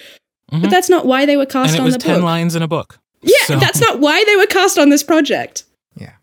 mm-hmm. 0.52 0.62
but 0.62 0.70
that's 0.70 0.90
not 0.90 1.06
why 1.06 1.26
they 1.26 1.38
were 1.38 1.46
cast 1.46 1.72
and 1.72 1.78
it 1.78 1.82
on 1.82 1.86
was 1.86 1.96
the 1.96 2.00
ten 2.00 2.16
book. 2.16 2.24
lines 2.24 2.56
in 2.56 2.62
a 2.62 2.68
book. 2.68 3.00
Yeah, 3.22 3.46
so. 3.46 3.60
that's 3.60 3.82
not 3.82 4.00
why 4.00 4.24
they 4.24 4.36
were 4.38 4.48
cast 4.48 4.78
on 4.78 4.90
this 4.90 5.04
project. 5.04 5.64
Yeah. 5.96 6.14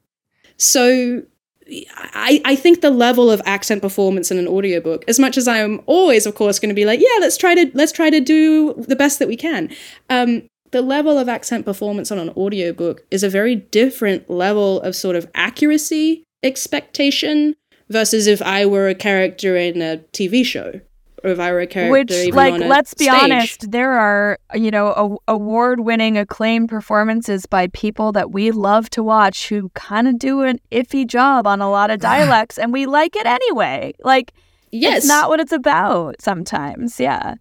So 0.56 1.22
I, 1.68 2.40
I 2.44 2.56
think 2.56 2.80
the 2.80 2.90
level 2.90 3.30
of 3.30 3.42
accent 3.44 3.82
performance 3.82 4.30
in 4.30 4.38
an 4.38 4.46
audiobook, 4.46 5.04
as 5.08 5.18
much 5.18 5.36
as 5.36 5.48
I'm 5.48 5.80
always, 5.86 6.26
of 6.26 6.34
course, 6.34 6.58
going 6.58 6.68
to 6.68 6.74
be 6.74 6.84
like, 6.84 7.00
yeah, 7.00 7.18
let's 7.20 7.36
try 7.36 7.54
to 7.54 7.70
let's 7.74 7.92
try 7.92 8.10
to 8.10 8.20
do 8.20 8.74
the 8.74 8.96
best 8.96 9.18
that 9.18 9.28
we 9.28 9.36
can. 9.36 9.70
Um, 10.08 10.48
the 10.70 10.82
level 10.82 11.18
of 11.18 11.28
accent 11.28 11.64
performance 11.64 12.10
on 12.10 12.18
an 12.18 12.30
audiobook 12.30 13.02
is 13.10 13.22
a 13.22 13.28
very 13.28 13.56
different 13.56 14.28
level 14.28 14.80
of 14.80 14.94
sort 14.94 15.16
of 15.16 15.30
accuracy 15.34 16.24
expectation 16.42 17.54
versus 17.88 18.26
if 18.26 18.42
I 18.42 18.66
were 18.66 18.88
a 18.88 18.94
character 18.94 19.56
in 19.56 19.80
a 19.80 19.98
TV 20.12 20.44
show 20.44 20.80
or 21.24 21.30
if 21.30 21.38
I 21.38 21.52
were 21.52 21.60
a 21.60 21.66
character 21.66 21.92
which 21.92 22.34
like 22.34 22.60
let's 22.60 22.94
be 22.94 23.04
stage. 23.04 23.22
honest 23.22 23.70
there 23.70 23.92
are 23.92 24.38
you 24.54 24.70
know 24.70 25.20
a- 25.28 25.32
award-winning 25.32 26.18
acclaimed 26.18 26.68
performances 26.68 27.46
by 27.46 27.68
people 27.68 28.12
that 28.12 28.30
we 28.30 28.50
love 28.50 28.90
to 28.90 29.02
watch 29.02 29.48
who 29.48 29.70
kind 29.70 30.08
of 30.08 30.18
do 30.18 30.42
an 30.42 30.60
iffy 30.70 31.06
job 31.06 31.46
on 31.46 31.60
a 31.60 31.70
lot 31.70 31.90
of 31.90 32.00
dialects 32.12 32.58
and 32.58 32.72
we 32.72 32.86
like 32.86 33.16
it 33.16 33.26
anyway 33.26 33.92
like 34.04 34.32
yes. 34.70 34.98
it's 34.98 35.06
not 35.06 35.28
what 35.28 35.40
it's 35.40 35.52
about 35.52 36.20
sometimes 36.20 37.00
yeah 37.00 37.34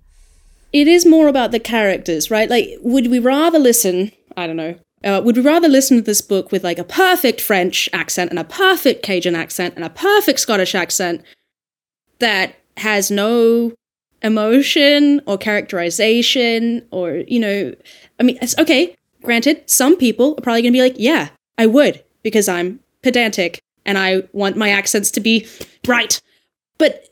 it 0.75 0.89
is 0.89 1.05
more 1.05 1.29
about 1.29 1.51
the 1.51 1.59
characters, 1.61 2.29
right? 2.29 2.49
Like, 2.49 2.67
would 2.81 3.07
we 3.07 3.17
rather 3.17 3.57
listen? 3.57 4.11
I 4.35 4.45
don't 4.45 4.57
know. 4.57 4.75
Uh, 5.05 5.21
would 5.23 5.37
we 5.37 5.41
rather 5.41 5.69
listen 5.69 5.95
to 5.95 6.03
this 6.03 6.19
book 6.19 6.51
with 6.51 6.65
like 6.65 6.77
a 6.77 6.83
perfect 6.83 7.39
French 7.39 7.87
accent 7.93 8.29
and 8.29 8.37
a 8.37 8.43
perfect 8.43 9.01
Cajun 9.01 9.35
accent 9.35 9.75
and 9.75 9.85
a 9.85 9.89
perfect 9.89 10.41
Scottish 10.41 10.75
accent 10.75 11.21
that 12.19 12.55
has 12.77 13.11
no 13.11 13.73
emotion 14.21 15.21
or 15.27 15.37
characterization 15.37 16.85
or, 16.91 17.23
you 17.27 17.39
know, 17.39 17.73
I 18.19 18.23
mean, 18.23 18.37
it's 18.41 18.57
okay. 18.57 18.95
Granted, 19.21 19.69
some 19.69 19.95
people 19.95 20.35
are 20.37 20.41
probably 20.41 20.61
going 20.61 20.73
to 20.73 20.77
be 20.77 20.81
like, 20.81 20.95
yeah, 20.97 21.29
I 21.57 21.67
would 21.67 22.03
because 22.23 22.47
I'm 22.47 22.79
pedantic 23.01 23.59
and 23.85 23.97
I 23.97 24.23
want 24.33 24.57
my 24.57 24.69
accents 24.69 25.11
to 25.11 25.19
be 25.19 25.47
bright. 25.83 26.21
But 26.77 27.07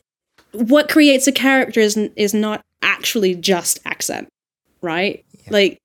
what 0.52 0.88
creates 0.88 1.26
a 1.26 1.32
character 1.32 1.80
is, 1.80 1.96
is 2.16 2.34
not 2.34 2.62
actually 2.82 3.34
just 3.34 3.80
accent, 3.84 4.28
right? 4.82 5.24
Yeah. 5.44 5.50
Like 5.50 5.78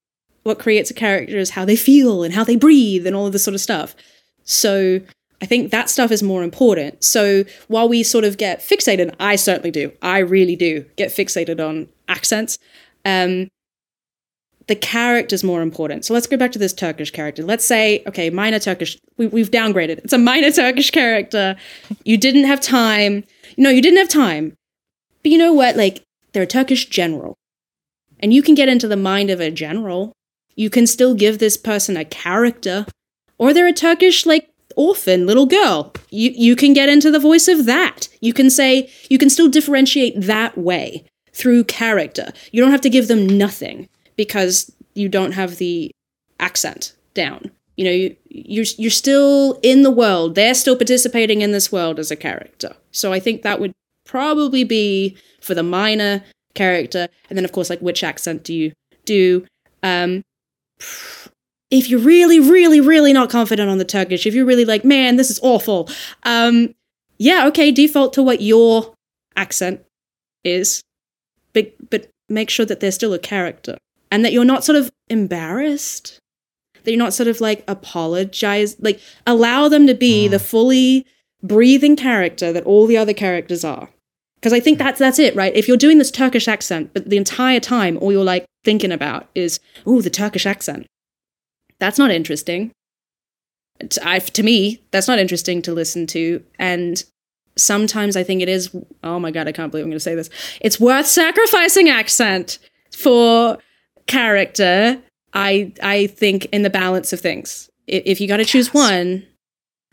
what 0.44 0.60
creates 0.60 0.90
a 0.90 0.96
character 0.96 1.38
is 1.38 1.52
how 1.52 1.66
they 1.66 1.76
feel 1.76 2.24
and 2.24 2.34
how 2.34 2.44
they 2.44 2.56
breathe 2.56 3.06
and 3.06 3.16
all 3.16 3.28
of 3.28 3.34
this 3.34 3.44
sort 3.44 3.56
of 3.56 3.62
stuff. 3.62 3.96
So 4.44 5.00
I 5.42 5.46
think 5.46 5.72
that 5.72 5.90
stuff 5.90 6.12
is 6.12 6.22
more 6.22 6.44
important. 6.44 7.04
So 7.04 7.46
while 7.68 7.88
we 7.88 8.04
sort 8.04 8.26
of 8.26 8.38
get 8.38 8.60
fixated, 8.60 9.16
I 9.20 9.36
certainly 9.38 9.72
do. 9.72 9.92
I 10.02 10.20
really 10.20 10.56
do 10.56 10.86
get 10.98 11.12
fixated 11.12 11.66
on 11.66 11.88
accents. 12.08 12.58
Um, 13.06 13.48
the 14.68 14.76
character 14.76 15.34
is 15.34 15.44
more 15.44 15.62
important. 15.62 16.06
So 16.06 16.14
let's 16.14 16.28
go 16.28 16.38
back 16.38 16.52
to 16.52 16.60
this 16.60 16.74
Turkish 16.74 17.10
character. 17.10 17.42
Let's 17.42 17.66
say, 17.66 18.04
okay, 18.06 18.30
minor 18.30 18.60
Turkish, 18.60 19.00
we, 19.18 19.28
we've 19.28 19.50
downgraded. 19.50 20.00
It's 20.00 20.14
a 20.14 20.18
minor 20.18 20.52
Turkish 20.52 20.92
character. 20.92 21.56
You 22.06 22.18
didn't 22.18 22.44
have 22.44 22.62
time. 22.62 23.24
No, 23.58 23.70
you 23.70 23.82
didn't 23.82 23.98
have 23.98 24.10
time. 24.10 24.56
But 25.24 25.32
you 25.32 25.38
know 25.38 25.54
what? 25.54 25.76
Like, 25.76 26.04
they're 26.34 26.44
a 26.44 26.48
Turkish 26.48 26.86
general. 26.86 27.36
And 28.20 28.34
you 28.34 28.44
can 28.44 28.54
get 28.54 28.70
into 28.70 28.88
the 28.88 28.96
mind 28.98 29.30
of 29.30 29.40
a 29.40 29.50
general. 29.50 30.12
You 30.56 30.70
can 30.70 30.86
still 30.86 31.16
give 31.16 31.40
this 31.40 31.58
person 31.58 31.98
a 31.98 32.06
character. 32.06 32.86
Or 33.38 33.54
they're 33.54 33.68
a 33.68 33.74
Turkish, 33.74 34.26
like, 34.26 34.49
orphan 34.80 35.28
little 35.28 35.46
girl. 35.46 35.94
You, 36.10 36.32
you 36.32 36.56
can 36.56 36.74
get 36.74 36.88
into 36.88 37.12
the 37.12 37.20
voice 37.20 37.50
of 37.50 37.66
that. 37.66 38.08
You 38.22 38.34
can 38.34 38.50
say, 38.50 38.90
you 39.10 39.18
can 39.18 39.30
still 39.30 39.50
differentiate 39.50 40.14
that 40.22 40.58
way 40.58 41.04
through 41.34 41.66
character. 41.66 42.32
You 42.54 42.62
don't 42.62 42.72
have 42.72 42.82
to 42.82 42.90
give 42.90 43.10
them 43.10 43.28
nothing 43.28 43.90
because 44.16 44.72
you 44.94 45.10
don't 45.10 45.34
have 45.34 45.58
the 45.58 45.92
accent 46.40 46.94
down. 47.14 47.52
You 47.76 47.86
know, 47.86 47.92
you, 47.92 48.16
you're, 48.30 48.66
you're 48.78 48.90
still 48.90 49.60
in 49.64 49.84
the 49.84 49.92
world. 49.92 50.36
They're 50.36 50.54
still 50.54 50.78
participating 50.78 51.42
in 51.42 51.52
this 51.52 51.72
world 51.74 52.00
as 52.00 52.10
a 52.10 52.16
character. 52.16 52.74
So 52.92 53.12
I 53.12 53.20
think 53.20 53.42
that 53.42 53.60
would 53.60 53.74
probably 54.06 54.64
be 54.64 55.18
for 55.42 55.56
the 55.56 55.64
minor 55.64 56.24
character. 56.56 57.10
And 57.30 57.38
then, 57.38 57.46
of 57.46 57.52
course, 57.52 57.70
like 57.70 57.82
which 57.82 58.02
accent 58.02 58.46
do 58.46 58.54
you 58.54 58.72
do? 59.04 59.46
Um, 59.84 60.24
if 61.72 61.90
you're 61.90 62.00
really, 62.00 62.40
really, 62.40 62.82
really 62.82 63.14
not 63.14 63.30
confident 63.30 63.70
on 63.70 63.78
the 63.78 63.86
Turkish, 63.86 64.26
if 64.26 64.34
you're 64.34 64.46
really 64.46 64.66
like, 64.66 64.84
man, 64.84 65.18
this 65.18 65.30
is 65.30 65.40
awful, 65.44 65.90
um, 66.24 66.74
yeah, 67.18 67.46
okay, 67.48 67.72
default 67.72 68.14
to 68.14 68.24
what 68.24 68.42
your 68.42 68.94
accent 69.36 69.82
is, 70.44 70.82
but 71.54 71.74
but 71.90 72.10
make 72.30 72.50
sure 72.50 72.66
that 72.66 72.80
they're 72.80 72.92
still 72.92 73.14
a 73.14 73.20
character 73.20 73.78
and 74.12 74.24
that 74.24 74.32
you're 74.32 74.46
not 74.46 74.64
sort 74.64 74.78
of 74.78 74.92
embarrassed, 75.10 76.20
that 76.84 76.92
you're 76.92 76.98
not 76.98 77.14
sort 77.14 77.28
of 77.28 77.42
like 77.42 77.64
apologize, 77.68 78.76
like 78.80 79.00
allow 79.28 79.68
them 79.68 79.86
to 79.88 79.94
be 79.94 80.28
mm. 80.28 80.32
the 80.32 80.40
fully 80.40 81.06
breathing 81.44 81.96
character 81.96 82.52
that 82.54 82.64
all 82.64 82.88
the 82.88 82.98
other 82.98 83.14
characters 83.14 83.64
are. 83.64 83.90
Because 84.36 84.54
I 84.54 84.62
think 84.62 84.78
that's 84.78 85.00
that's 85.00 85.20
it, 85.20 85.36
right? 85.36 85.54
If 85.54 85.68
you're 85.68 85.78
doing 85.78 85.98
this 85.98 86.12
Turkish 86.12 86.48
accent, 86.48 86.92
but 86.94 87.10
the 87.10 87.18
entire 87.18 87.60
time 87.60 87.98
all 87.98 88.12
you're 88.12 88.24
like 88.24 88.46
thinking 88.64 88.92
about 88.92 89.28
is, 89.36 89.60
oh, 89.86 90.02
the 90.02 90.10
Turkish 90.10 90.46
accent. 90.46 90.88
That's 91.80 91.98
not 91.98 92.12
interesting. 92.12 92.72
I, 94.04 94.20
to 94.20 94.44
me, 94.44 94.82
that's 94.92 95.08
not 95.08 95.20
interesting 95.20 95.62
to 95.64 95.74
listen 95.74 96.06
to. 96.08 96.44
And 96.58 97.04
sometimes 97.58 98.16
I 98.18 98.24
think 98.24 98.42
it 98.42 98.50
is. 98.50 98.76
Oh 99.04 99.20
my 99.20 99.32
god, 99.32 99.48
I 99.48 99.52
can't 99.52 99.72
believe 99.72 99.86
I'm 99.86 99.90
going 99.90 99.96
to 99.96 100.02
say 100.02 100.16
this. 100.16 100.30
It's 100.62 100.80
worth 100.80 101.08
sacrificing 101.08 101.90
accent 101.90 102.60
for 102.92 103.58
character. 104.08 105.02
I 105.34 105.74
I 105.82 106.08
think 106.08 106.46
in 106.52 106.64
the 106.64 106.70
balance 106.70 107.14
of 107.14 107.20
things. 107.20 107.70
If 107.88 108.22
you 108.22 108.28
got 108.28 108.38
to 108.38 108.46
choose 108.46 108.74
one, 108.74 109.26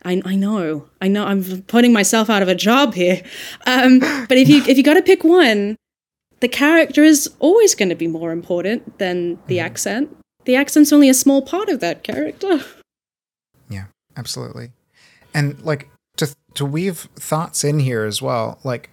I, 0.05 0.21
I 0.23 0.35
know, 0.35 0.87
I 1.01 1.07
know, 1.07 1.25
I'm 1.25 1.63
putting 1.63 1.91
myself 1.91 2.29
out 2.29 2.43
of 2.43 2.47
a 2.47 2.55
job 2.55 2.93
here. 2.93 3.23
Um, 3.65 3.99
but 3.99 4.37
if 4.37 4.47
you 4.49 4.63
if 4.67 4.77
you 4.77 4.83
got 4.83 4.95
to 4.95 5.01
pick 5.01 5.23
one, 5.23 5.75
the 6.39 6.47
character 6.47 7.03
is 7.03 7.29
always 7.39 7.75
going 7.75 7.89
to 7.89 7.95
be 7.95 8.07
more 8.07 8.31
important 8.31 8.99
than 8.99 9.39
the 9.47 9.57
mm-hmm. 9.57 9.65
accent. 9.65 10.17
The 10.47 10.55
accent's 10.55 10.93
only 10.93 11.09
a 11.09 11.13
small 11.13 11.41
part 11.41 11.69
of 11.69 11.79
that 11.81 12.03
character. 12.03 12.61
Yeah, 13.69 13.87
absolutely. 14.15 14.71
And 15.33 15.61
like 15.61 15.89
to 16.15 16.33
to 16.53 16.65
weave 16.65 17.09
thoughts 17.17 17.65
in 17.65 17.79
here 17.79 18.05
as 18.05 18.21
well. 18.21 18.59
Like 18.63 18.89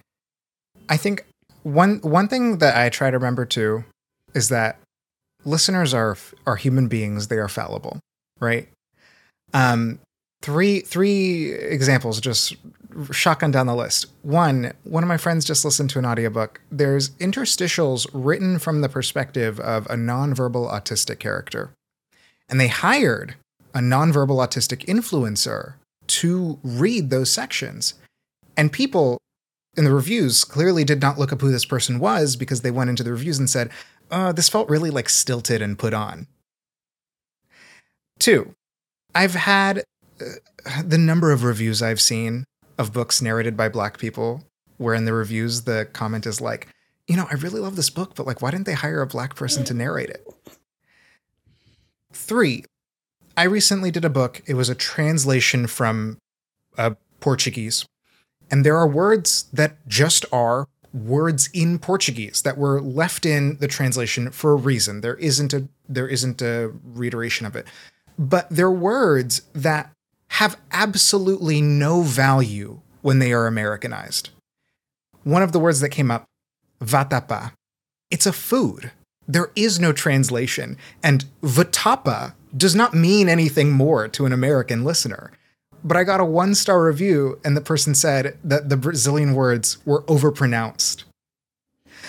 I 0.89 0.97
think 0.97 1.25
one 1.63 1.99
one 2.01 2.27
thing 2.27 2.57
that 2.57 2.75
I 2.75 2.89
try 2.89 3.09
to 3.09 3.17
remember 3.17 3.45
too 3.45 3.85
is 4.33 4.49
that 4.49 4.79
listeners 5.45 5.93
are 5.93 6.17
are 6.45 6.57
human 6.57 6.89
beings. 6.89 7.29
They 7.29 7.37
are 7.37 7.47
fallible, 7.47 7.99
right? 8.41 8.67
Um, 9.53 9.99
three 10.41 10.81
three 10.81 11.53
examples 11.53 12.19
just 12.19 12.57
shotgun 13.11 13.51
down 13.51 13.67
the 13.67 13.75
list. 13.75 14.07
One, 14.21 14.73
one 14.83 15.03
of 15.03 15.07
my 15.07 15.17
friends 15.17 15.45
just 15.45 15.65
listened 15.65 15.89
to 15.91 15.99
an 15.99 16.05
audiobook. 16.05 16.61
There's 16.71 17.09
interstitials 17.11 18.07
written 18.13 18.59
from 18.59 18.81
the 18.81 18.89
perspective 18.89 19.59
of 19.59 19.85
a 19.87 19.95
nonverbal 19.95 20.71
autistic 20.71 21.19
character. 21.19 21.71
And 22.49 22.59
they 22.59 22.67
hired 22.67 23.35
a 23.73 23.79
nonverbal 23.79 24.37
autistic 24.37 24.85
influencer 24.85 25.73
to 26.07 26.59
read 26.63 27.09
those 27.09 27.29
sections. 27.29 27.95
And 28.55 28.71
people 28.71 29.19
in 29.75 29.83
the 29.83 29.93
reviews 29.93 30.43
clearly 30.43 30.83
did 30.83 31.01
not 31.01 31.17
look 31.17 31.33
up 31.33 31.41
who 31.41 31.51
this 31.51 31.65
person 31.65 31.99
was 31.99 32.35
because 32.35 32.61
they 32.61 32.71
went 32.71 32.89
into 32.89 33.03
the 33.03 33.11
reviews 33.11 33.39
and 33.39 33.49
said, 33.49 33.69
uh, 34.11 34.31
this 34.31 34.49
felt 34.49 34.69
really 34.69 34.89
like 34.89 35.09
stilted 35.09 35.61
and 35.61 35.77
put 35.77 35.93
on. 35.93 36.27
Two, 38.19 38.53
I've 39.13 39.33
had 39.33 39.83
uh, 40.21 40.81
the 40.83 40.97
number 40.97 41.31
of 41.31 41.43
reviews 41.43 41.81
I've 41.81 41.99
seen 41.99 42.45
of 42.77 42.93
books 42.93 43.21
narrated 43.21 43.55
by 43.55 43.69
black 43.69 43.97
people 43.97 44.43
where 44.77 44.93
in 44.93 45.05
the 45.05 45.13
reviews 45.13 45.63
the 45.63 45.87
comment 45.93 46.25
is 46.25 46.41
like, 46.41 46.67
you 47.07 47.15
know, 47.15 47.27
I 47.29 47.35
really 47.35 47.59
love 47.59 47.75
this 47.75 47.89
book, 47.89 48.15
but 48.15 48.25
like, 48.25 48.41
why 48.41 48.51
didn't 48.51 48.65
they 48.65 48.73
hire 48.73 49.01
a 49.01 49.07
black 49.07 49.35
person 49.35 49.63
to 49.65 49.73
narrate 49.73 50.09
it? 50.09 50.27
Three, 52.11 52.65
I 53.37 53.43
recently 53.43 53.91
did 53.91 54.05
a 54.05 54.09
book. 54.09 54.41
It 54.45 54.55
was 54.55 54.69
a 54.69 54.75
translation 54.75 55.67
from 55.67 56.17
uh, 56.77 56.91
Portuguese. 57.19 57.85
And 58.49 58.65
there 58.65 58.77
are 58.77 58.87
words 58.87 59.45
that 59.53 59.87
just 59.87 60.25
are 60.31 60.67
words 60.93 61.49
in 61.53 61.77
Portuguese 61.77 62.41
that 62.43 62.57
were 62.57 62.79
left 62.81 63.25
in 63.25 63.57
the 63.57 63.67
translation 63.67 64.31
for 64.31 64.51
a 64.51 64.55
reason. 64.55 65.01
There 65.01 65.15
isn't 65.15 65.53
a 65.53 65.67
there 65.87 66.07
isn't 66.07 66.41
a 66.41 66.71
reiteration 66.83 67.45
of 67.45 67.55
it. 67.55 67.67
But 68.17 68.49
they're 68.49 68.71
words 68.71 69.41
that 69.53 69.91
have 70.35 70.57
absolutely 70.73 71.61
no 71.61 72.01
value 72.01 72.81
when 73.01 73.19
they 73.19 73.31
are 73.31 73.47
Americanized. 73.47 74.31
One 75.23 75.41
of 75.41 75.53
the 75.53 75.59
words 75.59 75.79
that 75.79 75.89
came 75.89 76.11
up, 76.11 76.25
vatapa, 76.83 77.53
it's 78.11 78.25
a 78.25 78.33
food. 78.33 78.91
There 79.29 79.49
is 79.55 79.79
no 79.79 79.93
translation. 79.93 80.75
And 81.01 81.23
vatapa 81.41 82.33
does 82.55 82.75
not 82.75 82.93
mean 82.93 83.29
anything 83.29 83.71
more 83.71 84.09
to 84.09 84.25
an 84.25 84.33
American 84.33 84.83
listener. 84.83 85.31
But 85.85 85.95
I 85.95 86.03
got 86.03 86.19
a 86.19 86.25
one 86.25 86.53
star 86.53 86.83
review, 86.83 87.39
and 87.45 87.55
the 87.55 87.61
person 87.61 87.95
said 87.95 88.37
that 88.43 88.67
the 88.67 88.75
Brazilian 88.75 89.35
words 89.35 89.77
were 89.85 90.03
overpronounced. 90.03 91.05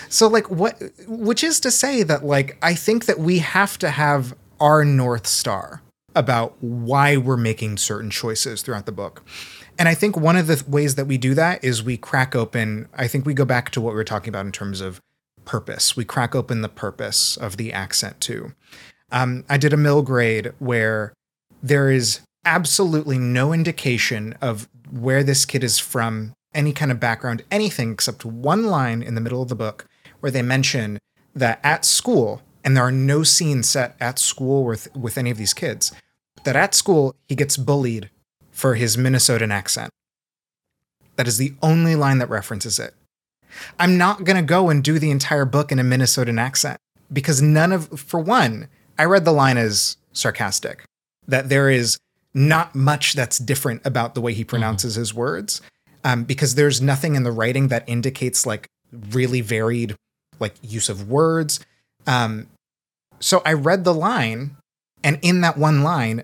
So, 0.09 0.27
like, 0.27 0.51
what, 0.51 0.81
which 1.07 1.45
is 1.45 1.61
to 1.61 1.71
say 1.71 2.03
that, 2.03 2.25
like, 2.25 2.57
I 2.61 2.73
think 2.75 3.05
that 3.05 3.19
we 3.19 3.39
have 3.39 3.77
to 3.79 3.89
have 3.89 4.35
our 4.59 4.83
North 4.83 5.27
Star 5.27 5.81
about 6.17 6.61
why 6.61 7.17
we're 7.17 7.37
making 7.37 7.77
certain 7.77 8.09
choices 8.09 8.61
throughout 8.61 8.85
the 8.85 8.91
book. 8.91 9.23
And 9.77 9.87
I 9.87 9.93
think 9.93 10.17
one 10.17 10.35
of 10.35 10.47
the 10.47 10.63
ways 10.67 10.95
that 10.95 11.05
we 11.05 11.17
do 11.17 11.33
that 11.35 11.63
is 11.63 11.83
we 11.83 11.97
crack 11.97 12.35
open, 12.35 12.89
I 12.95 13.07
think 13.07 13.25
we 13.25 13.33
go 13.33 13.45
back 13.45 13.69
to 13.71 13.81
what 13.81 13.91
we 13.91 13.97
were 13.97 14.03
talking 14.03 14.29
about 14.29 14.45
in 14.45 14.51
terms 14.51 14.81
of 14.81 14.99
purpose. 15.45 15.95
We 15.95 16.03
crack 16.03 16.35
open 16.35 16.61
the 16.61 16.69
purpose 16.69 17.37
of 17.37 17.57
the 17.57 17.71
accent 17.71 18.19
too. 18.19 18.53
Um, 19.11 19.45
I 19.47 19.57
did 19.57 19.73
a 19.73 19.77
middle 19.77 20.01
grade 20.01 20.51
where 20.59 21.13
there 21.63 21.91
is 21.91 22.21
absolutely 22.43 23.17
no 23.17 23.53
indication 23.53 24.33
of 24.41 24.67
where 24.89 25.23
this 25.23 25.45
kid 25.45 25.63
is 25.63 25.79
from, 25.79 26.33
any 26.53 26.73
kind 26.73 26.91
of 26.91 26.99
background, 26.99 27.43
anything 27.51 27.91
except 27.91 28.25
one 28.25 28.65
line 28.65 29.01
in 29.01 29.15
the 29.15 29.21
middle 29.21 29.41
of 29.41 29.49
the 29.49 29.55
book 29.55 29.85
where 30.19 30.31
they 30.31 30.41
mention 30.41 30.97
that 31.35 31.59
at 31.63 31.85
school, 31.85 32.41
and 32.63 32.75
there 32.75 32.83
are 32.83 32.91
no 32.91 33.23
scenes 33.23 33.69
set 33.69 33.95
at 33.99 34.17
school 34.17 34.65
with, 34.65 34.93
with 34.95 35.17
any 35.17 35.29
of 35.29 35.37
these 35.37 35.53
kids, 35.53 35.91
that 36.47 36.55
at 36.55 36.73
school 36.73 37.13
he 37.27 37.35
gets 37.35 37.57
bullied 37.57 38.09
for 38.51 38.75
his 38.75 38.95
Minnesotan 38.95 39.51
accent. 39.51 39.91
That 41.17 41.27
is 41.27 41.37
the 41.37 41.53
only 41.61 41.93
line 41.93 42.19
that 42.19 42.29
references 42.29 42.79
it. 42.79 42.93
I'm 43.77 43.97
not 43.97 44.23
going 44.23 44.37
to 44.37 44.41
go 44.41 44.69
and 44.69 44.81
do 44.81 44.97
the 44.97 45.11
entire 45.11 45.43
book 45.43 45.73
in 45.73 45.77
a 45.77 45.83
Minnesotan 45.83 46.39
accent 46.39 46.79
because 47.11 47.41
none 47.41 47.73
of, 47.73 47.99
for 47.99 48.21
one, 48.21 48.69
I 48.97 49.03
read 49.03 49.25
the 49.25 49.33
line 49.33 49.57
as 49.57 49.97
sarcastic, 50.13 50.85
that 51.27 51.49
there 51.49 51.69
is 51.69 51.97
not 52.33 52.73
much 52.73 53.11
that's 53.11 53.39
different 53.39 53.85
about 53.85 54.15
the 54.15 54.21
way 54.21 54.33
he 54.33 54.45
pronounces 54.45 54.93
mm-hmm. 54.93 55.01
his 55.01 55.13
words, 55.13 55.61
um, 56.05 56.23
because 56.23 56.55
there's 56.55 56.81
nothing 56.81 57.15
in 57.15 57.23
the 57.23 57.31
writing 57.31 57.67
that 57.67 57.83
indicates 57.89 58.45
like 58.45 58.67
really 59.09 59.41
varied 59.41 59.97
like 60.39 60.53
use 60.61 60.87
of 60.87 61.09
words. 61.09 61.59
Um, 62.05 62.47
so 63.19 63.41
I 63.45 63.51
read 63.51 63.83
the 63.83 63.93
line, 63.93 64.55
and 65.03 65.19
in 65.21 65.41
that 65.41 65.57
one 65.57 65.83
line, 65.83 66.23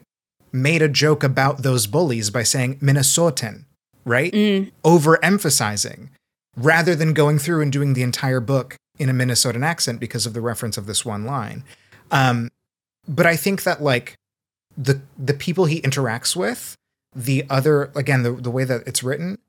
made 0.54 0.82
a 0.82 0.88
joke 0.88 1.24
about 1.24 1.64
those 1.64 1.88
bullies 1.88 2.30
by 2.30 2.43
saying 2.43 2.80
Minnesotan, 2.80 3.66
right? 4.06 4.32
Mm. 4.32 4.72
Overemphasizing 4.84 6.10
rather 6.56 6.95
than 6.95 7.14
going 7.14 7.39
through 7.39 7.62
and 7.62 7.72
doing 7.72 7.93
the 7.93 8.04
entire 8.04 8.39
book 8.39 8.76
in 8.99 9.10
a 9.10 9.14
Minnesotan 9.14 9.66
accent 9.66 9.99
because 9.99 10.26
of 10.26 10.34
the 10.34 10.41
reference 10.41 10.78
of 10.78 10.86
this 10.86 11.04
one 11.04 11.26
line. 11.26 11.64
Um, 12.12 12.51
but 13.08 13.26
I 13.26 13.36
think 13.36 13.64
that 13.64 13.82
like 13.82 14.16
the 14.78 15.01
the 15.18 15.34
people 15.34 15.66
he 15.66 15.82
interacts 15.82 16.36
with, 16.36 16.76
the 17.16 17.45
other 17.49 17.91
again 17.95 18.24
the 18.24 18.32
the 18.32 18.51
way 18.51 18.64
that 18.64 18.84
it's 18.86 19.04
written, 19.04 19.39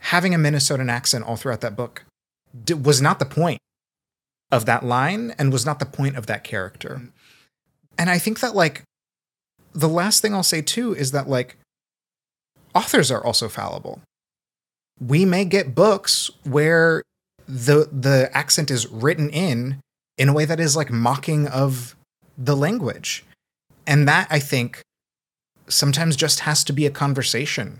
having 0.00 0.34
a 0.34 0.38
Minnesotan 0.38 0.90
accent 0.90 1.24
all 1.24 1.36
throughout 1.36 1.60
that 1.60 1.76
book 1.76 2.04
d- 2.64 2.74
was 2.74 3.02
not 3.02 3.18
the 3.18 3.26
point 3.26 3.60
of 4.50 4.64
that 4.64 4.84
line 4.84 5.34
and 5.38 5.52
was 5.52 5.66
not 5.66 5.78
the 5.78 5.86
point 5.86 6.16
of 6.16 6.26
that 6.26 6.44
character. 6.44 7.02
And 7.98 8.08
I 8.08 8.18
think 8.18 8.40
that 8.40 8.54
like 8.54 8.82
the 9.72 9.88
last 9.88 10.20
thing 10.20 10.34
I'll 10.34 10.42
say 10.42 10.62
too 10.62 10.94
is 10.94 11.12
that 11.12 11.28
like 11.28 11.56
authors 12.74 13.10
are 13.10 13.24
also 13.24 13.48
fallible. 13.48 14.00
We 15.00 15.24
may 15.24 15.44
get 15.44 15.74
books 15.74 16.30
where 16.44 17.02
the 17.46 17.88
the 17.90 18.30
accent 18.34 18.70
is 18.70 18.86
written 18.88 19.30
in 19.30 19.80
in 20.18 20.28
a 20.28 20.32
way 20.32 20.44
that 20.44 20.60
is 20.60 20.76
like 20.76 20.90
mocking 20.90 21.46
of 21.48 21.96
the 22.36 22.56
language. 22.56 23.24
And 23.86 24.06
that 24.06 24.26
I 24.30 24.38
think 24.38 24.82
sometimes 25.68 26.16
just 26.16 26.40
has 26.40 26.62
to 26.64 26.72
be 26.72 26.84
a 26.86 26.90
conversation. 26.90 27.78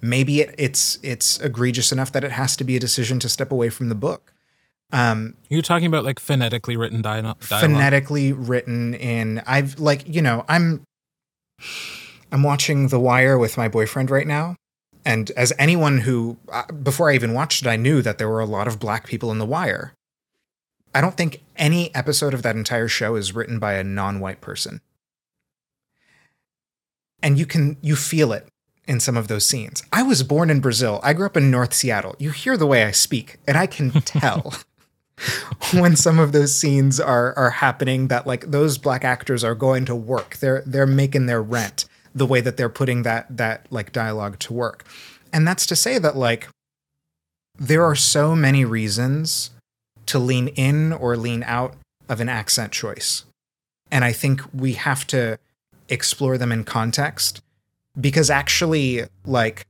Maybe 0.00 0.40
it, 0.40 0.54
it's 0.56 0.98
it's 1.02 1.38
egregious 1.40 1.92
enough 1.92 2.12
that 2.12 2.24
it 2.24 2.32
has 2.32 2.56
to 2.56 2.64
be 2.64 2.76
a 2.76 2.80
decision 2.80 3.18
to 3.20 3.28
step 3.28 3.52
away 3.52 3.68
from 3.68 3.88
the 3.88 3.94
book. 3.94 4.32
Um, 4.92 5.34
You're 5.48 5.62
talking 5.62 5.86
about 5.86 6.04
like 6.04 6.18
phonetically 6.18 6.76
written 6.76 7.02
dialogue. 7.02 7.42
Phonetically 7.42 8.32
written 8.32 8.94
in. 8.94 9.42
I've 9.46 9.78
like 9.78 10.08
you 10.08 10.22
know 10.22 10.44
I'm 10.48 10.82
I'm 12.32 12.42
watching 12.42 12.88
The 12.88 13.00
Wire 13.00 13.38
with 13.38 13.56
my 13.56 13.68
boyfriend 13.68 14.10
right 14.10 14.26
now. 14.26 14.56
And 15.04 15.30
as 15.32 15.52
anyone 15.58 15.98
who, 15.98 16.36
uh, 16.52 16.70
before 16.72 17.10
I 17.10 17.14
even 17.14 17.32
watched 17.32 17.62
it, 17.62 17.68
I 17.68 17.76
knew 17.76 18.02
that 18.02 18.18
there 18.18 18.28
were 18.28 18.40
a 18.40 18.46
lot 18.46 18.68
of 18.68 18.78
black 18.78 19.06
people 19.06 19.30
in 19.30 19.38
The 19.38 19.46
Wire. 19.46 19.94
I 20.94 21.00
don't 21.00 21.16
think 21.16 21.42
any 21.56 21.94
episode 21.94 22.34
of 22.34 22.42
that 22.42 22.56
entire 22.56 22.88
show 22.88 23.14
is 23.14 23.34
written 23.34 23.58
by 23.58 23.74
a 23.74 23.84
non 23.84 24.20
white 24.20 24.40
person. 24.40 24.80
And 27.22 27.38
you 27.38 27.46
can, 27.46 27.76
you 27.80 27.96
feel 27.96 28.32
it 28.32 28.48
in 28.86 28.98
some 28.98 29.16
of 29.16 29.28
those 29.28 29.46
scenes. 29.46 29.82
I 29.92 30.02
was 30.02 30.22
born 30.22 30.50
in 30.50 30.60
Brazil. 30.60 31.00
I 31.02 31.12
grew 31.12 31.26
up 31.26 31.36
in 31.36 31.50
North 31.50 31.72
Seattle. 31.72 32.16
You 32.18 32.30
hear 32.30 32.56
the 32.56 32.66
way 32.66 32.84
I 32.84 32.90
speak, 32.90 33.38
and 33.46 33.56
I 33.56 33.66
can 33.66 33.90
tell 34.04 34.54
when 35.74 35.96
some 35.96 36.18
of 36.18 36.32
those 36.32 36.54
scenes 36.54 36.98
are 37.00 37.36
are 37.36 37.50
happening 37.50 38.08
that 38.08 38.26
like 38.26 38.50
those 38.50 38.78
black 38.78 39.04
actors 39.04 39.44
are 39.44 39.54
going 39.54 39.84
to 39.86 39.94
work. 39.94 40.36
They're 40.36 40.62
they're 40.66 40.86
making 40.86 41.26
their 41.26 41.42
rent 41.42 41.86
the 42.14 42.26
way 42.26 42.40
that 42.40 42.56
they're 42.56 42.68
putting 42.68 43.02
that 43.02 43.36
that 43.36 43.66
like 43.70 43.92
dialogue 43.92 44.38
to 44.40 44.52
work. 44.52 44.84
And 45.32 45.46
that's 45.46 45.66
to 45.66 45.76
say 45.76 45.98
that 45.98 46.16
like 46.16 46.48
there 47.58 47.84
are 47.84 47.94
so 47.94 48.34
many 48.34 48.64
reasons 48.64 49.50
to 50.06 50.18
lean 50.18 50.48
in 50.48 50.92
or 50.92 51.16
lean 51.16 51.42
out 51.44 51.74
of 52.08 52.20
an 52.20 52.28
accent 52.28 52.72
choice. 52.72 53.24
And 53.90 54.04
I 54.04 54.12
think 54.12 54.42
we 54.52 54.72
have 54.72 55.06
to 55.08 55.38
explore 55.88 56.38
them 56.38 56.52
in 56.52 56.64
context 56.64 57.42
because 58.00 58.30
actually 58.30 59.04
like 59.24 59.66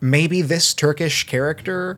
maybe 0.00 0.42
this 0.42 0.74
Turkish 0.74 1.24
character 1.24 1.96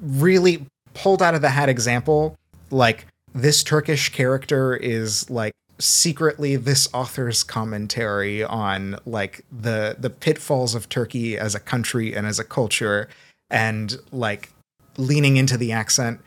really 0.00 0.66
pulled 0.94 1.22
out 1.22 1.34
of 1.34 1.42
the 1.42 1.50
hat 1.50 1.68
example, 1.68 2.36
like 2.70 3.06
this 3.34 3.62
Turkish 3.62 4.10
character 4.10 4.76
is 4.76 5.28
like 5.30 5.52
secretly 5.78 6.56
this 6.56 6.88
author's 6.92 7.42
commentary 7.42 8.44
on 8.44 8.98
like 9.06 9.44
the 9.50 9.96
the 9.98 10.10
pitfalls 10.10 10.74
of 10.74 10.88
Turkey 10.88 11.38
as 11.38 11.54
a 11.54 11.60
country 11.60 12.14
and 12.14 12.26
as 12.26 12.38
a 12.38 12.44
culture 12.44 13.08
and 13.50 13.98
like 14.12 14.50
leaning 14.96 15.36
into 15.36 15.56
the 15.56 15.72
accent 15.72 16.20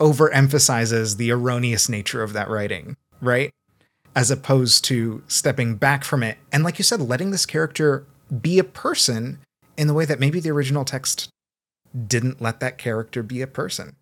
overemphasizes 0.00 1.18
the 1.18 1.30
erroneous 1.30 1.88
nature 1.88 2.22
of 2.22 2.32
that 2.32 2.48
writing, 2.48 2.96
right? 3.20 3.52
as 4.16 4.30
opposed 4.30 4.84
to 4.84 5.22
stepping 5.26 5.76
back 5.76 6.04
from 6.04 6.22
it. 6.22 6.38
And 6.52 6.62
like 6.62 6.78
you 6.78 6.84
said, 6.84 7.00
letting 7.00 7.30
this 7.30 7.46
character 7.46 8.06
be 8.40 8.58
a 8.58 8.64
person 8.64 9.38
in 9.76 9.88
the 9.88 9.94
way 9.94 10.04
that 10.04 10.20
maybe 10.20 10.40
the 10.40 10.50
original 10.50 10.84
text 10.84 11.28
didn't 12.06 12.40
let 12.40 12.60
that 12.60 12.78
character 12.78 13.22
be 13.22 13.40
a 13.42 13.46
person. 13.46 13.96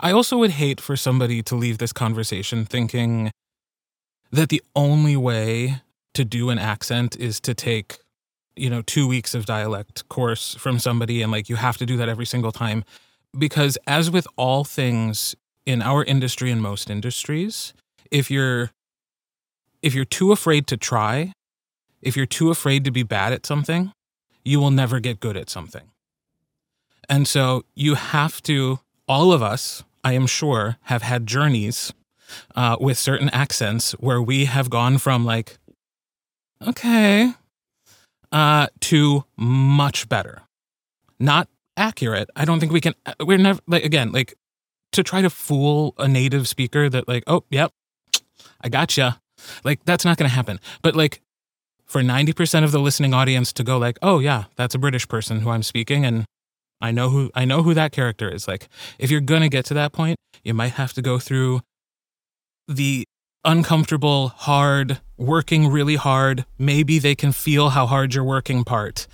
I 0.00 0.12
also 0.12 0.38
would 0.38 0.52
hate 0.52 0.80
for 0.80 0.96
somebody 0.96 1.42
to 1.42 1.56
leave 1.56 1.78
this 1.78 1.92
conversation 1.92 2.64
thinking 2.64 3.30
that 4.30 4.48
the 4.48 4.62
only 4.76 5.16
way 5.16 5.82
to 6.14 6.24
do 6.24 6.50
an 6.50 6.58
accent 6.58 7.16
is 7.16 7.40
to 7.40 7.54
take, 7.54 7.98
you 8.54 8.70
know, 8.70 8.82
two 8.82 9.08
weeks 9.08 9.34
of 9.34 9.46
dialect 9.46 10.08
course 10.08 10.54
from 10.54 10.78
somebody 10.78 11.22
and 11.22 11.32
like 11.32 11.48
you 11.48 11.56
have 11.56 11.76
to 11.78 11.86
do 11.86 11.96
that 11.96 12.08
every 12.08 12.26
single 12.26 12.52
time. 12.52 12.84
Because 13.36 13.76
as 13.86 14.10
with 14.10 14.26
all 14.36 14.64
things 14.64 15.34
in 15.66 15.82
our 15.82 16.04
industry 16.04 16.50
and 16.50 16.62
most 16.62 16.90
industries, 16.90 17.72
if 18.10 18.30
you're 18.30 18.70
if 19.82 19.94
you're 19.94 20.04
too 20.04 20.32
afraid 20.32 20.66
to 20.66 20.76
try, 20.76 21.32
if 22.02 22.16
you're 22.16 22.26
too 22.26 22.50
afraid 22.50 22.84
to 22.84 22.90
be 22.90 23.02
bad 23.02 23.32
at 23.32 23.46
something, 23.46 23.92
you 24.44 24.58
will 24.58 24.70
never 24.70 24.98
get 24.98 25.20
good 25.20 25.36
at 25.36 25.50
something. 25.50 25.90
And 27.08 27.26
so 27.26 27.64
you 27.74 27.94
have 27.94 28.42
to, 28.42 28.80
all 29.06 29.32
of 29.32 29.42
us, 29.42 29.82
I 30.04 30.12
am 30.12 30.26
sure, 30.26 30.76
have 30.82 31.02
had 31.02 31.26
journeys 31.26 31.92
uh, 32.54 32.76
with 32.78 32.98
certain 32.98 33.30
accents 33.30 33.92
where 33.92 34.20
we 34.20 34.44
have 34.44 34.68
gone 34.70 34.98
from 34.98 35.24
like, 35.24 35.58
okay, 36.66 37.32
uh, 38.32 38.66
to 38.80 39.24
much 39.36 40.08
better. 40.08 40.42
Not 41.18 41.48
accurate. 41.76 42.28
I 42.36 42.44
don't 42.44 42.60
think 42.60 42.72
we 42.72 42.80
can, 42.80 42.94
uh, 43.06 43.14
we're 43.20 43.38
never, 43.38 43.60
like, 43.66 43.84
again, 43.84 44.12
like, 44.12 44.34
to 44.92 45.02
try 45.02 45.22
to 45.22 45.30
fool 45.30 45.94
a 45.98 46.08
native 46.08 46.48
speaker 46.48 46.88
that, 46.88 47.08
like, 47.08 47.24
oh, 47.26 47.44
yep, 47.50 47.72
I 48.60 48.68
gotcha. 48.68 49.20
Like, 49.64 49.84
that's 49.84 50.04
not 50.04 50.16
going 50.16 50.28
to 50.28 50.34
happen. 50.34 50.60
But, 50.82 50.96
like, 50.96 51.22
for 51.86 52.02
90% 52.02 52.64
of 52.64 52.72
the 52.72 52.80
listening 52.80 53.14
audience 53.14 53.52
to 53.54 53.64
go, 53.64 53.78
like, 53.78 53.98
oh, 54.02 54.18
yeah, 54.18 54.44
that's 54.56 54.74
a 54.74 54.78
British 54.78 55.08
person 55.08 55.40
who 55.40 55.50
I'm 55.50 55.62
speaking. 55.62 56.04
And 56.04 56.24
I 56.80 56.92
know 56.92 57.10
who 57.10 57.30
I 57.34 57.44
know 57.44 57.62
who 57.62 57.74
that 57.74 57.92
character 57.92 58.28
is. 58.28 58.46
Like 58.46 58.68
if 58.98 59.10
you're 59.10 59.20
going 59.20 59.42
to 59.42 59.48
get 59.48 59.64
to 59.66 59.74
that 59.74 59.92
point, 59.92 60.16
you 60.44 60.54
might 60.54 60.72
have 60.72 60.92
to 60.94 61.02
go 61.02 61.18
through 61.18 61.60
the 62.66 63.04
uncomfortable, 63.44 64.28
hard, 64.28 65.00
working 65.16 65.68
really 65.68 65.96
hard. 65.96 66.44
Maybe 66.58 66.98
they 66.98 67.14
can 67.14 67.32
feel 67.32 67.70
how 67.70 67.86
hard 67.86 68.14
you're 68.14 68.24
working 68.24 68.64
part 68.64 69.06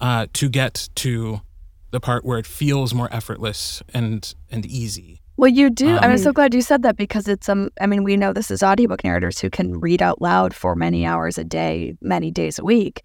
uh, 0.00 0.26
to 0.32 0.48
get 0.48 0.88
to 0.96 1.42
the 1.90 2.00
part 2.00 2.24
where 2.24 2.38
it 2.38 2.46
feels 2.46 2.94
more 2.94 3.08
effortless 3.14 3.82
and 3.94 4.34
and 4.50 4.66
easy. 4.66 5.20
Well, 5.36 5.50
you 5.50 5.70
do. 5.70 5.96
Um, 5.96 5.98
I'm 6.02 6.18
so 6.18 6.32
glad 6.32 6.54
you 6.54 6.62
said 6.62 6.82
that 6.82 6.96
because 6.96 7.28
it's 7.28 7.48
um. 7.48 7.70
I 7.80 7.86
mean, 7.86 8.04
we 8.04 8.16
know 8.16 8.32
this 8.32 8.50
is 8.50 8.62
audiobook 8.62 9.04
narrators 9.04 9.38
who 9.38 9.50
can 9.50 9.80
read 9.80 10.02
out 10.02 10.20
loud 10.20 10.54
for 10.54 10.74
many 10.74 11.06
hours 11.06 11.38
a 11.38 11.44
day, 11.44 11.94
many 12.00 12.30
days 12.30 12.58
a 12.58 12.64
week. 12.64 13.02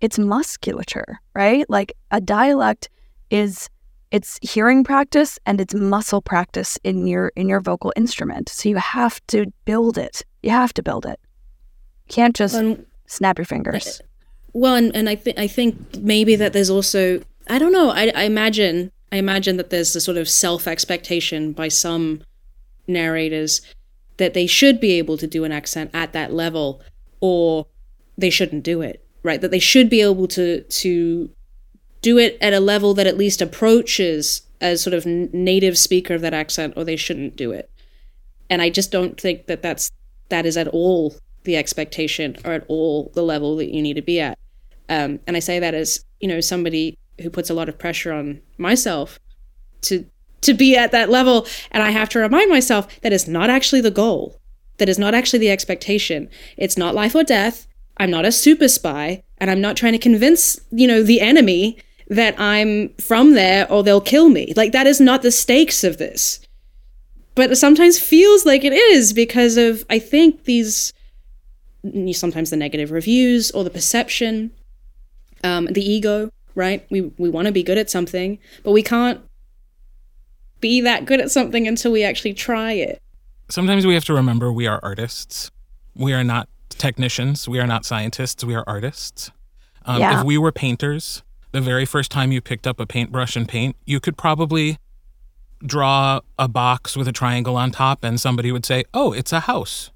It's 0.00 0.18
musculature, 0.18 1.20
right? 1.34 1.68
Like 1.68 1.92
a 2.10 2.20
dialect 2.20 2.88
is 3.30 3.68
it's 4.10 4.38
hearing 4.42 4.82
practice 4.82 5.38
and 5.46 5.60
it's 5.60 5.74
muscle 5.74 6.20
practice 6.20 6.78
in 6.82 7.06
your 7.06 7.32
in 7.36 7.48
your 7.48 7.60
vocal 7.60 7.92
instrument. 7.96 8.48
So 8.48 8.68
you 8.68 8.76
have 8.76 9.24
to 9.28 9.46
build 9.64 9.96
it. 9.98 10.22
You 10.42 10.50
have 10.50 10.72
to 10.74 10.82
build 10.82 11.06
it. 11.06 11.20
You 12.08 12.14
can't 12.14 12.34
just 12.34 12.56
Um, 12.56 12.86
snap 13.06 13.38
your 13.38 13.44
fingers. 13.44 14.00
Well, 14.52 14.74
and, 14.74 14.94
and 14.96 15.08
I 15.08 15.14
think 15.14 15.38
I 15.38 15.46
think 15.46 15.96
maybe 15.98 16.34
that 16.36 16.52
there's 16.52 16.70
also 16.70 17.22
I 17.48 17.58
don't 17.58 17.72
know. 17.72 17.90
I, 17.90 18.12
I 18.14 18.22
imagine 18.24 18.90
I 19.12 19.16
imagine 19.16 19.56
that 19.56 19.70
there's 19.70 19.94
a 19.94 20.00
sort 20.00 20.16
of 20.16 20.28
self 20.28 20.66
expectation 20.66 21.52
by 21.52 21.68
some 21.68 22.22
narrators 22.86 23.60
that 24.16 24.34
they 24.34 24.46
should 24.46 24.80
be 24.80 24.98
able 24.98 25.16
to 25.18 25.26
do 25.26 25.44
an 25.44 25.52
accent 25.52 25.90
at 25.94 26.12
that 26.12 26.32
level, 26.32 26.82
or 27.20 27.66
they 28.18 28.30
shouldn't 28.30 28.64
do 28.64 28.82
it. 28.82 29.04
Right? 29.22 29.40
That 29.40 29.50
they 29.50 29.60
should 29.60 29.88
be 29.88 30.00
able 30.00 30.26
to 30.28 30.62
to 30.62 31.30
do 32.02 32.18
it 32.18 32.38
at 32.40 32.52
a 32.52 32.60
level 32.60 32.94
that 32.94 33.06
at 33.06 33.18
least 33.18 33.42
approaches 33.42 34.42
a 34.60 34.76
sort 34.76 34.94
of 34.94 35.06
native 35.06 35.78
speaker 35.78 36.14
of 36.14 36.20
that 36.20 36.34
accent, 36.34 36.74
or 36.76 36.84
they 36.84 36.96
shouldn't 36.96 37.36
do 37.36 37.52
it. 37.52 37.70
And 38.48 38.60
I 38.60 38.70
just 38.70 38.90
don't 38.90 39.20
think 39.20 39.46
that 39.46 39.62
that's 39.62 39.90
that 40.28 40.46
is 40.46 40.56
at 40.56 40.68
all 40.68 41.16
the 41.44 41.56
expectation 41.56 42.36
or 42.44 42.52
at 42.52 42.64
all 42.68 43.10
the 43.14 43.22
level 43.22 43.56
that 43.56 43.72
you 43.72 43.82
need 43.82 43.94
to 43.94 44.02
be 44.02 44.20
at. 44.20 44.38
Um, 44.88 45.20
and 45.26 45.36
I 45.36 45.40
say 45.40 45.58
that 45.58 45.74
as 45.74 46.04
you 46.20 46.28
know 46.28 46.40
somebody 46.40 46.98
who 47.20 47.30
puts 47.30 47.50
a 47.50 47.54
lot 47.54 47.68
of 47.68 47.78
pressure 47.78 48.12
on 48.12 48.40
myself 48.58 49.18
to 49.82 50.04
to 50.42 50.54
be 50.54 50.76
at 50.76 50.92
that 50.92 51.10
level, 51.10 51.46
and 51.70 51.82
I 51.82 51.90
have 51.90 52.08
to 52.10 52.18
remind 52.18 52.50
myself 52.50 53.00
that 53.02 53.12
is 53.12 53.28
not 53.28 53.50
actually 53.50 53.82
the 53.82 53.90
goal. 53.90 54.40
That 54.78 54.88
is 54.88 54.98
not 54.98 55.14
actually 55.14 55.40
the 55.40 55.50
expectation. 55.50 56.30
It's 56.56 56.78
not 56.78 56.94
life 56.94 57.14
or 57.14 57.22
death. 57.22 57.66
I'm 57.98 58.10
not 58.10 58.24
a 58.24 58.32
super 58.32 58.68
spy, 58.68 59.22
and 59.38 59.50
I'm 59.50 59.60
not 59.60 59.76
trying 59.76 59.92
to 59.92 59.98
convince 59.98 60.60
you 60.70 60.88
know 60.88 61.02
the 61.02 61.20
enemy 61.20 61.78
that 62.10 62.34
I'm 62.38 62.90
from 62.98 63.34
there 63.34 63.70
or 63.70 63.82
they'll 63.82 64.00
kill 64.00 64.28
me. 64.28 64.52
Like 64.56 64.72
that 64.72 64.86
is 64.86 65.00
not 65.00 65.22
the 65.22 65.30
stakes 65.30 65.82
of 65.84 65.96
this. 65.98 66.40
But 67.36 67.52
it 67.52 67.56
sometimes 67.56 67.98
feels 67.98 68.44
like 68.44 68.64
it 68.64 68.72
is 68.72 69.12
because 69.12 69.56
of 69.56 69.84
I 69.88 69.98
think 69.98 70.44
these 70.44 70.92
sometimes 72.12 72.50
the 72.50 72.56
negative 72.56 72.90
reviews 72.90 73.50
or 73.52 73.64
the 73.64 73.70
perception, 73.70 74.50
um, 75.42 75.66
the 75.66 75.80
ego, 75.80 76.30
right? 76.54 76.84
We 76.90 77.02
we 77.16 77.30
want 77.30 77.46
to 77.46 77.52
be 77.52 77.62
good 77.62 77.78
at 77.78 77.88
something, 77.88 78.38
but 78.64 78.72
we 78.72 78.82
can't 78.82 79.20
be 80.60 80.80
that 80.82 81.06
good 81.06 81.20
at 81.20 81.30
something 81.30 81.66
until 81.66 81.92
we 81.92 82.02
actually 82.02 82.34
try 82.34 82.72
it. 82.72 83.00
Sometimes 83.48 83.86
we 83.86 83.94
have 83.94 84.04
to 84.04 84.14
remember 84.14 84.52
we 84.52 84.66
are 84.66 84.80
artists. 84.82 85.50
We 85.94 86.12
are 86.12 86.24
not 86.24 86.48
technicians. 86.70 87.48
We 87.48 87.60
are 87.60 87.66
not 87.66 87.84
scientists. 87.84 88.44
We 88.44 88.54
are 88.54 88.64
artists. 88.66 89.30
Um, 89.86 90.00
Yeah. 90.00 90.20
If 90.20 90.26
we 90.26 90.36
were 90.36 90.52
painters, 90.52 91.22
the 91.52 91.60
very 91.60 91.84
first 91.84 92.10
time 92.10 92.32
you 92.32 92.40
picked 92.40 92.66
up 92.66 92.80
a 92.80 92.86
paintbrush 92.86 93.36
and 93.36 93.48
paint, 93.48 93.76
you 93.84 94.00
could 94.00 94.16
probably 94.16 94.78
draw 95.64 96.20
a 96.38 96.48
box 96.48 96.96
with 96.96 97.08
a 97.08 97.12
triangle 97.12 97.56
on 97.56 97.70
top, 97.70 98.02
and 98.04 98.20
somebody 98.20 98.50
would 98.52 98.64
say, 98.64 98.84
Oh, 98.94 99.12
it's 99.12 99.32
a 99.32 99.40
house. 99.40 99.90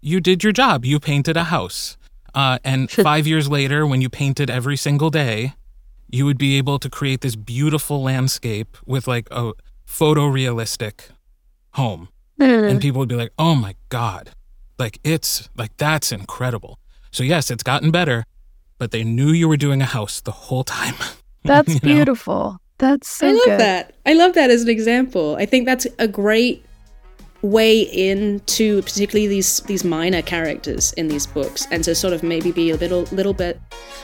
You 0.00 0.20
did 0.20 0.42
your 0.42 0.52
job. 0.52 0.84
You 0.84 0.98
painted 0.98 1.36
a 1.36 1.44
house. 1.44 1.96
Uh, 2.34 2.58
and 2.64 2.90
five 2.90 3.26
years 3.26 3.48
later, 3.48 3.86
when 3.86 4.00
you 4.00 4.08
painted 4.08 4.48
every 4.50 4.76
single 4.76 5.10
day, 5.10 5.54
you 6.08 6.24
would 6.24 6.38
be 6.38 6.56
able 6.56 6.78
to 6.78 6.88
create 6.88 7.20
this 7.20 7.36
beautiful 7.36 8.02
landscape 8.02 8.76
with 8.86 9.06
like 9.06 9.28
a 9.30 9.52
photorealistic 9.86 11.10
home. 11.74 12.08
And 12.70 12.80
people 12.80 13.00
would 13.00 13.08
be 13.08 13.16
like, 13.16 13.32
oh 13.38 13.54
my 13.54 13.74
God, 13.90 14.30
like 14.78 14.98
it's 15.04 15.48
like 15.56 15.76
that's 15.76 16.10
incredible. 16.12 16.78
So, 17.10 17.22
yes, 17.22 17.50
it's 17.50 17.62
gotten 17.62 17.90
better, 17.90 18.24
but 18.80 18.92
they 18.92 19.04
knew 19.04 19.30
you 19.30 19.46
were 19.46 19.58
doing 19.58 19.82
a 19.82 19.84
house 19.84 20.22
the 20.22 20.32
whole 20.32 20.64
time. 20.64 20.94
That's 21.44 21.68
you 21.68 21.74
know? 21.74 21.94
beautiful. 21.94 22.56
That's 22.78 23.08
so 23.08 23.28
I 23.28 23.32
love 23.32 23.44
good. 23.44 23.60
that. 23.60 23.94
I 24.06 24.14
love 24.14 24.32
that 24.34 24.50
as 24.50 24.62
an 24.62 24.70
example. 24.70 25.36
I 25.36 25.44
think 25.44 25.66
that's 25.66 25.86
a 25.98 26.08
great 26.08 26.64
way 27.42 27.80
into 27.82 28.80
particularly 28.82 29.26
these 29.26 29.60
these 29.60 29.84
minor 29.84 30.22
characters 30.22 30.94
in 30.94 31.08
these 31.08 31.26
books 31.26 31.66
and 31.70 31.84
to 31.84 31.94
sort 31.94 32.14
of 32.14 32.22
maybe 32.22 32.52
be 32.52 32.70
a 32.70 32.76
little 32.76 33.02
little 33.12 33.34
bit 33.34 33.60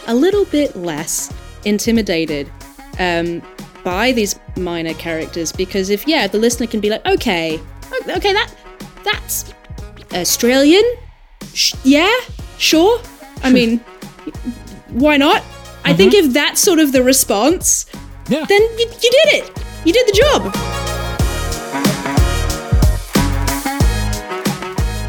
a 0.08 0.14
little 0.14 0.44
bit 0.46 0.76
less 0.76 1.32
intimidated 1.64 2.50
um, 2.98 3.42
by 3.82 4.12
these 4.12 4.38
minor 4.56 4.94
characters 4.94 5.52
because 5.52 5.88
if 5.88 6.06
yeah 6.06 6.26
the 6.26 6.38
listener 6.38 6.66
can 6.66 6.80
be 6.80 6.90
like 6.90 7.04
okay 7.06 7.58
okay 8.08 8.32
that 8.32 8.52
that's 9.04 9.54
Australian 10.12 10.84
Sh- 11.54 11.74
yeah 11.84 12.14
sure 12.58 13.00
I 13.42 13.50
mean 13.50 13.80
why 14.90 15.16
not 15.16 15.42
I 15.84 15.92
think 15.92 16.14
mm-hmm. 16.14 16.28
if 16.28 16.34
that's 16.34 16.60
sort 16.60 16.78
of 16.78 16.92
the 16.92 17.02
response 17.02 17.86
Yeah. 18.28 18.44
then 18.48 18.62
you, 18.62 18.86
you 19.02 19.10
did 19.10 19.28
it 19.34 19.62
you 19.84 19.92
did 19.92 20.06
the 20.06 20.12
job 20.12 20.54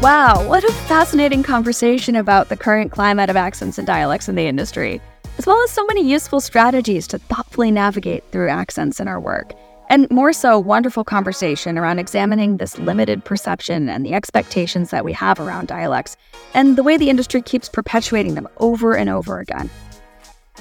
Wow, 0.00 0.46
what 0.46 0.62
a 0.62 0.72
fascinating 0.86 1.42
conversation 1.42 2.14
about 2.14 2.50
the 2.50 2.56
current 2.56 2.92
climate 2.92 3.30
of 3.30 3.36
accents 3.36 3.78
and 3.78 3.86
dialects 3.86 4.28
in 4.28 4.36
the 4.36 4.46
industry, 4.46 5.00
as 5.38 5.46
well 5.46 5.60
as 5.64 5.72
so 5.72 5.84
many 5.86 6.08
useful 6.08 6.40
strategies 6.40 7.08
to 7.08 7.18
thoughtfully 7.18 7.72
navigate 7.72 8.22
through 8.30 8.48
accents 8.48 9.00
in 9.00 9.08
our 9.08 9.18
work. 9.18 9.54
And 9.90 10.10
more 10.10 10.34
so, 10.34 10.58
wonderful 10.58 11.02
conversation 11.02 11.78
around 11.78 11.98
examining 11.98 12.58
this 12.58 12.78
limited 12.78 13.24
perception 13.24 13.88
and 13.88 14.04
the 14.04 14.12
expectations 14.12 14.90
that 14.90 15.04
we 15.04 15.14
have 15.14 15.40
around 15.40 15.68
dialects, 15.68 16.16
and 16.52 16.76
the 16.76 16.82
way 16.82 16.98
the 16.98 17.08
industry 17.08 17.40
keeps 17.40 17.70
perpetuating 17.70 18.34
them 18.34 18.48
over 18.58 18.94
and 18.94 19.08
over 19.08 19.38
again. 19.38 19.70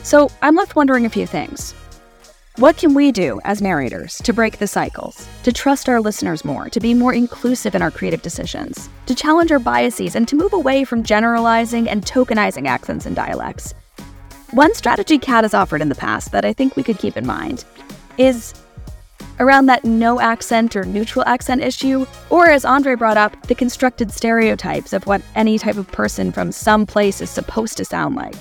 So, 0.03 0.30
I'm 0.41 0.55
left 0.55 0.78
wondering 0.78 1.05
a 1.05 1.09
few 1.09 1.28
things. 1.28 1.73
What 2.55 2.78
can 2.78 2.93
we 2.93 3.11
do 3.11 3.39
as 3.43 3.61
narrators 3.61 4.17
to 4.19 4.34
break 4.34 4.57
the 4.57 4.65
cycles, 4.65 5.28
to 5.43 5.51
trust 5.51 5.89
our 5.89 6.01
listeners 6.01 6.43
more, 6.43 6.69
to 6.69 6.80
be 6.80 6.93
more 6.93 7.13
inclusive 7.13 7.75
in 7.75 7.82
our 7.82 7.91
creative 7.91 8.21
decisions, 8.21 8.89
to 9.05 9.13
challenge 9.13 9.51
our 9.51 9.59
biases, 9.59 10.15
and 10.15 10.28
to 10.28 10.36
move 10.36 10.53
away 10.53 10.84
from 10.84 11.03
generalizing 11.03 11.88
and 11.88 12.05
tokenizing 12.05 12.65
accents 12.65 13.05
and 13.05 13.15
dialects? 13.15 13.73
One 14.51 14.73
strategy 14.73 15.19
Kat 15.19 15.43
has 15.43 15.53
offered 15.53 15.82
in 15.82 15.89
the 15.89 15.95
past 15.95 16.32
that 16.32 16.45
I 16.45 16.53
think 16.53 16.75
we 16.75 16.84
could 16.84 16.97
keep 16.97 17.17
in 17.17 17.28
mind 17.28 17.65
is 18.17 18.53
around 19.39 19.67
that 19.67 19.85
no 19.85 20.19
accent 20.19 20.75
or 20.75 20.83
neutral 20.83 21.23
accent 21.25 21.61
issue, 21.61 22.05
or 22.29 22.47
as 22.47 22.63
André 22.63 22.97
brought 22.97 23.17
up, 23.17 23.47
the 23.47 23.55
constructed 23.55 24.11
stereotypes 24.11 24.93
of 24.93 25.05
what 25.05 25.21
any 25.35 25.57
type 25.57 25.77
of 25.77 25.88
person 25.91 26.31
from 26.31 26.51
some 26.51 26.85
place 26.85 27.21
is 27.21 27.29
supposed 27.29 27.77
to 27.77 27.85
sound 27.85 28.15
like. 28.15 28.35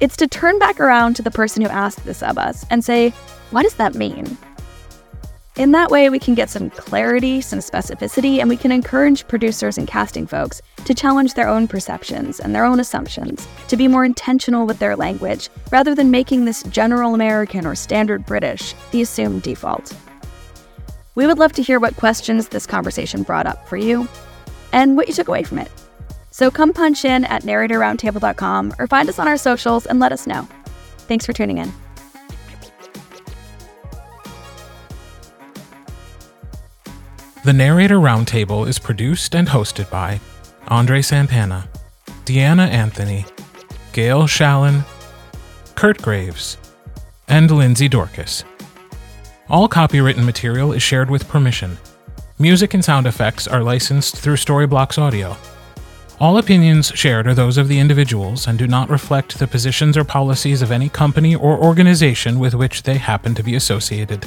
It's 0.00 0.16
to 0.16 0.28
turn 0.28 0.58
back 0.58 0.80
around 0.80 1.14
to 1.16 1.22
the 1.22 1.30
person 1.30 1.62
who 1.62 1.68
asked 1.68 2.04
this 2.04 2.22
of 2.22 2.38
us 2.38 2.64
and 2.70 2.84
say, 2.84 3.10
what 3.50 3.62
does 3.62 3.74
that 3.74 3.94
mean? 3.94 4.38
In 5.58 5.72
that 5.72 5.90
way, 5.90 6.08
we 6.08 6.20
can 6.20 6.36
get 6.36 6.48
some 6.48 6.70
clarity, 6.70 7.40
some 7.40 7.58
specificity, 7.58 8.38
and 8.38 8.48
we 8.48 8.56
can 8.56 8.70
encourage 8.70 9.26
producers 9.26 9.76
and 9.76 9.88
casting 9.88 10.24
folks 10.24 10.62
to 10.84 10.94
challenge 10.94 11.34
their 11.34 11.48
own 11.48 11.66
perceptions 11.66 12.38
and 12.38 12.54
their 12.54 12.64
own 12.64 12.78
assumptions, 12.78 13.48
to 13.66 13.76
be 13.76 13.88
more 13.88 14.04
intentional 14.04 14.68
with 14.68 14.78
their 14.78 14.94
language, 14.94 15.48
rather 15.72 15.96
than 15.96 16.12
making 16.12 16.44
this 16.44 16.62
general 16.62 17.12
American 17.12 17.66
or 17.66 17.74
standard 17.74 18.24
British 18.24 18.72
the 18.92 19.02
assumed 19.02 19.42
default. 19.42 19.92
We 21.16 21.26
would 21.26 21.40
love 21.40 21.54
to 21.54 21.62
hear 21.62 21.80
what 21.80 21.96
questions 21.96 22.46
this 22.46 22.64
conversation 22.64 23.24
brought 23.24 23.46
up 23.46 23.68
for 23.68 23.76
you 23.76 24.06
and 24.72 24.96
what 24.96 25.08
you 25.08 25.14
took 25.14 25.26
away 25.26 25.42
from 25.42 25.58
it. 25.58 25.72
So 26.30 26.52
come 26.52 26.72
punch 26.72 27.04
in 27.04 27.24
at 27.24 27.42
narratorroundtable.com 27.42 28.74
or 28.78 28.86
find 28.86 29.08
us 29.08 29.18
on 29.18 29.26
our 29.26 29.36
socials 29.36 29.86
and 29.86 29.98
let 29.98 30.12
us 30.12 30.24
know. 30.24 30.46
Thanks 31.08 31.26
for 31.26 31.32
tuning 31.32 31.58
in. 31.58 31.72
The 37.44 37.52
Narrator 37.52 37.98
Roundtable 37.98 38.66
is 38.68 38.80
produced 38.80 39.34
and 39.34 39.46
hosted 39.46 39.88
by 39.90 40.20
André 40.66 41.04
Santana, 41.04 41.68
Deanna 42.24 42.68
Anthony, 42.68 43.24
Gail 43.92 44.24
Shalan, 44.24 44.84
Kirt 45.76 46.02
Graves, 46.02 46.56
and 47.28 47.48
Lindsey 47.48 47.88
Dorcus. 47.88 48.42
All 49.48 49.68
copywritten 49.68 50.24
material 50.24 50.72
is 50.72 50.82
shared 50.82 51.10
with 51.10 51.28
permission. 51.28 51.78
Music 52.40 52.74
and 52.74 52.84
sound 52.84 53.06
effects 53.06 53.46
are 53.46 53.62
licensed 53.62 54.16
through 54.16 54.36
Storyblocks 54.36 54.98
Audio. 54.98 55.36
All 56.20 56.38
opinions 56.38 56.90
shared 56.96 57.28
are 57.28 57.34
those 57.34 57.56
of 57.56 57.68
the 57.68 57.78
individuals 57.78 58.48
and 58.48 58.58
do 58.58 58.66
not 58.66 58.90
reflect 58.90 59.38
the 59.38 59.46
positions 59.46 59.96
or 59.96 60.02
policies 60.02 60.60
of 60.60 60.72
any 60.72 60.88
company 60.88 61.36
or 61.36 61.56
organization 61.56 62.40
with 62.40 62.54
which 62.54 62.82
they 62.82 62.98
happen 62.98 63.36
to 63.36 63.44
be 63.44 63.54
associated. 63.54 64.26